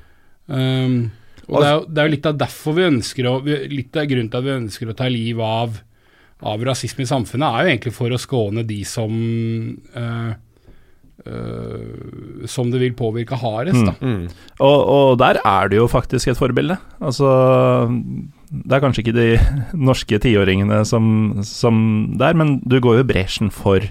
[0.47, 0.97] Um,
[1.49, 3.35] og det er, jo, det er jo litt av derfor vi ønsker å,
[3.71, 5.77] litt av grunnen til at vi ønsker å ta liv av,
[6.45, 10.31] av rasisme i samfunnet, er jo egentlig for å skåne de som øh,
[11.25, 13.85] eh, som det vil påvirke hardest.
[13.85, 13.95] da.
[14.65, 16.79] Og, og der er det jo faktisk et forbilde.
[16.97, 17.29] Altså
[18.49, 19.29] Det er kanskje ikke de
[19.91, 21.77] norske tiåringene som, som
[22.17, 23.85] der, men du går jo bresjen for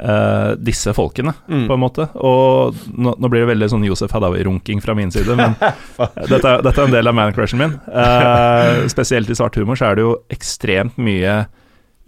[0.00, 1.66] eh, disse folkene, Mm.
[1.68, 2.08] på en måte.
[2.16, 6.62] Og nå, nå blir det veldig sånn Josef Hadaoui-runking fra min side, men dette, er-
[6.64, 7.76] dette er en del av man-crushen min.
[7.88, 11.42] Uh, spesielt i svart humor så er det jo ekstremt mye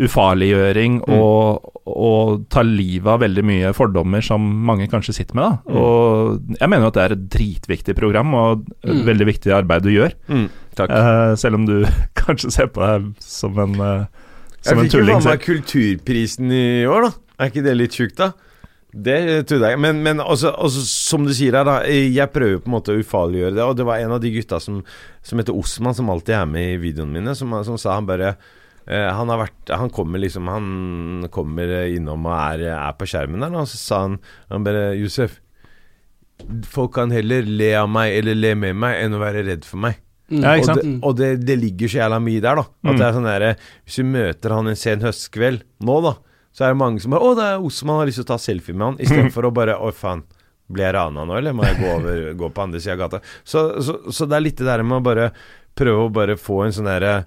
[0.02, 1.12] ufarliggjøring Mm.
[1.20, 5.44] og, og ta livet av veldig mye fordommer som mange kanskje sitter med.
[5.44, 5.72] Da.
[5.72, 5.76] Mm.
[5.78, 9.04] Og jeg mener jo at det er et dritviktig program og Mm.
[9.06, 10.12] veldig viktig arbeid du gjør.
[10.28, 10.48] Mm.
[10.80, 11.84] Eh, selv om du
[12.22, 14.06] kanskje ser på deg som en, uh,
[14.62, 17.12] som en jeg fikk jo tulling faen meg kulturprisen i år, da.
[17.42, 18.30] Er ikke det litt sjukt, da?
[18.92, 19.14] Det
[19.48, 19.78] trodde jeg.
[19.80, 21.76] Men, men også, også, som du sier her, da.
[21.88, 23.64] Jeg prøver på en måte å ufarliggjøre det.
[23.64, 24.82] Og det var en av de gutta som,
[25.24, 28.34] som heter Osman, som alltid er med i videoene mine, som, som sa han bare
[28.84, 30.66] eh, han har vært Han kommer liksom Han
[31.32, 34.18] kommer innom og er, er på skjermen der, og så sa han
[34.52, 35.38] Han bare Josef,
[36.68, 39.80] folk kan heller le av meg eller le med meg enn å være redd for
[39.84, 40.00] meg.
[40.32, 42.64] Ja, ikke og det, og det, det ligger så jævla mye der, da.
[42.82, 42.98] At Mm.
[42.98, 43.50] det er sånn derre
[43.84, 46.12] Hvis du møter han en sen høstkveld nå, da,
[46.52, 48.38] så er det mange som bare 'Å, det er Osman, har lyst til å ta
[48.40, 50.24] selfie med han', istedenfor å bare 'Å, faen'.
[50.72, 53.18] Blir jeg rana nå, eller må jeg gå, over, gå på andre sida av gata?
[53.44, 55.32] Så, så, så det er litt det der med å bare
[55.76, 57.24] prøve å bare få en sånn derre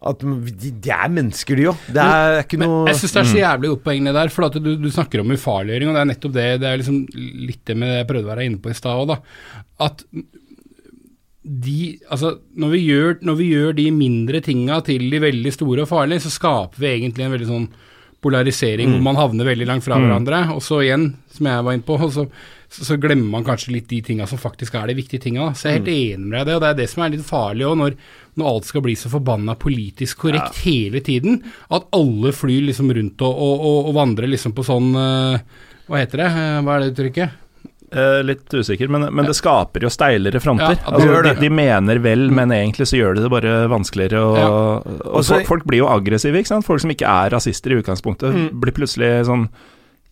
[0.00, 1.82] At de, de er mennesker, de òg.
[1.92, 4.56] Det er ikke noe jeg syns det er så jævlig godt poeng det der, for
[4.56, 7.02] du, du snakker om ufarliggjøring, og det er nettopp det Det er liksom
[7.50, 9.18] litt det med det jeg prøvde å være inne på i stad òg, da.
[9.88, 10.06] At
[11.40, 11.76] de
[12.08, 15.92] Altså, når vi, gjør, når vi gjør de mindre tinga til de veldig store og
[15.92, 17.70] farlige, så skaper vi egentlig en veldig sånn
[18.20, 20.40] polarisering hvor man havner veldig langt fra hverandre.
[20.54, 22.26] Og så igjen, som jeg var inne på, så,
[22.68, 25.50] så, så glemmer man kanskje litt de tinga som faktisk er de viktige tinga.
[25.56, 27.14] Så jeg er helt enig med deg i det, og det er det som er
[27.14, 27.96] litt farlig òg, når,
[28.36, 31.40] når alt skal bli så forbanna politisk korrekt hele tiden.
[31.72, 35.40] At alle flyr liksom rundt og, og, og, og vandrer liksom på sånn eh,
[35.90, 36.28] Hva heter det?
[36.30, 37.38] Eh, Hva er det uttrykket?
[37.92, 40.76] Eh, litt usikker, men, men det skaper jo steilere fronter.
[40.78, 44.20] Ja, altså, de, de mener vel, men egentlig så gjør de det bare vanskeligere.
[44.22, 44.50] Og, Ja.
[44.50, 46.64] og Og så- folk, blir jo aggressive, ikke sant.
[46.66, 49.48] Folk som ikke er rasister i utgangspunktet, blir plutselig sånn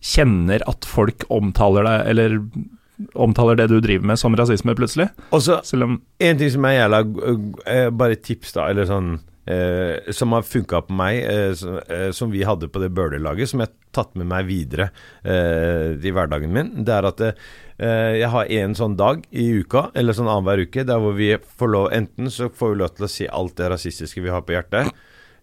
[0.01, 2.37] Kjenner at folk omtaler deg, eller
[3.19, 5.09] omtaler det du driver med som rasisme, plutselig.
[5.31, 7.01] Og så Selv om En ting som er jævla
[7.67, 12.11] eh, Bare tips, da, eller sånn eh, Som har funka på meg, eh, som, eh,
[12.15, 14.89] som vi hadde på det Bøhler-laget, som jeg har tatt med meg videre
[15.25, 17.31] eh, i hverdagen min, det er at eh,
[17.79, 21.69] jeg har en sånn dag i uka, eller sånn annenhver uke, der hvor vi får
[21.71, 24.51] lov Enten så får vi lov til å si alt det rasistiske vi har på
[24.57, 24.91] hjertet.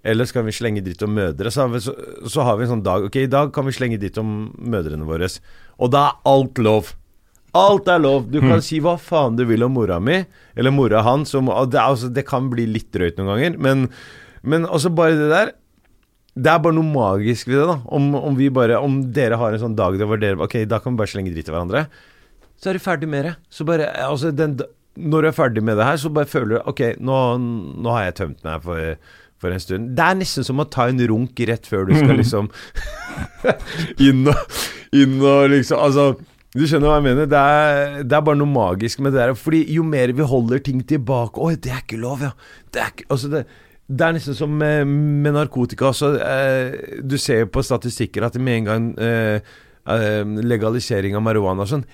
[0.06, 1.50] Eller så kan vi slenge dritt om mødre?
[1.50, 1.94] Så har, vi, så,
[2.30, 5.08] så har vi en sånn dag Ok, i dag kan vi slenge dritt om mødrene
[5.08, 5.28] våre.
[5.82, 6.92] Og da er alt lov.
[7.56, 8.28] Alt er lov.
[8.30, 10.20] Du kan si hva faen du vil om mora mi,
[10.54, 11.32] eller mora hans.
[11.32, 13.86] Det, altså, det kan bli litt drøyt noen ganger, men,
[14.46, 15.54] men også bare det der
[16.36, 17.78] Det er bare noe magisk ved det, da.
[17.96, 20.78] Om, om vi bare Om dere har en sånn dag der hvor dere Ok, da
[20.84, 21.86] kan vi bare slenge dritt i hverandre.
[22.56, 23.36] Så er du ferdig med det.
[23.52, 24.58] Så bare Altså, den
[24.96, 27.20] Når du er ferdig med det her, så bare føler du Ok, nå,
[27.84, 28.98] nå har jeg tømt meg for
[29.36, 29.90] for en stund.
[29.92, 32.46] Det er nesten som å ta en runk rett før du skal liksom
[34.06, 34.56] inn og,
[34.96, 36.06] inn og liksom Altså,
[36.56, 37.28] du skjønner hva jeg mener?
[37.28, 39.34] Det er, det er bare noe magisk med det der.
[39.36, 42.32] Fordi jo mer vi holder ting tilbake Oi, det er ikke lov, ja.
[42.72, 43.44] Det er ikke Altså, det
[43.86, 44.88] det er nesten som med,
[45.22, 49.52] med narkotika Altså, Eh, du ser jo på statistikker at med en gang eh,
[49.86, 51.84] eh, legalisering av marihuana og sånn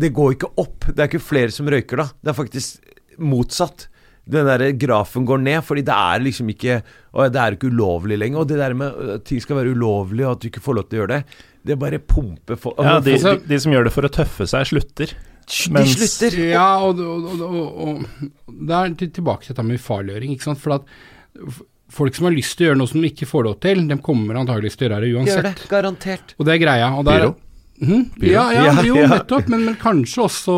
[0.00, 0.88] Det går ikke opp.
[0.90, 2.08] Det er ikke flere som røyker da.
[2.20, 3.86] Det er faktisk motsatt.
[4.30, 8.42] Den der grafen går ned, fordi det er liksom ikke Det er ikke ulovlig lenger.
[8.42, 10.86] Og det der med at ting skal være ulovlig, og at du ikke får lov
[10.88, 13.88] til å gjøre det, det bare pumper for ja, de, altså- de, de som gjør
[13.88, 15.16] det for å tøffe seg, slutter.
[15.50, 16.38] De mens- slutter.
[16.52, 18.06] Ja, og, og, og, og,
[18.46, 20.62] og det er tilbake til dette med ufarliggjøring, ikke sant.
[20.62, 23.58] For at folk som har lyst til å gjøre noe som de ikke får lov
[23.66, 25.54] til, de kommer antageligvis til å gjøre det Gjør det.
[25.70, 26.34] Garantert.
[26.38, 26.90] Og det er greia.
[26.94, 27.34] Og der, Pyro?
[27.80, 28.10] Mhm.
[28.22, 30.56] Ja, ja, Ja, jo, nettopp, men, men kanskje også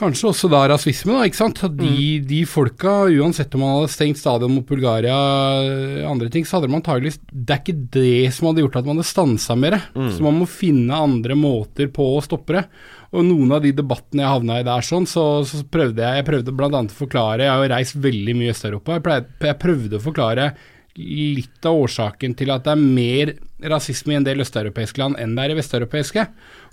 [0.00, 1.58] Kanskje også da rasisme, da, ikke sant.
[1.66, 2.26] At de, Mm.
[2.28, 5.12] de folka, uansett om man hadde stengt stadion mot Bulgaria,
[6.08, 8.96] andre ting, så hadde man antageligvis Det er ikke det som hadde gjort at man
[9.00, 9.76] hadde stansa mer.
[9.94, 10.08] Mm.
[10.14, 12.64] Så man må finne andre måter på å stoppe det.
[13.12, 16.28] Og noen av de debattene jeg havna i der sånn, så, så prøvde jeg Jeg
[16.30, 16.70] prøvde bl.a.
[16.70, 19.00] å forklare Jeg har jo reist veldig mye i Øst-Europa.
[19.02, 20.52] Jeg, jeg prøvde å forklare
[20.96, 23.34] litt av årsaken til at det er mer
[23.68, 26.26] rasisme i en del østeuropeiske land enn det er i vesteuropeiske.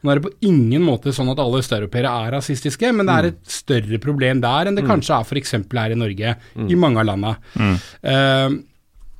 [0.04, 3.30] Nå er det på ingen måte sånn at alle østeuropeere er rasistiske, men det er
[3.32, 5.56] et større problem der enn det kanskje er f.eks.
[5.58, 6.36] her i Norge,
[6.68, 7.36] i mange av landa.
[8.02, 8.58] Eh,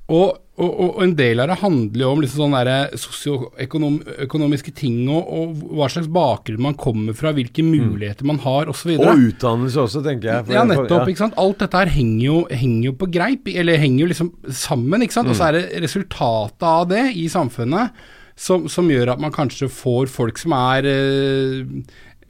[0.08, 0.28] og,
[0.58, 5.76] og, og en del av det handler jo om liksom sånne sosioøkonomiske ting, og, og
[5.78, 8.96] hva slags bakgrunn man kommer fra, hvilke muligheter man har, osv.
[8.96, 10.50] Og utdannelse også, tenker jeg.
[10.56, 10.88] Ja, nettopp.
[10.88, 11.12] nettopp.
[11.14, 11.38] ikke sant?
[11.38, 15.06] Alt dette her henger jo, henger jo på greip, eller henger jo liksom sammen.
[15.06, 15.30] ikke sant?
[15.30, 18.08] Og så er det resultatet av det i samfunnet
[18.38, 21.64] som, som gjør at man kanskje får folk som er eh,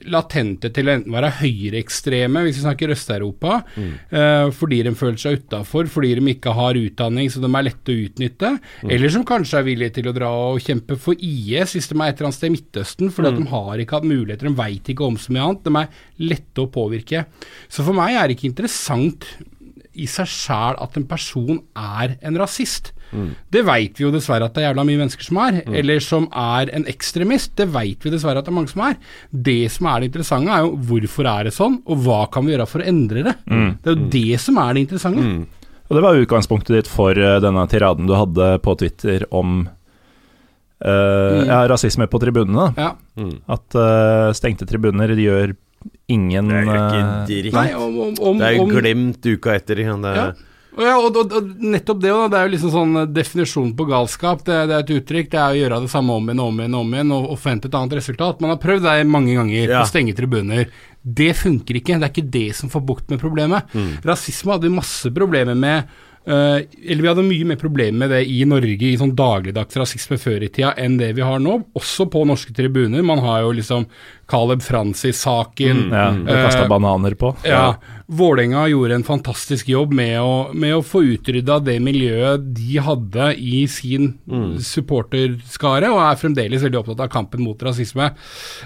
[0.05, 5.39] latente til å enten være høyreekstreme, hvis vi snakker Øst-Europa, eh, fordi de føler seg
[5.41, 8.53] utafor, fordi de ikke har utdanning så de er lette å utnytte,
[8.85, 12.11] eller som kanskje er villige til å dra og kjempe for IS hvis de er
[12.11, 14.93] et eller annet sted i Midtøsten, fordi at de har ikke hatt muligheter, de veit
[14.93, 17.25] ikke om så mye annet, de er lette å påvirke.
[17.67, 19.25] Så for meg er det ikke interessant
[19.97, 22.93] i seg sjæl at en person er en rasist.
[23.53, 25.59] Det veit vi jo dessverre at det er jævla mye mennesker som er.
[25.79, 27.53] Eller som er en ekstremist.
[27.59, 28.97] Det veit vi dessverre at det er mange som er.
[29.31, 32.55] Det som er det interessante, er jo hvorfor er det sånn, og hva kan vi
[32.55, 33.35] gjøre for å endre det?
[33.47, 35.29] Det er jo det som er det interessante.
[35.87, 39.61] Og det var utgangspunktet ditt for eh, denne tiraden du hadde på Twitter om
[40.83, 42.73] eh, ja, rasisme på tribunene.
[42.75, 42.91] Ja.
[43.47, 45.55] At uh, stengte tribuner gjør
[46.11, 47.55] ingen Det er jo ikke dritt.
[47.55, 49.81] Nei, om, om, om, Det er jo glemt uka etter.
[49.87, 50.27] Ja.
[50.77, 53.71] Og, ja, og, og, og nettopp det, da, det er jo liksom sånn definisjonen definisjon
[53.79, 54.43] på galskap.
[54.45, 55.31] Det, det er et uttrykk.
[55.33, 57.39] Det er å gjøre det samme om igjen og om igjen om igjen og, og
[57.41, 58.43] forvente et annet resultat.
[58.45, 59.81] Man har prøvd det mange ganger, Ja.
[59.81, 60.67] å stenge tribuner.
[61.01, 61.97] Det funker ikke.
[61.97, 63.73] Det er ikke det som får bukt med problemet.
[64.05, 65.89] Rasisme hadde vi masse problemer med.
[66.27, 70.17] Uh, eller vi hadde mye mer problemer med det i Norge i sånn dagligdags rasisme
[70.19, 72.99] før i tida enn det vi har nå, også på norske tribuner.
[73.07, 73.85] Man har jo liksom
[74.27, 75.85] Caleb Francis-saken.
[75.87, 77.31] Ja, det kasta Eh, bananer på.
[77.47, 77.77] ja,
[78.07, 83.25] Vålerenga gjorde en fantastisk jobb med å, med å få utrydda det miljøet de hadde
[83.35, 84.13] i sin
[84.63, 88.07] supporterskare, og er fremdeles veldig opptatt av kampen mot rasisme.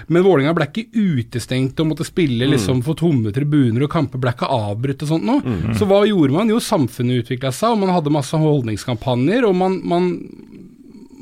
[0.06, 4.30] Men Vålerenga ble ikke utestengt og måtte spille liksom for tomme tribuner, og kamper ble
[4.36, 5.58] ikke avbrutt og sånt noe.
[5.74, 6.52] Så hva gjorde man?
[6.54, 10.08] Jo, samfunnet utvikla seg, og man hadde masse holdningskampanjer, og man, man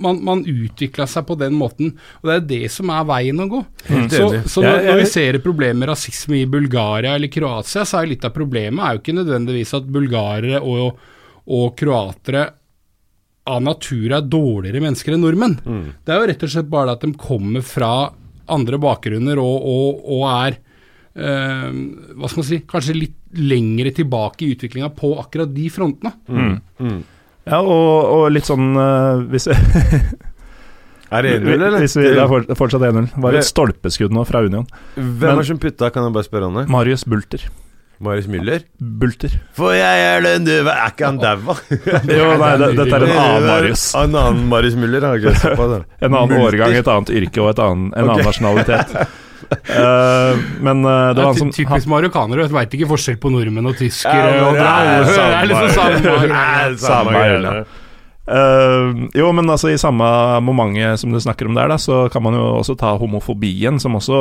[0.02, 3.48] man, man utvikla seg på den måten, og det er det som er veien å
[3.50, 3.60] gå.
[4.12, 8.00] Så, så når, når vi ser et problem med rasisme i Bulgaria eller Kroatia, så
[8.00, 11.04] er litt av problemet er jo ikke nødvendigvis at bulgarere og,
[11.50, 12.46] og kroatere
[13.50, 15.54] av natur er dårligere mennesker enn nordmenn.
[16.04, 17.92] Det er jo rett og slett bare at de kommer fra
[18.50, 20.56] andre bakgrunner og, og, og er
[21.14, 21.70] eh,
[22.18, 26.12] hva skal man si, kanskje litt lengre tilbake i utviklinga på akkurat de frontene.
[27.50, 29.48] Ja, og, og litt sånn uh, hvis,
[31.14, 31.80] er det 1-0, eller?
[31.82, 33.10] hvis vi, Det er fortsatt 1-0.
[33.24, 34.68] Var et stolpeskudd nå fra Union.
[34.94, 36.68] Hvem er det som putta, kan jeg bare spørre om det?
[36.70, 37.48] Marius Bulter.
[38.00, 38.62] Marius Müller?
[38.80, 39.34] Bulter.
[39.52, 41.56] For jeg er den du Er ikke han daua?
[42.08, 43.82] Jo, nei, det, dette er en annen Marius.
[44.00, 45.82] En annen Marius Müller har jeg på det.
[46.06, 48.94] En annen årgang, et annet yrke og annen, en annen nasjonalitet.
[49.50, 53.16] Eh, men eh, det var han er som ty- typisk marokkanere, du veit ikke forskjell
[53.22, 54.34] på nordmenn og tyskere.
[54.36, 56.76] Ja, det, er, det er det er liksom samme samme-.
[56.84, 57.54] Samme greiene.
[58.30, 60.06] Eh, jo, men altså i samme
[60.46, 63.96] momentet som du snakker om der, da, så kan man jo også ta homofobien, som
[63.98, 64.20] også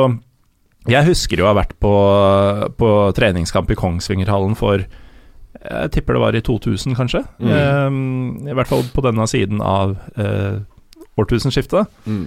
[0.88, 1.92] Jeg husker jo å ha vært på,
[2.80, 7.22] på treningskamp i Kongsvingerhallen for Jeg tipper det var i 2000, kanskje.
[7.38, 7.90] Eh,
[8.50, 10.62] I hvert fall på denne siden av uh,
[11.20, 11.86] årtusenskiftet.
[12.08, 12.24] Mm.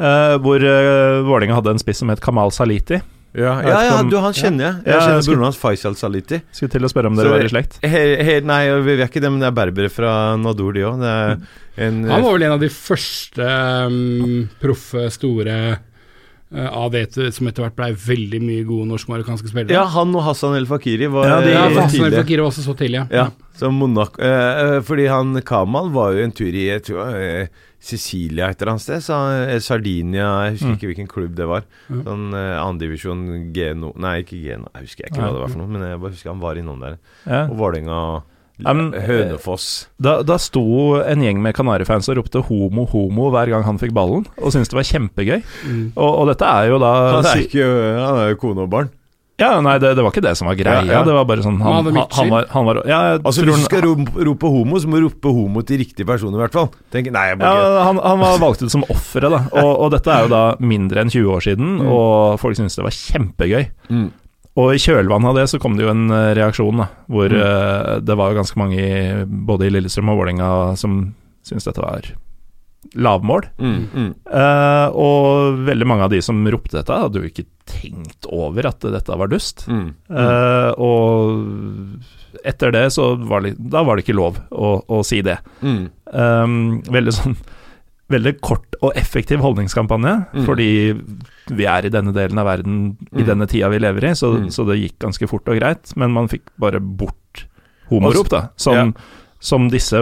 [0.00, 3.00] Eh, hvor uh, Vålerenga hadde en spiss som het Kamal Saliti.
[3.30, 4.78] Ja, ja, ja du, han kjenner jeg.
[4.88, 6.40] Jeg Ja, kjenner broren hans, Faisal Saliti.
[6.50, 7.76] Skulle til å spørre om dere var i slekt.
[7.86, 11.04] He, he, nei, vi er ikke det, men det er berbere fra Nador, de òg.
[11.04, 11.14] Det
[11.80, 13.46] en Han var vel en av de første
[13.86, 15.54] um, proffe, store
[16.50, 19.70] av det som etter hvert blei veldig mye gode norsk-marokkanske spillere.
[19.76, 22.40] Ja, han og Hassan El Fakiri var Ja, de- ja eh, for Hassan El Fakiri
[22.42, 23.04] var også så tidlig.
[23.14, 27.14] Ja, så Monaco eh, eh, Fordi han Kamal var jo en tur i jeg tror,
[27.14, 27.46] eh,
[27.80, 29.00] Sicilia et eller annet sted.
[29.00, 29.14] Så,
[29.48, 30.76] eh, Sardinia Jeg husker Mm.
[30.76, 31.62] ikke hvilken klubb det var.
[31.88, 32.02] Mm.
[32.04, 35.68] Sånn eh, andredivisjon G0 Nei, ikke G0, jeg husker ikke hva det var for noe.
[35.68, 36.98] Men jeg bare husker han var innom der.
[37.26, 37.46] Ja.
[37.46, 38.20] Og Vålerenga Ja,
[38.64, 39.66] men, Hønefoss.
[40.02, 40.64] Da, da sto
[41.00, 44.72] en gjeng med Kanarifans og ropte 'homo, homo' hver gang han fikk ballen, og syntes
[44.72, 45.42] det var kjempegøy.
[45.66, 45.84] Mm.
[45.96, 47.68] Og, og dette er jo da Han er ikke
[48.00, 48.90] Han er jo kone og barn.
[49.40, 50.82] Ja, nei, det, det var ikke det som var greia.
[50.84, 51.04] Ja, ja.
[51.06, 53.86] Det var bare sånn Han Han, han, var, han var Ja, Altså Hvis du skal
[53.86, 56.68] rope, homo, så må du rope homo til riktig person, i hvert fall.
[56.92, 59.40] Tenk, nei, jeg bare ja, han, han var valgt ut som offeret, da.
[59.62, 62.84] Og, og dette er jo da mindre enn 20 år siden, og folk syntes det
[62.84, 63.64] var kjempegøy.
[63.88, 64.08] Mm.
[64.58, 66.88] Og i kjølvannet av det så kom det jo en eh, reaksjon, da.
[67.06, 67.38] Hvor Mm.
[67.38, 71.14] uh, det var jo ganske mange i, både i Lillestrøm og Vålerenga som
[71.46, 72.08] syntes dette var
[72.96, 73.44] lavmål.
[73.60, 74.08] Mm, mm.
[74.26, 78.80] Uh, og veldig mange av de som ropte dette, hadde jo ikke tenkt over at
[78.82, 79.66] dette var dust.
[79.70, 79.92] Mm.
[80.10, 85.20] uh, og etter det så var det, da var det ikke lov å, å si
[85.22, 85.38] det.
[85.62, 85.82] Mm.
[86.10, 86.58] Um,
[86.90, 87.36] veldig sånn
[88.10, 90.44] Veldig kort og effektiv holdningskampanje, Mm.
[90.46, 90.68] fordi
[91.54, 93.26] vi er i denne delen av verden i Mm.
[93.26, 94.48] denne tida vi lever i, så, Mm.
[94.50, 95.92] så det gikk ganske fort og greit.
[95.96, 97.46] Men man fikk bare bort
[97.88, 98.48] homorop, da.
[98.56, 98.92] Som, Ja.
[99.40, 99.94] som disse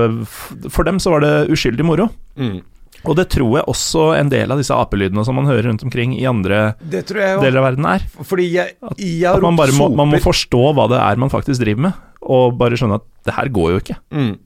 [0.71, 2.09] For dem så var det uskyldig moro.
[2.39, 2.63] Mm.
[3.05, 6.19] Og det tror jeg også en del av disse apelydene som man hører rundt omkring
[6.19, 8.01] i andre deler av verden er.
[8.39, 11.61] Jeg, jeg har At man bare må, man må forstå hva det er man faktisk
[11.63, 13.97] driver med, og bare skjønne at det her går jo ikke.
[14.11, 14.39] Mm.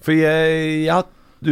[0.00, 1.04] For jeg, jeg har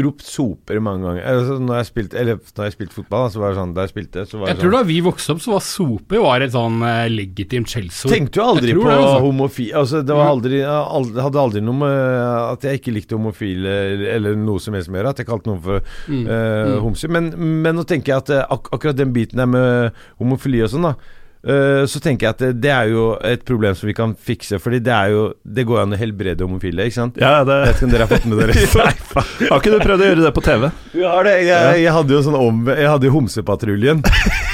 [0.05, 1.23] ropt soper mange ganger.
[1.25, 3.93] Altså, når jeg spilte, eller når jeg spilte fotball, så var det sånn Da jeg
[3.95, 6.53] spilte, så var Jeg tror sånn da vi vokste opp, så var sope var et
[6.53, 8.13] sånn uh, legitimt skjellsord.
[8.13, 9.21] Tenkte jo aldri på altså.
[9.25, 11.99] homofil Altså, det var aldri aldri- hadde aldri noe med
[12.53, 13.77] at jeg ikke likte homofile
[14.15, 15.15] eller, noe som helst med å gjøre.
[15.17, 16.27] At jeg kalte noen for Mm.
[16.29, 17.09] eh, homser.
[17.13, 17.31] Men,
[17.63, 20.83] men nå tenker jeg at eh, ak akkurat den biten der med homofili og sånn,
[20.91, 20.95] da.
[21.45, 24.59] Eh, så tenker jeg at det, det er jo et problem som vi kan fikse,
[24.63, 27.21] Fordi det er jo Det går an å helbrede homofile, ikke sant?
[27.23, 28.93] Ja, det Jeg vet ikke om dere har fått med dere Nei.
[29.49, 30.69] Har ikke du prøvd å gjøre det på TV?
[30.93, 31.35] Vi har det.
[31.47, 34.05] Jeg, jeg hadde jo sånn om Jeg hadde jo Homsepatruljen.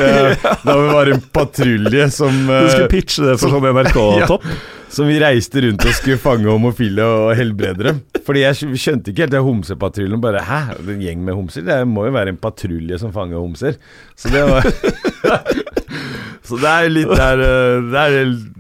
[0.67, 4.49] da vi var en patrulje som Du eh, skulle pitche det for sånn NRK-topp?
[4.95, 7.97] Som vi reiste rundt og skulle fange homofile og helbrede dem.
[8.23, 10.21] Fordi jeg skjønte ikke helt det Homsepatruljen.
[10.23, 11.65] Bare hæ, en gjeng med homser?
[11.67, 13.81] Det må jo være en patrulje som fanger homser.
[14.15, 14.63] Så det var
[16.45, 18.17] Så det er litt der, eh, der,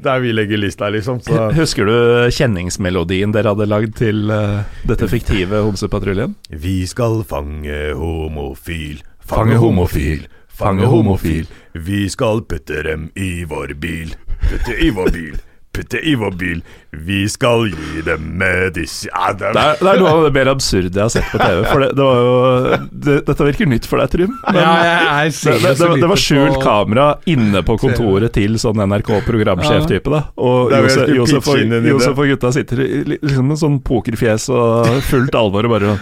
[0.06, 1.20] der vi legger lista, liksom.
[1.24, 1.96] Så Husker du
[2.32, 6.32] kjenningsmelodien dere hadde lagd til uh, dette fiktive Homsepatruljen?
[6.48, 9.02] Vi skal fange homofil.
[9.24, 11.48] Fange homofil, fange homofil.
[11.72, 14.16] Vi skal putte dem i vår bil.
[14.48, 15.36] Putte i vår bil.
[15.74, 16.60] Putte i vår bil.
[16.94, 19.10] Vi skal gi dem medisin...
[19.40, 21.64] Det Det er, det er noe av det mer absurde jeg har sett på TV.
[21.66, 22.76] For det, det var jo
[23.06, 24.36] det, Dette virker nytt for deg, Trym.
[24.46, 27.62] men- Ja, jeg jeg Det, ser det, så det, det var skjult på- kamera inne
[27.66, 30.10] på kontoret til sånn NRK-programsjef-type.
[30.14, 31.84] da Og Josef, Josef, og.
[31.90, 35.96] Josef og gutta sitter liksom med sånn pokerfjes og fullt alvor og bare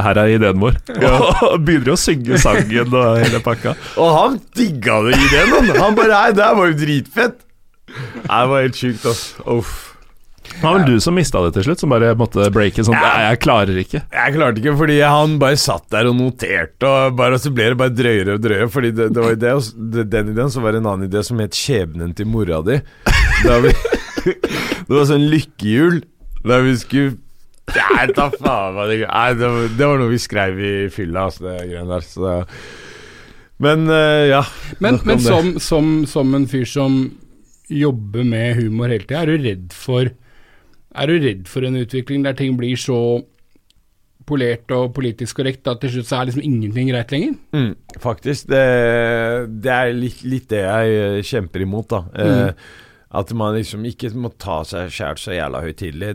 [0.00, 0.80] Her er ideen vår.
[1.52, 3.76] Og begynner å synge sangen og hele pakka.
[4.00, 5.70] Og han digga det ideen, han.
[5.82, 7.42] Han bare Nei, det her var jo dritfett.
[8.26, 9.26] Nei, Det var helt sjukt, ass.
[9.46, 9.74] Uff.
[10.46, 13.10] Det var vel du som mista det til slutt, som bare måtte breake sånn ja.
[13.26, 14.00] jeg klarer ikke.
[14.14, 17.68] Jeg klarte ikke, fordi han bare satt der og noterte, og, bare, og så ble
[17.72, 18.70] det bare drøyere og drøyere.
[18.72, 21.42] Fordi det, det var idé, og den ideen, så var det en annen idé som
[21.42, 22.80] het 'Skjebnen til mora di'.
[23.46, 23.74] Vi,
[24.86, 26.02] det var sånn lykkehjul
[26.46, 27.16] der vi skulle
[27.66, 31.26] Nei, ta faen hva det Nei, det var, det var noe vi skrev i fylla,
[31.26, 32.06] altså, det greiene der.
[32.06, 32.36] Så det,
[33.58, 34.42] men eh, ja.
[34.84, 36.98] Men, men som, som, som en fyr som
[37.72, 40.12] jobber med humor hele tida, er du redd for
[40.96, 43.20] Er du redd for en utvikling der ting blir så
[44.26, 47.36] polert og politisk korrekt at til slutt så er liksom ingenting greit lenger?
[47.52, 48.48] Mm, faktisk.
[48.50, 48.62] Det,
[49.62, 52.00] det er litt, litt det jeg eh, kjemper imot, da.
[52.16, 52.72] Eh,
[53.16, 56.10] at man liksom ikke må ta seg sjæl så jævla høytidelig.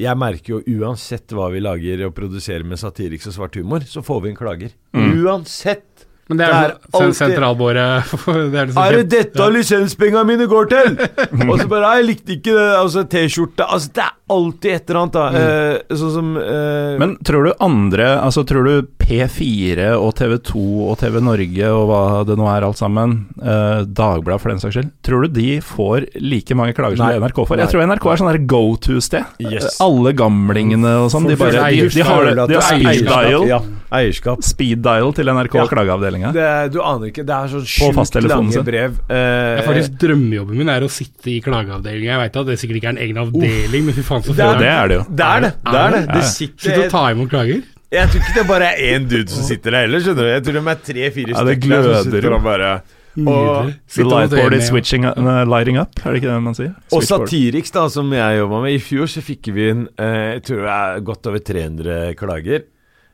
[0.00, 4.02] Jeg merker jo uansett hva vi lager og produserer med satiriks og svart humor, så
[4.06, 4.74] får vi en klager.
[4.96, 5.95] Uansett!
[6.28, 8.14] Men det er, Det er sånn sentralbåret
[8.52, 9.50] det er liksom Er det dette ja.
[9.54, 10.96] lisenspengene mine går til?!
[11.50, 14.90] og så bare «Nei, 'Jeg likte ikke det', altså T-skjorte Altså, det er alltid et
[14.90, 15.26] eller annet, da.
[15.38, 20.96] Eh, sånn som eh, Men tror du andre Altså tror du P4 og TV2 og
[20.98, 24.90] TV Norge og hva det nå er alt sammen, eh, Dagbladet for den saks skyld,
[25.06, 27.62] tror du de får like mange klager som NRK får?
[27.62, 29.28] Jeg tror NRK er sånn der go to-sted.
[29.38, 29.78] Yes.
[29.84, 33.46] Alle gamlingene og sånn, de bare De, de har, at de har speed dial.
[33.46, 33.60] Ja,
[34.00, 34.42] eierskap.
[34.42, 35.68] Speed dial til NRK Ja.
[35.70, 36.32] klageavdelinga.
[36.74, 37.22] Du aner ikke.
[37.26, 38.64] Det er sånn sjukt lange sin.
[38.66, 38.98] brev.
[39.08, 42.10] Eh, Ja, faktisk Drømmejobben min er å sitte i klageavdelinga.
[42.10, 44.44] Jeg veit at det sikkert ikke er en egen avdeling, men fy faen så Det
[44.46, 45.06] er Det er det jo.
[45.08, 45.52] Det er det.
[45.64, 46.02] det, er det.
[46.12, 47.64] det Slutt å sitter ta imot klager.
[47.96, 50.30] Jeg tror ikke det bare er én dude som sitter der heller, skjønner du.
[50.32, 52.70] Jeg tror de er tre-fire Ja, det stykker der som sitter og bare
[53.16, 53.76] Nydelig.
[53.94, 56.74] The lightboard is switching, uh, lighting up, er det ikke det man sier?
[56.92, 58.76] Og Satiriks, da, som jeg jobba med.
[58.76, 62.66] I fjor så fikk vi inn eh, jeg tror det er godt over 300 klager.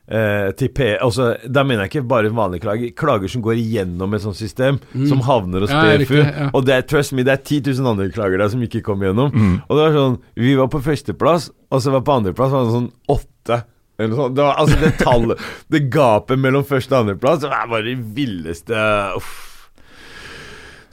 [0.03, 0.89] Eh, til P...
[0.99, 2.89] Altså, da mener jeg ikke bare vanlige klager.
[2.99, 5.77] Klager som går igjennom et sånt system, som havner hos Mm.
[5.79, 6.15] Ja, PFU.
[6.17, 6.49] riktig, ja.
[6.53, 9.01] Og det er, trust me, det er 10 000 andre klager der som ikke kom
[9.05, 9.31] igjennom.
[9.31, 9.53] Mm.
[9.63, 12.75] Og det var sånn Vi var på førsteplass, og så var på andreplass var det
[12.75, 13.61] sånn åtte.
[13.97, 14.33] Eller sånn.
[14.35, 17.99] Det var, altså, det tallet Det gapet mellom første og andreplass Det var bare det
[18.17, 18.73] villeste
[19.19, 19.69] Uff.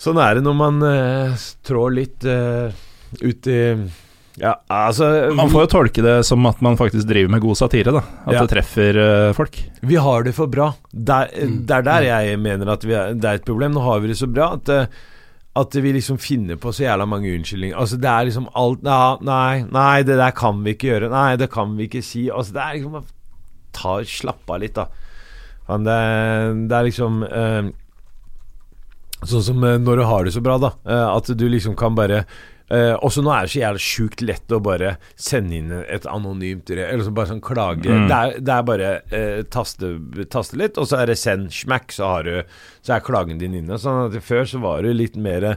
[0.00, 1.34] Sånn er det når man eh,
[1.66, 2.70] trår litt eh,
[3.24, 3.58] ut i
[4.40, 5.06] Ja, altså
[5.36, 8.00] Man får jo tolke det som at man faktisk driver med god satire, da.
[8.24, 8.40] At Ja.
[8.46, 9.58] det treffer uh, folk.
[9.84, 10.70] Vi har det for bra.
[10.92, 11.66] Der, Mm.
[11.66, 13.72] Det er der jeg mener at vi er, det er et problem.
[13.76, 14.86] Nå har vi det så bra at, eh,
[15.60, 17.76] at vi liksom finner på så jævla mange unnskyldninger.
[17.76, 21.10] Altså Det er liksom alt ja, Nei, nei, det der kan vi ikke gjøre.
[21.10, 22.30] Nei, det kan vi ikke si.
[22.30, 23.04] Altså Det er liksom
[23.72, 24.86] ta, Slapp av litt, da.
[25.68, 25.98] Men det,
[26.70, 27.68] det er liksom uh,
[29.20, 30.70] Sånn som eh, når du har det så bra, da.
[30.88, 32.22] eh, at du liksom kan bare
[32.70, 36.70] eh, Også nå er det så jævlig sjukt lett å bare sende inn et anonymt
[36.72, 37.90] Eller så bare sånn klage.
[37.90, 38.08] Mm.
[38.08, 39.92] Det, er, det er bare uh, taste,
[40.32, 43.56] taste litt, og så er det send smack, så, har du, så er klagen din
[43.62, 43.78] inne.
[43.80, 45.54] Sånn at Før så var det litt mer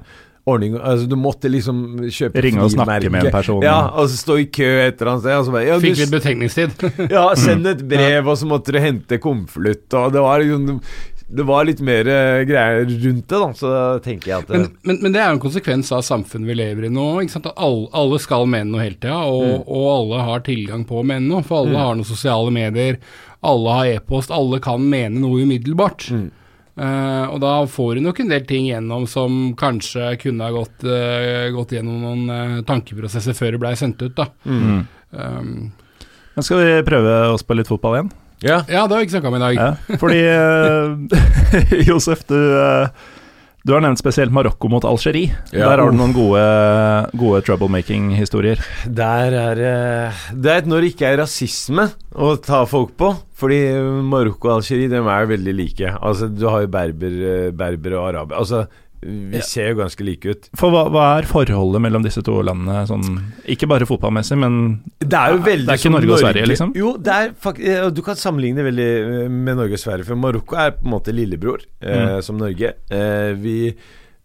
[0.50, 3.64] ordning altså Du måtte liksom kjøpe Ringe og snakke med en person.
[3.64, 5.38] Ja, og så stå i kø et eller annet sted.
[5.38, 6.86] Og så bare, ja, du Fikk litt betenkningstid.
[7.16, 10.82] ja, send et brev, og så måtte du hente konvolutt, og det var liksom
[11.28, 13.50] det var litt mer eh, greier rundt det, da.
[13.58, 13.72] Så
[14.06, 16.88] tenker jeg at Men, men, men det er jo en konsekvens av samfunnet vi lever
[16.88, 17.08] i nå.
[17.24, 17.50] Ikke sant?
[17.50, 21.08] At alle, alle skal mene noe hele tida, og, og alle har tilgang på å
[21.08, 21.44] mene noe.
[21.48, 23.00] For alle har noen sosiale medier,
[23.44, 26.10] alle har e-post, alle kan mene noe umiddelbart.
[26.74, 30.82] Eh, og da får du nok en del ting gjennom som kanskje kunne ha gått,
[30.88, 34.16] uh, gått gjennom noen uh, tankeprosesser før det blei sendt ut.
[34.18, 34.30] da.
[35.14, 35.70] Um,
[36.34, 38.14] Men skal vi prøve oss på litt fotball igjen?
[38.44, 38.62] Ja.
[38.68, 39.58] ja, det har vi ikke snakka om i dag.
[39.58, 42.90] Ja, fordi uh, Josef, du, uh,
[43.64, 45.32] du har nevnt spesielt Marokko mot Algerie.
[45.54, 45.70] Ja.
[45.70, 46.44] Der har du noen gode,
[47.20, 48.60] gode troublemaking-historier.
[48.84, 53.14] Der er uh, Det er et når det ikke er rasisme å ta folk på.
[53.40, 53.62] Fordi
[54.12, 55.96] Marokko og Algerie de er veldig like.
[56.04, 57.20] Altså Du har jo berber,
[57.56, 58.42] berber og araber.
[58.44, 58.66] Altså
[59.04, 59.42] Vi Ja.
[59.44, 60.50] ser jo ganske like ut.
[60.56, 65.14] For hva, hva er forholdet mellom disse to landene, sånn, ikke bare fotballmessig, men Det
[65.14, 66.74] er jo veldig Det er ikke Norge, Norge og Sverige, liksom?
[66.76, 68.88] Jo, det er fakt eh, Du kan sammenligne veldig
[69.24, 72.22] eh, med Norge og Sverige, for Marokko er på en måte lillebror eh, Mm.
[72.24, 72.74] som Norge.
[72.92, 73.58] Eh, vi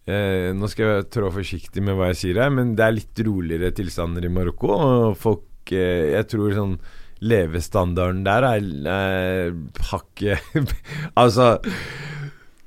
[0.07, 3.19] eh, Nå skal jeg trå forsiktig med hva jeg sier her, men det er litt
[3.27, 4.69] roligere tilstander i Marokko.
[4.73, 6.79] Og folk eh, Jeg tror sånn
[7.21, 9.49] levestandarden der er, er
[9.91, 10.39] hakket
[11.19, 11.57] Altså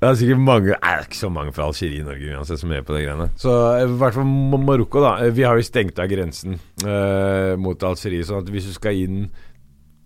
[0.02, 2.72] det er sikkert mange Det er ikke så mange fra Algerie i Norge uansett som
[2.74, 3.28] er på de greiene.
[3.38, 4.26] Så eh, i hvert fall
[4.66, 5.12] Marokko, da.
[5.22, 8.26] Eh, Vi har jo stengt av grensen eh, mot Algerie.
[8.26, 9.28] Sånn at hvis du skal inn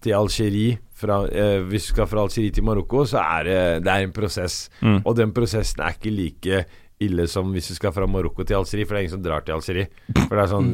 [0.04, 3.94] til Algerie fra, eh, Hvis du skal fra Algerie til Marokko, så er det, det
[3.94, 4.66] er en prosess.
[4.84, 4.98] Mm.
[5.00, 6.60] Og den prosessen er ikke like
[7.06, 9.44] ille som hvis du skal fra Marokko til Algerie, for det er ingen som drar
[9.48, 9.88] til Algerie.
[10.12, 10.70] For det er sånn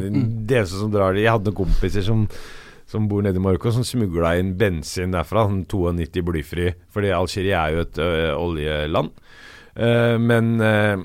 [0.50, 2.26] Det eneste som drar dit Jeg hadde noen kompiser som
[2.92, 6.68] som bor nede i Marokko, som smugla inn bensin derfra, sånn 92 blyfri.
[6.92, 9.10] Fordi Algerie er jo et ø, oljeland.
[9.72, 11.00] Uh, men uh,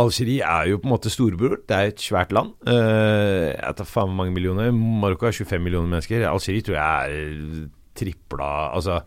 [0.00, 1.62] Algerie er jo på en måte storebror.
[1.68, 2.52] Det er et svært land.
[2.68, 4.68] Uh, jeg tar faen mange millioner.
[4.76, 6.28] Marokko er 25 millioner mennesker.
[6.28, 7.66] Algerie tror jeg er
[8.00, 9.00] tripla Altså,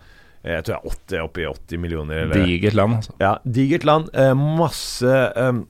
[0.43, 2.25] jeg tror jeg er 80, oppe i 80 millioner.
[2.25, 3.13] Eller, digert land, altså.
[3.23, 4.09] ja, digert land.
[4.11, 5.61] Eh, masse eh,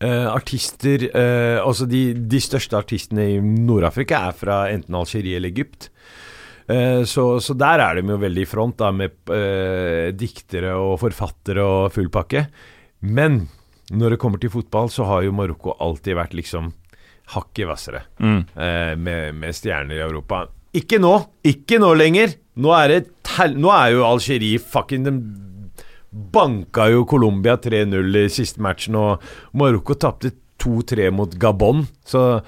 [0.00, 5.52] eh, artister uh, Altså de, de største artistene i Nord-Afrika er fra enten Algerie eller
[5.52, 5.90] Egypt.
[6.70, 9.18] Uh, så, så der er de jo veldig i front, da, med
[10.18, 12.46] diktere og forfattere og full pakke.
[13.04, 13.44] Men
[13.92, 16.72] når det kommer til fotball, så har jo Marokko alltid vært liksom
[17.34, 18.40] hakket hvassere Mm.
[19.00, 20.46] med, med stjerner i Europa.
[20.76, 21.12] Ikke nå!
[21.46, 22.34] Ikke nå lenger!
[22.60, 23.00] Nå er det
[23.56, 25.06] Nå er jo Algerie fucking
[26.14, 29.24] banka jo Colombia 3-0 i siste matchen, og
[29.58, 32.42] Marokko tapte 2-3 mot Gabon, så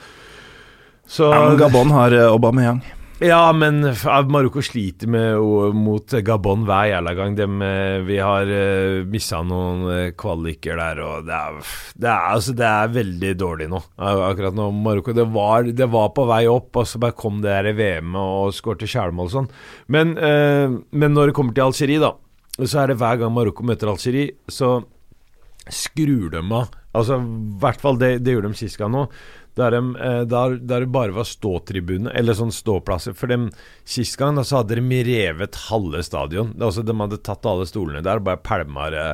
[1.06, 2.80] så Ja, men Gabon har eh, Aubameyang.
[3.22, 3.80] ja, men
[4.28, 5.38] Marokko sliter med,
[5.74, 7.36] mot Gabon hver jævla gang.
[7.38, 11.60] Dem, eh, vi har uh, missa noen eh, kvaliker der, og det er,
[11.94, 13.80] det, er, altså, det er veldig dårlig nå.
[13.96, 14.68] Akkurat nå.
[14.74, 18.20] Marokko det var, det var på vei opp, og så bare kom det der VM-et
[18.20, 19.50] og skårte skjælmål og sånn.
[19.94, 22.16] Men, uh, men når det kommer til Algerie, da,
[22.64, 24.78] så er det hver gang Marokko møter Algerie, så
[25.72, 26.70] skrur de av.
[26.96, 29.02] Altså, i hvert fall det, det gjorde de sist gang nå.
[29.56, 33.16] Der, de, eh, der, der det bare var ståtribune, eller sånn ståplasser.
[33.16, 33.48] For dem,
[33.88, 36.54] sist gang da, så hadde de revet halve stadion.
[36.60, 39.06] Altså, de hadde tatt alle stolene der og bare pælma det.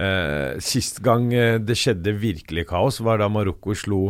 [0.00, 4.02] Eh, sist gang eh, det skjedde virkelig kaos, var da Marokko slo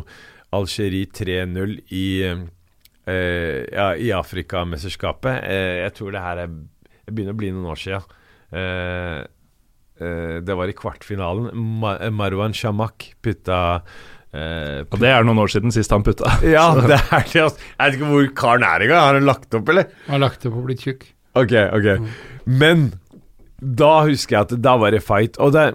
[0.55, 5.47] Algerie 3-0 i eh, ja, i Afrikamesterskapet.
[5.51, 6.59] Eh, jeg tror det her er
[7.11, 8.03] begynner å bli noen år sia.
[8.53, 9.20] Eh,
[9.99, 11.51] eh, det var i kvartfinalen.
[11.83, 13.61] Mar Marwan Shamak putta
[14.33, 16.31] eh, Og det er noen år siden sist han putta.
[16.55, 17.03] Ja, det er det.
[17.23, 17.47] altså.
[17.57, 19.07] Jeg vet ikke hvor karen er engang.
[19.07, 19.89] Har han lagt opp, eller?
[20.09, 21.09] Han Har lagt opp og blitt tjukk.
[21.39, 21.89] Ok, ok.
[22.45, 22.91] Men
[23.62, 25.39] da husker jeg at da var det fight.
[25.41, 25.70] Og, det,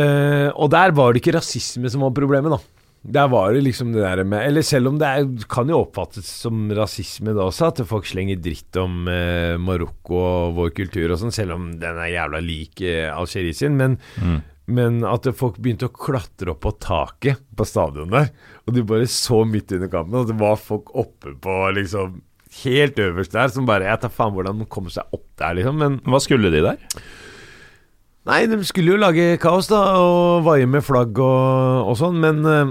[0.00, 2.73] uh, og der var det ikke rasisme som var problemet, da.
[3.04, 6.24] Der var det liksom det der med Eller selv om det er, kan jo oppfattes
[6.24, 11.20] som rasisme da også, at folk slenger dritt om eh, Marokko og vår kultur og
[11.20, 13.76] sånn, selv om den er jævla lik eh, Algerie sin.
[13.76, 13.98] Men,
[14.64, 18.30] men at folk begynte å klatre opp på taket på stadion der,
[18.64, 22.22] og de bare så midt under kampen, og det var folk oppe på liksom
[22.62, 25.74] Helt øverst der, som bare Jeg tar faen hvordan de kommer seg opp der, liksom.
[25.80, 26.78] Men Hva skulle de der?
[28.30, 32.38] Nei, de skulle jo lage kaos, da, og vaie med flagg og, og sånn, men,
[32.46, 32.70] eh,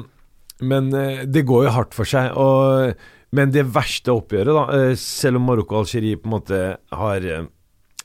[0.64, 2.32] men eh, det går jo hardt for seg.
[2.40, 2.94] Og,
[3.36, 6.64] men det verste oppgjøret, da, eh, selv om Marokko og Algerie på en måte
[6.94, 7.46] har, eh,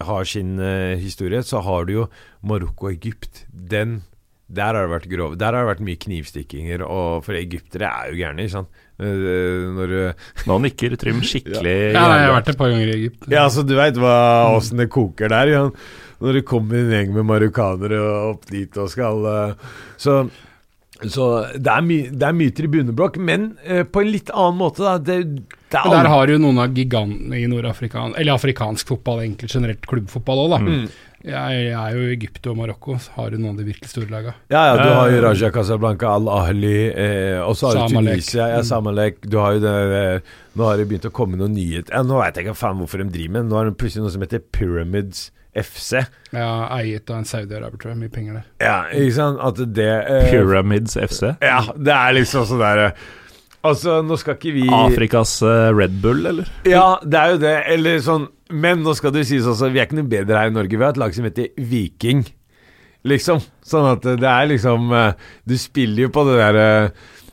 [0.08, 0.58] har sin
[1.00, 2.10] historie, så har du jo
[2.46, 3.46] Marokko og Egypt.
[3.50, 4.02] Den
[4.48, 8.12] der har det vært grov Der har det vært mye knivstikkinger, og for egyptere er
[8.12, 8.84] jo gærne, ikke sant.
[8.98, 9.98] Når du
[10.48, 11.74] Nå nikker Trym skikkelig.
[11.92, 13.28] Ja, jeg har vært et par ganger i Egypt.
[13.28, 15.52] Ja, så du veit åssen det koker der.
[15.52, 15.66] Ja.
[16.24, 18.00] Når det kommer en gjeng med marokkanere
[18.32, 19.28] opp dit og skal
[20.00, 20.22] Så,
[21.06, 24.82] så det, er my, det er mye tribuneblokk, men eh, på en litt annen måte,
[24.82, 24.96] da.
[24.98, 29.52] Det, Det er der har du noen av gigantene i nordafrikansk Eller afrikansk fotball, egentlig
[29.52, 30.58] generelt klubbfotball òg, da.
[30.64, 30.88] Mm.
[31.28, 33.90] Jeg, jeg er jo i Egypt og Marokko, så har du noen av de virkelig
[33.90, 34.36] store laga.
[34.52, 38.46] Ja, ja, du har jo Eh, Raja Casablanca, Al-Ahli, eh, og så har du Tunisia,
[38.54, 39.24] ja, Samalek.
[39.26, 42.18] Du har jo det eh, Nå har det begynt å komme noen nyheter ja, Nå
[42.18, 44.42] veit jeg ikke faen hvorfor de driver med Nå har det plutselig noe som heter
[44.54, 45.28] Pyramids
[45.60, 46.02] FC.
[46.34, 48.00] Ja, eiet av en saudiaraber, tror jeg.
[48.02, 48.48] Mye penger der.
[48.62, 49.40] Ja, ikke sant?
[49.44, 51.32] At det eh, Pyramids FC.
[51.44, 52.92] Ja, det er liksom sånn derre
[53.66, 56.50] Altså, nå skal ikke vi Afrikas eh, Red Bull, eller?
[56.68, 57.54] Ja, det er jo det.
[57.74, 60.54] Eller sånn Men nå skal det sies også, vi er ikke noe bedre her i
[60.54, 60.78] Norge.
[60.78, 62.22] Vi har et lag som heter Viking,
[63.08, 63.42] liksom.
[63.66, 66.68] Sånn at det er liksom eh, Du spiller jo på det derre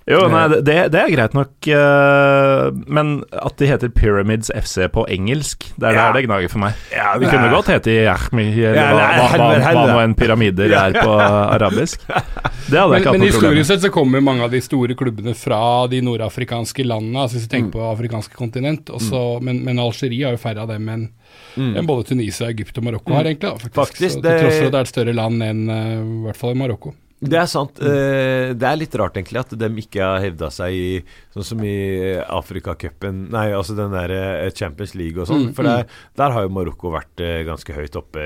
[0.05, 5.01] Jo, nei, det, det er greit nok, eh, men at de heter Pyramids FC på
[5.09, 6.03] engelsk, det er Ja.
[6.11, 6.75] der det gnager for meg.
[6.93, 9.85] Ja, De det kunne er- godt hete Yahmi, eller Ja, hva, nei, hva, hva, hva
[9.89, 11.09] nå en pyramider er på
[11.57, 12.05] arabisk.
[12.05, 14.61] Det hadde Men, jeg ikke hatt noe problem historisk sett så kommer mange av de
[14.61, 17.57] store klubbene fra de nordafrikanske landene, altså hvis du Mm.
[17.57, 18.85] tenker på afrikanske kontinent.
[18.93, 21.09] Også, men, men Algerie har jo færre av dem enn
[21.57, 23.49] enn både Tunisia, Egypt og Marokko har, egentlig.
[23.49, 23.73] Da, faktisk.
[23.73, 23.85] Mm.
[23.85, 26.37] Faktisk, det- Til tross for at det er et større land enn eh, i hvert
[26.37, 26.93] fall i Marokko.
[27.21, 27.79] Det er sant.
[27.79, 30.87] Eh, det er litt rart egentlig at de ikke har hevda seg i
[31.33, 31.75] Sånn som i
[32.21, 35.47] Afrikacupen Nei, altså den der eh, Champions League og sånn.
[35.47, 35.85] Mm, For der,
[36.19, 38.25] der har jo Marokko vært eh, ganske høyt oppe.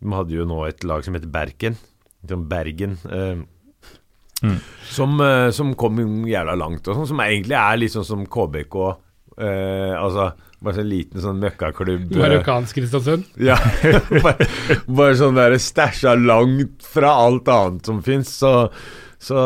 [0.00, 1.76] De hadde jo nå et lag som heter Bergen.
[2.26, 2.98] Sånn Bergen.
[3.10, 3.40] eh,
[4.40, 4.54] Mm.
[4.88, 7.06] som, eh, som kom jævla langt, og sånn.
[7.10, 8.76] Som egentlig er litt sånn som KBK.
[9.36, 12.10] eh, altså bare sånn liten sånn møkkaklubb.
[12.12, 13.28] eh, Marokkansk Kristiansund.
[13.40, 13.56] ja,
[14.24, 14.46] bare,
[14.86, 18.28] bare sånn der stæsja langt fra alt annet som fins.
[18.42, 18.52] Så,
[19.20, 19.40] så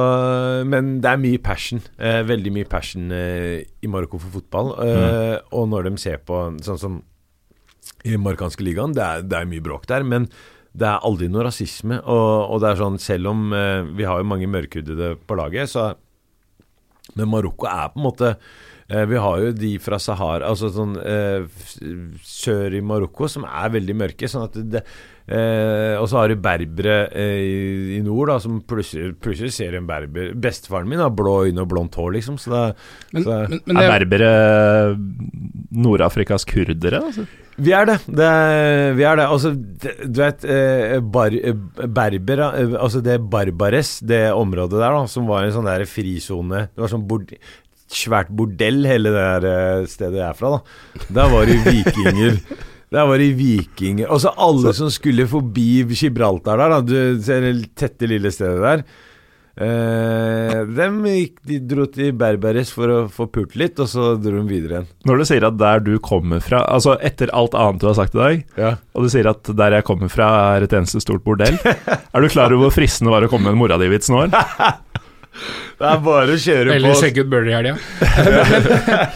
[0.66, 1.80] Men det er mye passion.
[1.98, 4.72] Eh, veldig mye passion eh, i Marokko for fotball.
[4.86, 7.00] Eh, Og når de ser på sånn som
[8.04, 10.02] i marokkanske ligaen, det er, det er mye bråk der.
[10.04, 10.26] Men
[10.76, 12.00] det er aldri noe rasisme.
[12.02, 15.70] Og, og det er sånn, selv om eh, vi har jo mange mørkhudede på laget,
[15.72, 15.92] så
[17.14, 18.30] Men Marokko er på en måte
[18.84, 21.46] Vi har jo de fra Sahara, altså sånn eh,
[22.20, 24.28] sør i Marokko, som er veldig mørke.
[24.28, 24.82] Sånn at det
[25.26, 29.78] eh, Og så har du berbere eh, i, i nord, da, som plutselig, plutselig ser
[29.78, 32.36] en berber Bestefaren min har blå øyne og blondt hår, liksom.
[32.40, 32.64] Så det,
[33.14, 34.34] Men, så, men, men Er berbere
[35.74, 37.00] Nord-Afrikas kurdere?
[37.08, 37.26] Altså?
[37.54, 37.96] Vi er det.
[38.10, 39.26] det er, vi er det.
[39.30, 41.54] Altså, det, du vet eh, bar, eh,
[41.86, 46.66] Berber eh, Altså det Barbares, det området der, da, som var en sånn der frisone
[46.72, 47.30] Det var sånn bord,
[47.98, 51.08] svært bordell, hele det der eh, stedet jeg er fra, da.
[51.20, 52.38] Der var det vikinger.
[52.94, 57.72] Der var det vikinger Altså alle som skulle forbi Gibraltar der, da, du ser det
[57.74, 58.84] tette lille stedet der.
[59.54, 64.36] Eh, dem gikk, de dro til Berberes for å få pult litt, og så dro
[64.40, 64.88] de videre igjen.
[65.10, 68.14] Når du sier at der du kommer fra Altså etter alt annet du har sagt
[68.14, 68.72] i dag, Ja.
[68.94, 71.58] og du sier at der jeg kommer fra er et eneste stort bordell,
[72.14, 74.26] er du klar over hvor fristende det var å komme med en mora di-vits nå?
[75.34, 75.76] eller?
[75.78, 76.98] Det er bare å kjøre Eller på.
[77.02, 77.76] sjekke ut Burley i helga.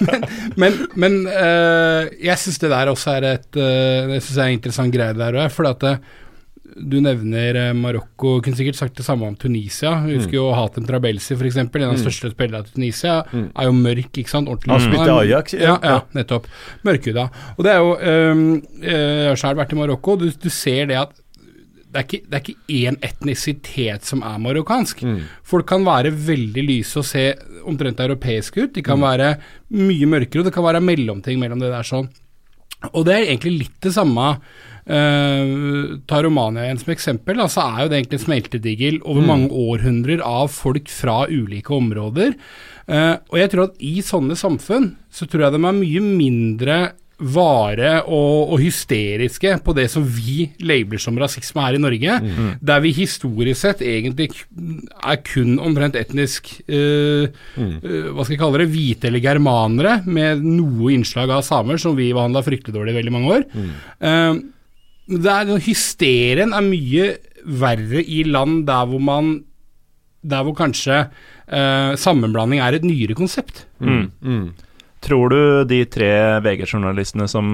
[0.09, 0.25] men
[0.59, 4.49] men, men uh, jeg syns det der også er et uh, Jeg synes det er
[4.49, 6.01] en interessant greie der òg, for at eh,
[6.79, 9.95] du nevner eh, Marokko, kunne sikkert sagt det samme om Tunisia.
[10.07, 11.57] Jeg husker jo Hatem Trabelsi, f.eks.
[11.59, 13.15] En av de største spillerne til Tunisia.
[13.33, 14.51] Er jo mørk, ikke sant.
[14.51, 14.75] Ordentlig.
[14.75, 15.65] Han spilte Ajax, ja.
[15.73, 16.47] Ja, ja, nettopp.
[16.87, 17.29] Mørkhuda.
[17.57, 18.45] Og det er jo um,
[18.85, 21.17] Jeg har selv vært i Marokko, du, du ser det at
[21.89, 25.01] det er, ikke, det er ikke én etnisitet som er marokkansk.
[25.47, 27.25] Folk kan være veldig lyse og se
[27.69, 28.75] omtrent europeiske ut.
[28.77, 29.35] De kan være
[29.73, 32.11] mye mørkere, og det kan være mellomting mellom det der sånn.
[32.93, 34.35] Og det er egentlig litt det samme.
[34.89, 37.41] Uh, ta Romania igjen som eksempel.
[37.43, 42.37] Altså er jo det egentlig en smeltedigel over mange århundrer av folk fra ulike områder.
[42.89, 46.79] Uh, og jeg tror at i sånne samfunn så tror jeg de er mye mindre
[47.19, 52.19] vare og, og hysteriske på det som vi labeler som rasisme her i Norge,
[52.63, 54.29] der vi historisk sett egentlig
[55.03, 57.27] er kun omtrent etnisk uh,
[57.59, 57.73] mm.
[57.83, 58.69] uh, Hva skal jeg kalle det?
[58.71, 63.15] Hvite eller germanere, med noe innslag av samer, som vi behandla fryktelig dårlig i veldig
[63.17, 63.49] mange år.
[63.51, 63.75] Mm.
[63.99, 67.11] Uh, er, hysterien er mye
[67.59, 69.39] verre i land der hvor man
[70.29, 71.07] Der hvor kanskje
[71.97, 73.63] sammenblanding er et nyere konsept.
[75.05, 76.11] Tror du de tre
[76.43, 77.49] VG-journalistene som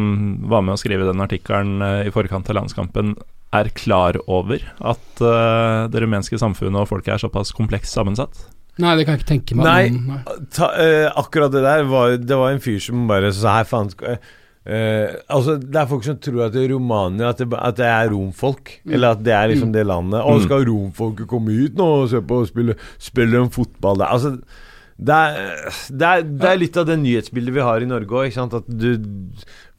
[0.48, 3.14] var med å skrive den artikkelen eh, i forkant av landskampen,
[3.54, 8.48] er klar over at uh, det rumenske samfunnet og folket er såpass komplekst sammensatt?
[8.82, 9.68] Nei, det kan jeg ikke tenke meg.
[9.68, 13.60] Nei, men- ta, uh, akkurat det der var Det var en fyr som bare sa
[13.60, 17.48] her, faen eh, Altså, det er folk som tror at det er Romania At det,
[17.54, 18.80] at det er romfolk.
[18.88, 20.18] Eller at det er liksom det landet.
[20.18, 24.10] Å, skal romfolket komme hit nå og se på og spille, spille en fotball der?
[24.10, 24.38] Altså
[24.96, 28.36] det er, det, er, det er litt av det nyhetsbildet vi har i Norge òg.
[28.60, 28.92] At du,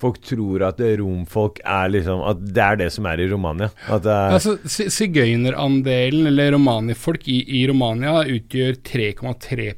[0.02, 3.70] folk tror at romfolk er liksom At det er det som er i Romania.
[3.88, 4.58] At det er, Altså,
[4.92, 9.70] Sigøynerandelen, eller romanifolk i, i Romania, utgjør 3,3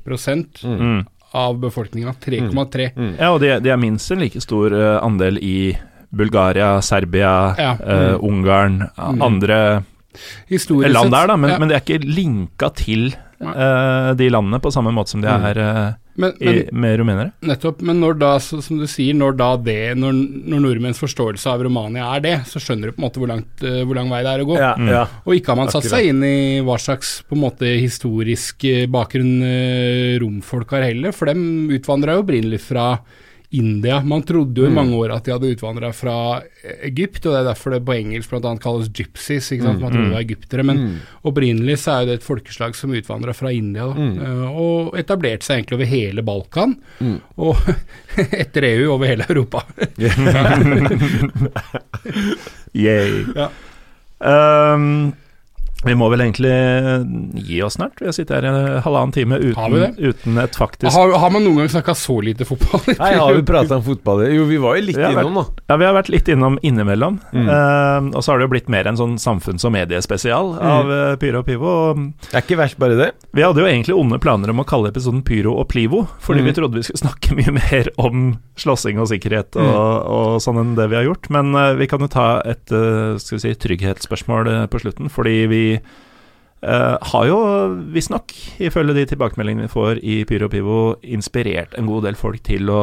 [0.68, 1.06] Mm.
[1.38, 2.16] av befolkninga.
[2.24, 2.88] 3,3.
[3.20, 5.76] Ja, og de, de er minst en like stor eh, andel i
[6.10, 7.74] Bulgaria, Serbia, Ja.
[7.84, 9.84] eh, Ungarn, andre
[10.96, 11.58] land der, da, men, ja.
[11.62, 15.60] men det er ikke linka til Eh, de landene på samme måte som de er
[15.62, 17.30] uh, men, i, med rumenere.
[17.46, 20.16] nettopp, men når da, så, som du sier, når da det Når,
[20.50, 23.54] når nordmenns forståelse av Romania er det, så skjønner du på en måte hvor, langt,
[23.62, 24.58] uh, hvor lang vei det er å gå.
[24.58, 25.04] Ja, ja.
[25.26, 28.88] Og ikke har man satt seg inn i hva slags på en måte historisk eh,
[28.90, 32.90] bakgrunn eh, romfolk har heller, for dem utvandra jo opprinnelig fra
[33.56, 34.02] India.
[34.04, 36.16] Man trodde jo i mange år at de hadde utvandra fra
[36.84, 38.52] Egypt, og det er derfor det på engelsk bl.a.
[38.60, 39.48] kalles gypsies.
[39.56, 39.80] Ikke sant?
[39.80, 40.82] Man trodde det var egyptere, men
[41.24, 45.78] opprinnelig så er det et folkeslag som utvandra fra India, eh, og etablerte seg egentlig
[45.80, 46.76] over hele Balkan,
[47.38, 47.56] og
[48.44, 49.64] etter EU over hele Europa.
[52.76, 53.24] Yay.
[53.38, 53.48] Ja.
[55.88, 56.52] Vi må vel egentlig
[57.48, 57.98] gi oss snart.
[58.02, 60.12] Vi har sittet her en halvannen time Har vi uten, det?
[60.12, 62.84] uten et faktisk Har, har man noen gang snakka så lite fotball?
[63.00, 64.26] Nei, har vi prata om fotball?
[64.34, 65.46] Jo, vi var jo litt innom, da.
[65.72, 67.20] Ja, vi har vært litt innom innimellom.
[67.34, 67.48] Mm.
[67.48, 71.16] Uh, og så har det jo blitt mer en sånn samfunns- og mediespesial av uh,
[71.22, 71.68] Pyro og Pivo.
[71.92, 73.12] Og Det er ikke verst, bare det.
[73.38, 76.46] vi hadde jo egentlig onde planer om å kalle episoden Pyro og Plivo, fordi Mm.
[76.46, 78.28] vi trodde vi skulle snakke mye mer om
[78.58, 80.12] slåssing og sikkerhet og, Mm.
[80.18, 81.30] og sånn enn det vi har gjort.
[81.34, 85.10] Men uh, vi kan jo ta et eh, skal vi si, trygghetsspørsmål eh, på slutten,
[85.10, 87.38] fordi vi eh, har jo
[87.94, 92.70] visstnok, ifølge de tilbakemeldingene vi får i Pyro Pivo, inspirert en god del folk til
[92.74, 92.82] å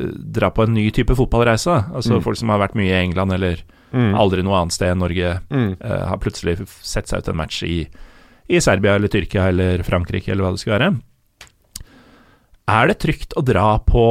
[0.00, 1.90] uh, dra på en ny type fotballreise.
[1.92, 2.22] Altså Mm.
[2.22, 4.14] folk som har vært mye i England eller Mm.
[4.14, 5.76] aldri noe annet sted enn Norge, Mm.
[5.82, 7.86] uh, har plutselig sett seg ut en match i,
[8.48, 11.00] i Serbia eller Tyrkia eller Frankrike eller hva det skal være.
[12.68, 14.02] Er det trygt å dra på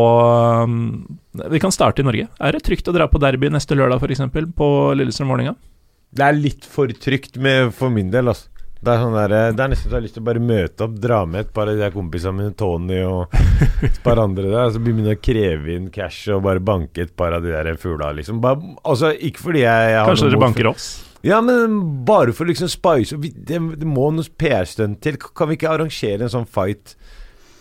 [0.66, 1.06] um,
[1.52, 2.28] Vi kan starte i Norge.
[2.42, 4.24] Er det trygt å dra på derby neste lørdag, f.eks.,
[4.58, 5.54] på Lillestrøm-Vålerenga?
[6.10, 8.52] Det er litt for trygt med, for min del, altså.
[8.78, 10.86] Det er, sånn der, det er nesten så jeg har lyst til å bare møte
[10.86, 13.34] opp, dra med et par av de der kompisene mine, Tony og
[13.88, 17.16] et par andre der, og så begynne å kreve inn cash og bare banke et
[17.18, 18.38] par av de der fugla, liksom.
[18.44, 20.88] Bare, altså, ikke fordi jeg, jeg Kanskje dere banker oss?
[21.26, 23.18] Ja, men bare for liksom spice.
[23.18, 25.18] Det, det må noe PR-stunt til.
[25.18, 26.94] Kan vi ikke arrangere en sånn fight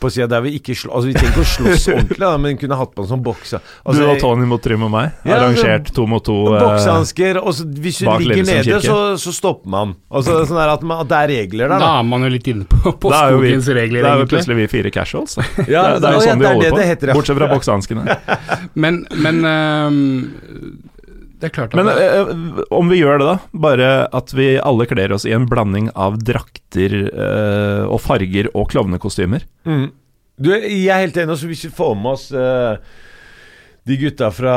[0.01, 2.59] på sida der vi ikke slår Altså, vi trenger ikke å slåss ordentlig, da, men
[2.61, 3.55] kunne hatt på en sånn boks.
[3.59, 5.15] Altså, du og Tony mot Trym og meg?
[5.25, 6.37] Ja, Arrangert to mot to?
[6.55, 7.41] eh, Boksehansker.
[7.43, 9.95] Og så, hvis du ligger nede, så, så stopper man.
[10.13, 11.93] Altså, sånn at, man, at det er regler der, Da da.
[12.01, 14.59] er man jo litt inne på, på er vi, skogens regler, da er jo plutselig
[14.63, 15.39] vi fire casuals.
[15.67, 16.81] Ja, det, er- det er jo sånn ja, det er holder det på.
[16.83, 17.17] det heter, ja.
[17.21, 18.19] Bortsett fra boksehanskene.
[18.85, 20.01] Men, men øhm,
[21.41, 23.39] det er klart at Men det, eh, om vi gjør det, da?
[23.67, 28.71] Bare at vi alle kler oss i en blanding av drakter eh, og farger og
[28.73, 29.45] klovnekostymer.
[29.69, 29.89] Mm.
[30.41, 31.33] Du, jeg er helt enig.
[31.37, 32.77] også Hvis vi får med oss eh,
[33.87, 34.57] de gutta fra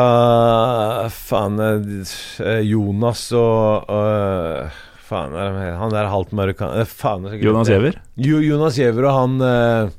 [1.13, 4.79] Faen eh, Jonas og eh,
[5.09, 7.95] Faen, er det- han der halvt marokkaner Jonas Giæver?
[8.17, 9.95] Jo, Jonas Giæver og han eh,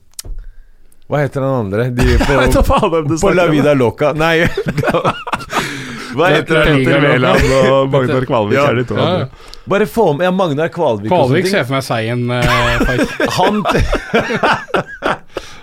[1.10, 1.88] Hva heter han andre?
[1.90, 2.18] De
[2.68, 3.48] på, på La.
[3.50, 4.44] Vida Loca Nei
[6.16, 8.64] Hva heter Peter Petter Wæland og Magnar Kvalvik Ja.
[8.70, 8.96] er de to.
[8.96, 9.18] andre.
[9.20, 9.56] ja.
[9.70, 11.08] Bare få med Ja, Magnar Kvalvik.
[11.12, 12.24] Kvalvik ser for meg seien.
[12.30, 12.42] uh.
[13.38, 13.62] Han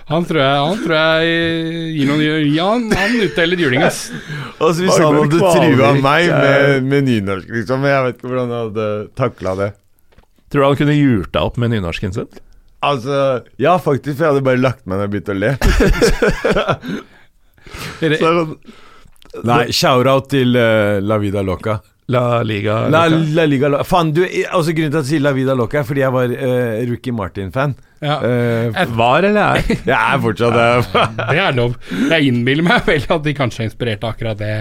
[0.08, 2.22] Han tror jeg, han tror jeg gir noen
[2.54, 4.06] Ja, han, han utdeler juling, ass.
[4.56, 7.82] Og så hvis han hadde trua meg med, med nynorsk, liksom.
[7.84, 8.86] Men jeg vet ikke hvordan jeg hadde
[9.20, 9.68] takla det.
[10.48, 12.30] Tror du han kunne gjort deg opp med nynorsken sin?
[12.80, 13.18] Altså
[13.60, 15.50] Ja, faktisk, for jeg hadde bare lagt meg ned og begynt å le.
[18.00, 18.52] Så sånn,
[19.46, 21.78] Nei, shout-out til uh, La Vida Loca.
[22.08, 23.34] La Liga La, Loca.
[23.36, 25.88] La Liga Loca Faen, du, altså grunnen til at jeg sier La Vida Loca, er
[25.88, 27.76] fordi jeg var uh, Rookie Martin-fan.
[27.98, 28.20] Ja.
[28.22, 29.64] Eh, Var eller er?
[29.90, 31.02] jeg er fortsatt det.
[31.32, 31.72] Det er lov.
[32.12, 34.52] Jeg innbiller meg vel at de kanskje har inspirert av akkurat det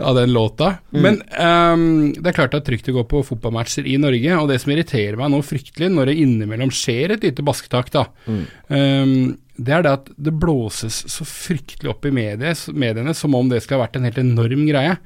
[0.00, 0.70] av den låta.
[0.96, 1.84] Men um,
[2.16, 4.72] det er klart det er trygt å gå på fotballmatcher i Norge, og det som
[4.74, 9.82] irriterer meg nå fryktelig, når det innimellom skjer et lite basketak, da, ehm, det er
[9.86, 13.96] det at det blåses så fryktelig opp i mediene som om det skal ha vært
[14.00, 14.96] en helt enorm greie.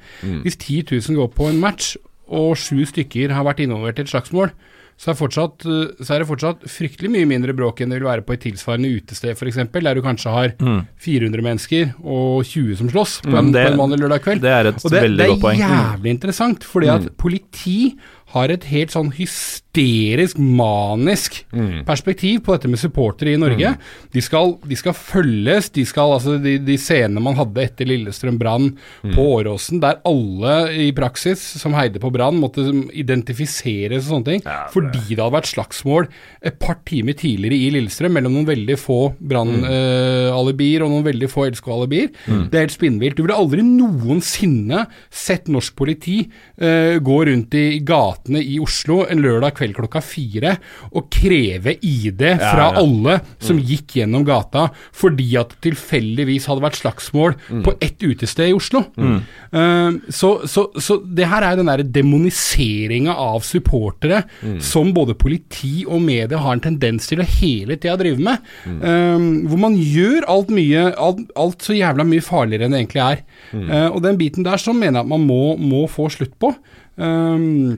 [0.43, 1.95] Hvis 10 000 går på en match,
[2.29, 4.51] og sju stykker har vært involvert i et slagsmål,
[4.99, 8.09] så er, fortsatt, eh, så er det fortsatt fryktelig mye mindre bråk enn det vil
[8.09, 10.51] være på et tilsvarende utested f.eks., der du kanskje har
[10.99, 13.51] 400 mennesker og 20 som slåss på en, Mm.
[13.53, 14.41] det- på en vanlig lørdag kveld.
[14.41, 17.95] Det er et Og det, veldig det er jævlig interessant, fordi at politi
[18.33, 21.39] har et helt sånn hysterisk, manisk
[21.87, 23.71] perspektiv på dette med supportere i Norge.
[24.13, 28.37] De, skal, de skal følges, de skal altså de, de scenene man hadde etter Lillestrøm
[28.41, 28.71] Brann
[29.15, 32.65] på Åråsen, der alle i praksis som heide på Brann, måtte
[32.97, 36.09] identifiseres og sånne ting, fordi det hadde vært slagsmål
[36.45, 38.99] et par timer tidligere i Lillestrøm mellom noen veldig få
[39.31, 42.13] Brann-alibier og noen veldig få LSK-alibier.
[42.49, 43.17] Det er helt spinnvilt.
[43.17, 46.21] Du ville aldri noensinne sett norsk politi
[46.61, 50.57] uh, gå rundt i gata gatene i Oslo en lørdag kveld klokka fire
[50.91, 52.79] og kreve ID fra ja.
[52.79, 58.49] alle som gikk gjennom gata fordi at det tilfeldigvis hadde vært slagsmål på ett utested
[58.49, 58.83] i Oslo.
[58.99, 64.23] Eh, så, så, så det her er jo den derre demoniseringa av supportere
[64.63, 68.45] som både politi og media har en tendens til å hele tida drive med.
[68.65, 73.03] Uh, hvor man gjør alt mye alt, alt så jævla mye farligere enn det egentlig
[73.05, 73.21] er.
[73.53, 76.53] Uh, og den biten der så mener jeg at man må, må få slutt på.
[76.99, 77.77] Um,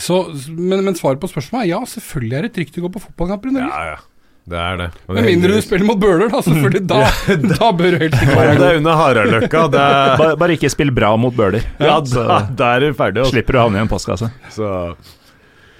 [0.00, 3.02] så, men, men svaret på spørsmålet er ja, selvfølgelig er det trygt å gå på
[3.06, 3.70] fotballkamper i Norge.
[3.70, 4.02] Ja, ja.
[4.44, 4.86] Det er det.
[5.08, 6.42] Og Med mindre du spiller mot Bøhler, da.
[6.44, 6.82] Selvfølgelig.
[6.90, 6.98] Da,
[7.54, 9.62] da bør du helt sikkert Ja, være det er under Haraldløkka.
[9.72, 11.64] Er, Bare, bare ikke spill bra mot Bøhler.
[11.80, 13.22] ja, da, da er du ferdig.
[13.24, 13.32] Også.
[13.38, 14.28] slipper du å havne i en postkasse.
[14.52, 14.72] Så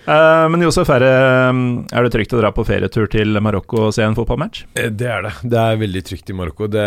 [0.04, 1.12] Uh, men Josef, er det,
[1.96, 4.66] er det trygt å dra på ferietur til Marokko og se en fotballmatch?
[4.76, 5.30] Eh, Det er det.
[5.48, 6.66] Det er veldig trygt i Marokko.
[6.68, 6.82] Det,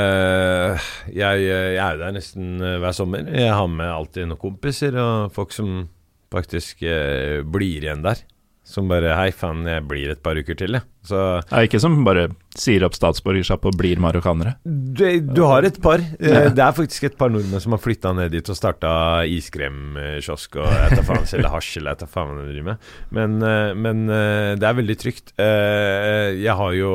[1.18, 3.26] jeg, jeg er der nesten eh, hver sommer.
[3.34, 5.88] Jeg har med alltid noen kompiser og folk som
[6.34, 8.24] faktisk eh, blir igjen der.
[8.68, 10.84] Som bare Hei, faen, jeg blir et par uker til, jeg.
[11.08, 11.16] Så
[11.48, 12.26] Ja, ikke som bare
[12.60, 14.58] sier opp statsborgerskap og blir marokkanere.
[14.68, 16.04] du, du har et par.
[16.04, 20.58] Eh, Det er faktisk et par nordmenn som har flytta ned dit og starta iskremkiosk
[20.60, 22.92] og jeg tar faen selger hasj eller jeg tar faen hva de driver med.
[23.16, 25.32] Men, eh, men eh, det er veldig trygt.
[25.40, 26.92] Jeg har jo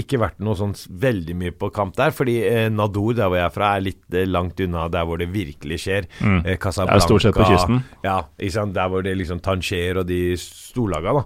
[0.00, 0.72] ikke vært noe sånn
[1.02, 4.16] veldig mye på kamp der, fordi eh, Nador, der hvor jeg er fra, er litt
[4.16, 6.08] eh, langt unna der hvor det virkelig skjer.
[6.20, 6.38] Mm.
[6.40, 7.82] Eh, Det Casablanca er stort sett på kysten.
[8.06, 8.74] Ja, ikke sant?
[8.76, 11.24] der hvor det liksom Tangier og de storlaga, da.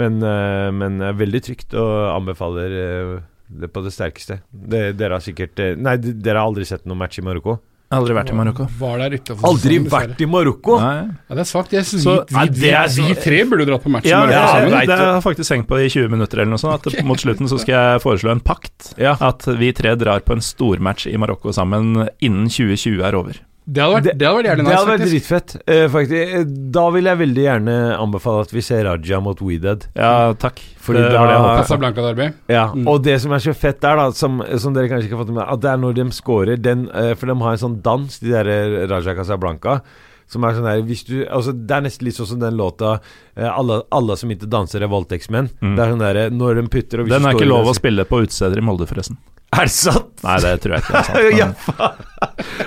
[0.00, 3.14] Men, eh, men eh, veldig trygt, og anbefaler eh,
[3.60, 4.40] det på det sterkeste.
[4.50, 7.58] Det, dere har sikkert eh, Nei, dere har aldri sett noen match i Marokko?
[7.96, 8.66] Aldri vært i Marokko.
[8.80, 10.76] Var der Aldri sesongen, vært i Marokko?!
[10.82, 10.92] Ja,
[11.30, 11.74] det er svakt.
[11.74, 14.76] Vi, vi, vi, vi tre burde dratt på match Ja, i Marokko ja, sammen.
[14.90, 16.90] det har jeg faktisk tenkt på i 20 minutter eller noe sånt.
[16.90, 18.92] At mot slutten så skal jeg foreslå en pakt.
[19.00, 19.16] Ja.
[19.22, 23.40] At vi tre drar på en stormatch i Marokko sammen innen 2020 er over.
[23.66, 25.14] Det hadde vært, det hadde vært jævlig Det nice, hadde vært faktisk.
[25.14, 26.34] dritfett, uh, faktisk.
[26.36, 29.86] Eh, Da vil jeg veldig gjerne anbefale at vi ser Raja mot Weeded.
[29.96, 30.60] Ja, takk.
[30.84, 31.62] Fordi det var det jeg håpet.
[31.64, 32.26] Casablanca-derby.
[32.52, 32.86] Ja, Mm.
[32.88, 35.34] og det som er så fett der, da, som, som dere kanskje ikke har fått
[35.34, 38.18] med at det er når de scorer den uh, For de har en sånn dans,
[38.18, 39.80] de der Raja Casablanca,
[40.28, 42.98] som er sånn der hvis du, altså Det er nesten litt sånn som den låta
[43.36, 45.50] eh, alle, 'Alle som ikke danser, er voldtektsmenn'.
[45.60, 45.76] Mm.
[45.76, 48.04] Det er sånn der, når de putter og hvis Den er ikke lov å spille
[48.04, 49.16] på utesteder i Molde, forresten.
[49.54, 50.10] Er det sant?
[50.24, 51.26] Nei, det tror jeg ikke er sant.
[51.40, 52.02] ja, faen.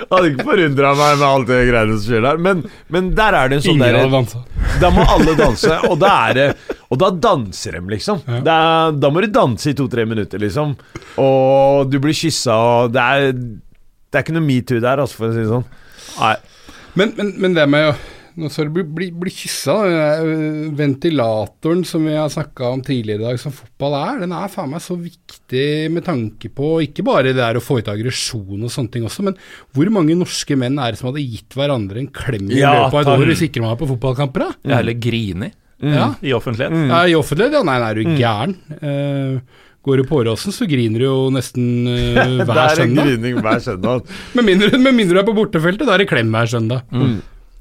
[0.08, 2.42] Hadde ikke forundra meg med alt det greiene som skjer der.
[2.48, 2.62] Men,
[2.94, 4.22] men der er det en sånn derre.
[4.82, 8.20] Da må alle danse, og da er det Og da danser de, liksom.
[8.28, 8.40] Ja.
[8.42, 10.76] Er, da må du danse i to-tre minutter, liksom.
[11.22, 15.30] Og du blir kyssa, og det er Det er ikke noe metoo der, altså, for
[15.30, 15.66] å si det sånn.
[16.18, 16.36] Nei.
[16.98, 17.96] Men, men, men det med å
[18.38, 19.74] nå skal du bli, bli, bli kyssa.
[19.88, 24.48] øh, Ventilatoren som vi har snakka om tidligere i dag, som fotball er, den er
[24.52, 28.62] faen meg så viktig med tanke på ikke bare det der å få ut aggresjon
[28.62, 29.36] og sånne ting også, men
[29.76, 32.94] hvor mange norske menn er det som hadde gitt hverandre en klem i Ja, løpet
[32.94, 34.46] av et år hvis ikke man var på fotballkamper?
[34.48, 34.78] da?
[34.80, 35.50] Eller grini,
[35.80, 36.08] griner Ja.
[36.22, 36.74] i offentlighet.
[36.90, 37.62] Ja, I offentlighet, ja.
[37.66, 38.54] Nei, nei, er du gæren?
[38.82, 41.68] Uh, går du på Åråsen, så griner du jo nesten
[42.18, 44.02] Hver søndag Det er en grining hver søndag.
[44.34, 46.82] Med mindre, med mindre du er på bortefeltet, da er det klem hver søndag.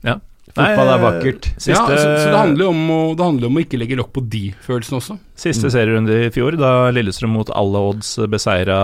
[0.04, 0.18] Ja.
[0.58, 1.48] Fotball er vakkert.
[1.56, 4.10] Siste, Ja, så, så det handler om å, det handler om å ikke legge lokk
[4.16, 5.18] på de følelsene også.
[5.38, 8.80] siste serierunde i fjor, da Lillestrøm mot alle odds beseira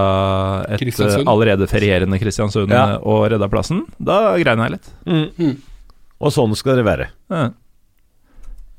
[0.70, 0.84] et
[1.26, 3.00] allerede ferierende Kristiansund Ja.
[3.02, 3.84] og redda plassen.
[4.00, 4.92] Da grein jeg litt.
[5.10, 5.56] Mm.
[6.24, 7.10] Og sånn skal det være.
[7.34, 7.50] Ja.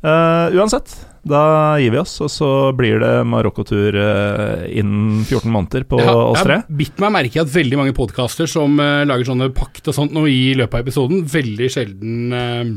[0.05, 0.93] Eh, uansett,
[1.25, 1.43] da
[1.81, 6.43] gir vi oss, og så blir det Marokko-tur eh, innen 14 måneder på ja, oss
[6.45, 6.59] tre.
[6.61, 9.89] Jeg har bitt meg merke i at veldig mange podkaster som eh, lager sånne pakt
[9.89, 12.75] og sånt nå i løpet av episoden, veldig sjelden eh,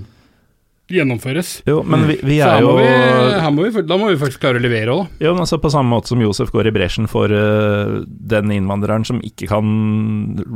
[0.92, 1.50] gjennomføres.
[1.68, 2.88] Jo, men vi, vi er her jo må vi,
[3.44, 5.26] her må vi, da må vi faktisk klare å levere òg, da.
[5.28, 9.04] Jo, men altså På samme måte som Josef går i bresjen for uh, den innvandreren
[9.08, 9.68] som ikke kan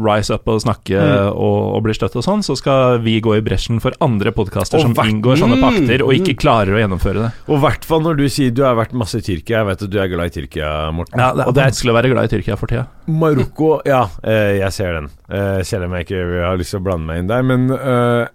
[0.06, 1.32] rise up og snakke Mm.
[1.34, 4.80] og, og bli støtt og sånn, så skal vi gå i bresjen for andre podkaster
[4.82, 7.30] som inngår sånne Mm, pakter og ikke klarer å gjennomføre det.
[7.48, 9.62] Og i hvert fall når du sier du har vært masse i Tyrkia.
[9.62, 11.20] Jeg vet at du er glad i Tyrkia, Morten.
[11.20, 12.86] Ja, det er og det er vanskelig å være glad i Tyrkia for tida.
[13.12, 15.10] Marokko Ja, eh, jeg ser den.
[15.30, 17.44] Eh, selv om jeg ikke har lyst til å blande meg inn der.
[17.46, 18.28] Men eh,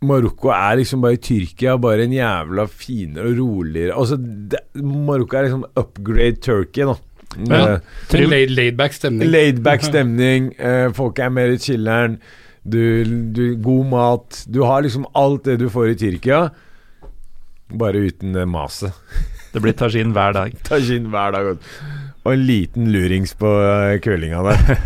[0.00, 5.48] Marokko er liksom bare Tyrkia, bare en jævla finere og roligere Altså, det, Marokko er
[5.48, 6.94] liksom upgrade Turkey, da.
[7.46, 7.58] Ja.
[7.76, 9.30] Eh, laid, laidback stemning.
[9.30, 12.16] Laidback stemning, eh, folk er mer i chiller'n,
[12.60, 16.40] du, du, god mat Du har liksom alt det du får i Tyrkia,
[17.70, 18.96] bare uten det maset.
[19.52, 20.54] Det blir tajin hver dag.
[20.68, 21.52] Tajin hver dag.
[22.24, 24.80] Og en liten lurings på eh, kølinga der.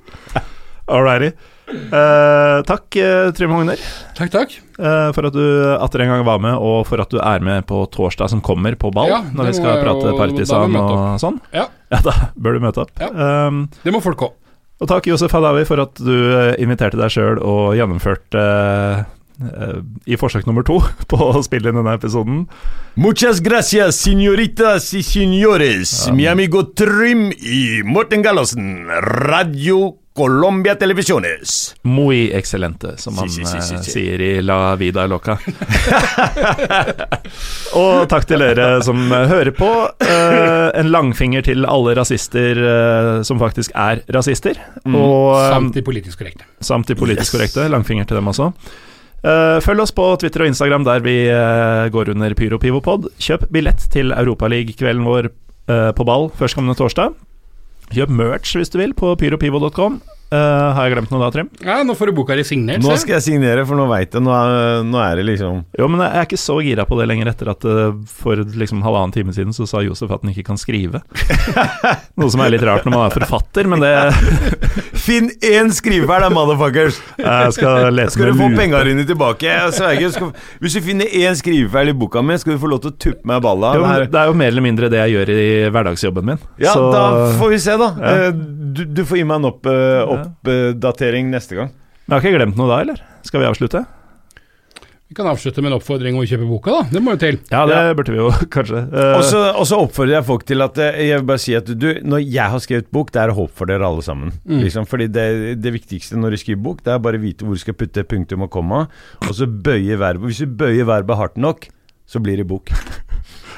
[0.94, 1.32] Alrighty.
[1.70, 3.80] Eh, takk, uh, Trym Hogner,
[4.18, 4.56] Takk, takk.
[4.80, 5.44] Uh, for at du
[5.76, 8.74] atter en gang var med, og for at du er med på torsdag som kommer,
[8.80, 11.40] på ball, Ja, når vi skal prate partisan og sånn.
[11.54, 11.68] Ja.
[11.90, 12.92] Ja, da bør du møte opp.
[13.02, 13.08] Ja.
[13.48, 14.36] Um, Det må folk òg.
[14.80, 19.02] Og takk Josef Hadawi for at du eh, inviterte deg sjøl og gjennomførte uh,
[19.44, 19.74] eh,
[20.08, 20.78] i forsøk nummer to
[21.10, 22.46] på å spille inn denne episoden.
[22.96, 26.08] Muchas gracias, señoritas y señores.
[26.14, 28.86] Mi amigo Trym y Morten Gallosen,
[29.26, 31.74] Radio Colombia Televisiones.
[31.82, 33.90] Muy excelente, som han man si, si, si, eh, si.
[33.90, 35.38] sier i La Vida Loca.
[37.80, 39.70] og takk til dere som hører på.
[40.04, 44.60] Uh, en langfinger til alle rasister uh, som faktisk er rasister.
[44.84, 46.44] Og, um, Samt de politisk korrekte.
[46.60, 47.32] samt de politisk Yes.
[47.38, 47.64] korrekte.
[47.72, 48.50] Langfinger til dem også.
[49.24, 51.16] Uh, følg oss på Twitter og Instagram der vi
[51.96, 53.08] går under Pyro Pivo Pod.
[53.16, 55.32] Kjøp billett til Europaliga-kvelden vår
[55.96, 57.16] på ball førstkommende torsdag.
[57.90, 59.98] Kjøp merch hvis du vil på pyropivo.com.
[60.30, 61.48] Eh, har jeg glemt noe da, Trym?
[61.66, 62.84] Ja, nå får du boka di signert.
[62.84, 64.22] Nå skal jeg signere, for nå veit jeg.
[64.22, 67.08] Nå er, nå er det liksom Jo, men jeg er ikke så gira på det
[67.10, 70.46] lenger etter at uh, for liksom halvannen time siden så sa Josef at han ikke
[70.46, 71.00] kan skrive.
[72.20, 73.90] Noe som er litt rart når man er forfatter, men det
[75.00, 77.00] Finn én skrivefeil, da, motherfuckers!
[77.18, 79.48] jeg skal lese Skal du få penga dine tilbake?
[79.48, 80.12] Jeg sverger.
[80.14, 80.30] Skal,
[80.62, 83.26] hvis du finner én skrivefeil i boka mi, skal du få lov til å tuppe
[83.26, 83.72] meg i balla.
[83.78, 86.42] Jo, Det men det er jo mer eller mindre det jeg gjør i hverdagsjobben min.
[86.60, 87.04] Ja, så, da
[87.40, 87.90] får vi se, da.
[87.98, 88.16] Ja.
[88.30, 88.40] Eh,
[88.70, 91.72] Du, du får gi meg en opp, eh, oppdatering neste gang.
[92.06, 93.00] Men jeg har ikke glemt noe da, eller?
[93.26, 93.84] Skal vi avslutte?
[95.10, 96.80] Vi kan avslutte med en oppfordring om å kjøpe boka, da.
[96.92, 97.38] Det må jo til.
[97.50, 97.94] Ja, det Ja.
[97.98, 98.82] burde vi jo kanskje.
[98.94, 99.16] Uh,
[99.58, 102.22] Og så oppfordrer jeg folk til at eh, Jeg vil bare si at du, når
[102.22, 104.30] jeg har skrevet bok, det er håp for dere alle sammen.
[104.46, 105.26] Liksom, fordi det,
[105.58, 108.06] det viktigste når du skriver bok, det er bare å vite hvor du skal putte
[108.06, 108.84] punktum og komma,
[109.26, 110.30] og så bøye verbet.
[110.30, 111.66] Hvis du bøyer verbet hardt nok,
[112.06, 112.70] så blir det bok.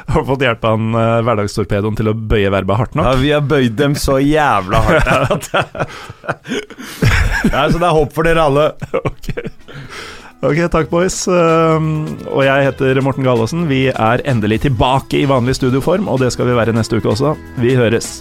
[0.14, 3.08] har fått hjelp av han uh, hverdagstorpedoen til å bøye verbet hardt nok?
[3.08, 5.48] Ja, vi har bøyd dem så jævla hardt.
[7.52, 8.66] ja, så det er håp for dere alle.
[9.12, 9.30] ok.
[10.50, 11.22] okay takk, boys.
[11.30, 11.94] Um,
[12.28, 13.66] og jeg heter Morten Galaasen.
[13.70, 17.36] Vi er endelig tilbake i vanlig studioform, og det skal vi være neste uke også.
[17.62, 18.20] Vi høres.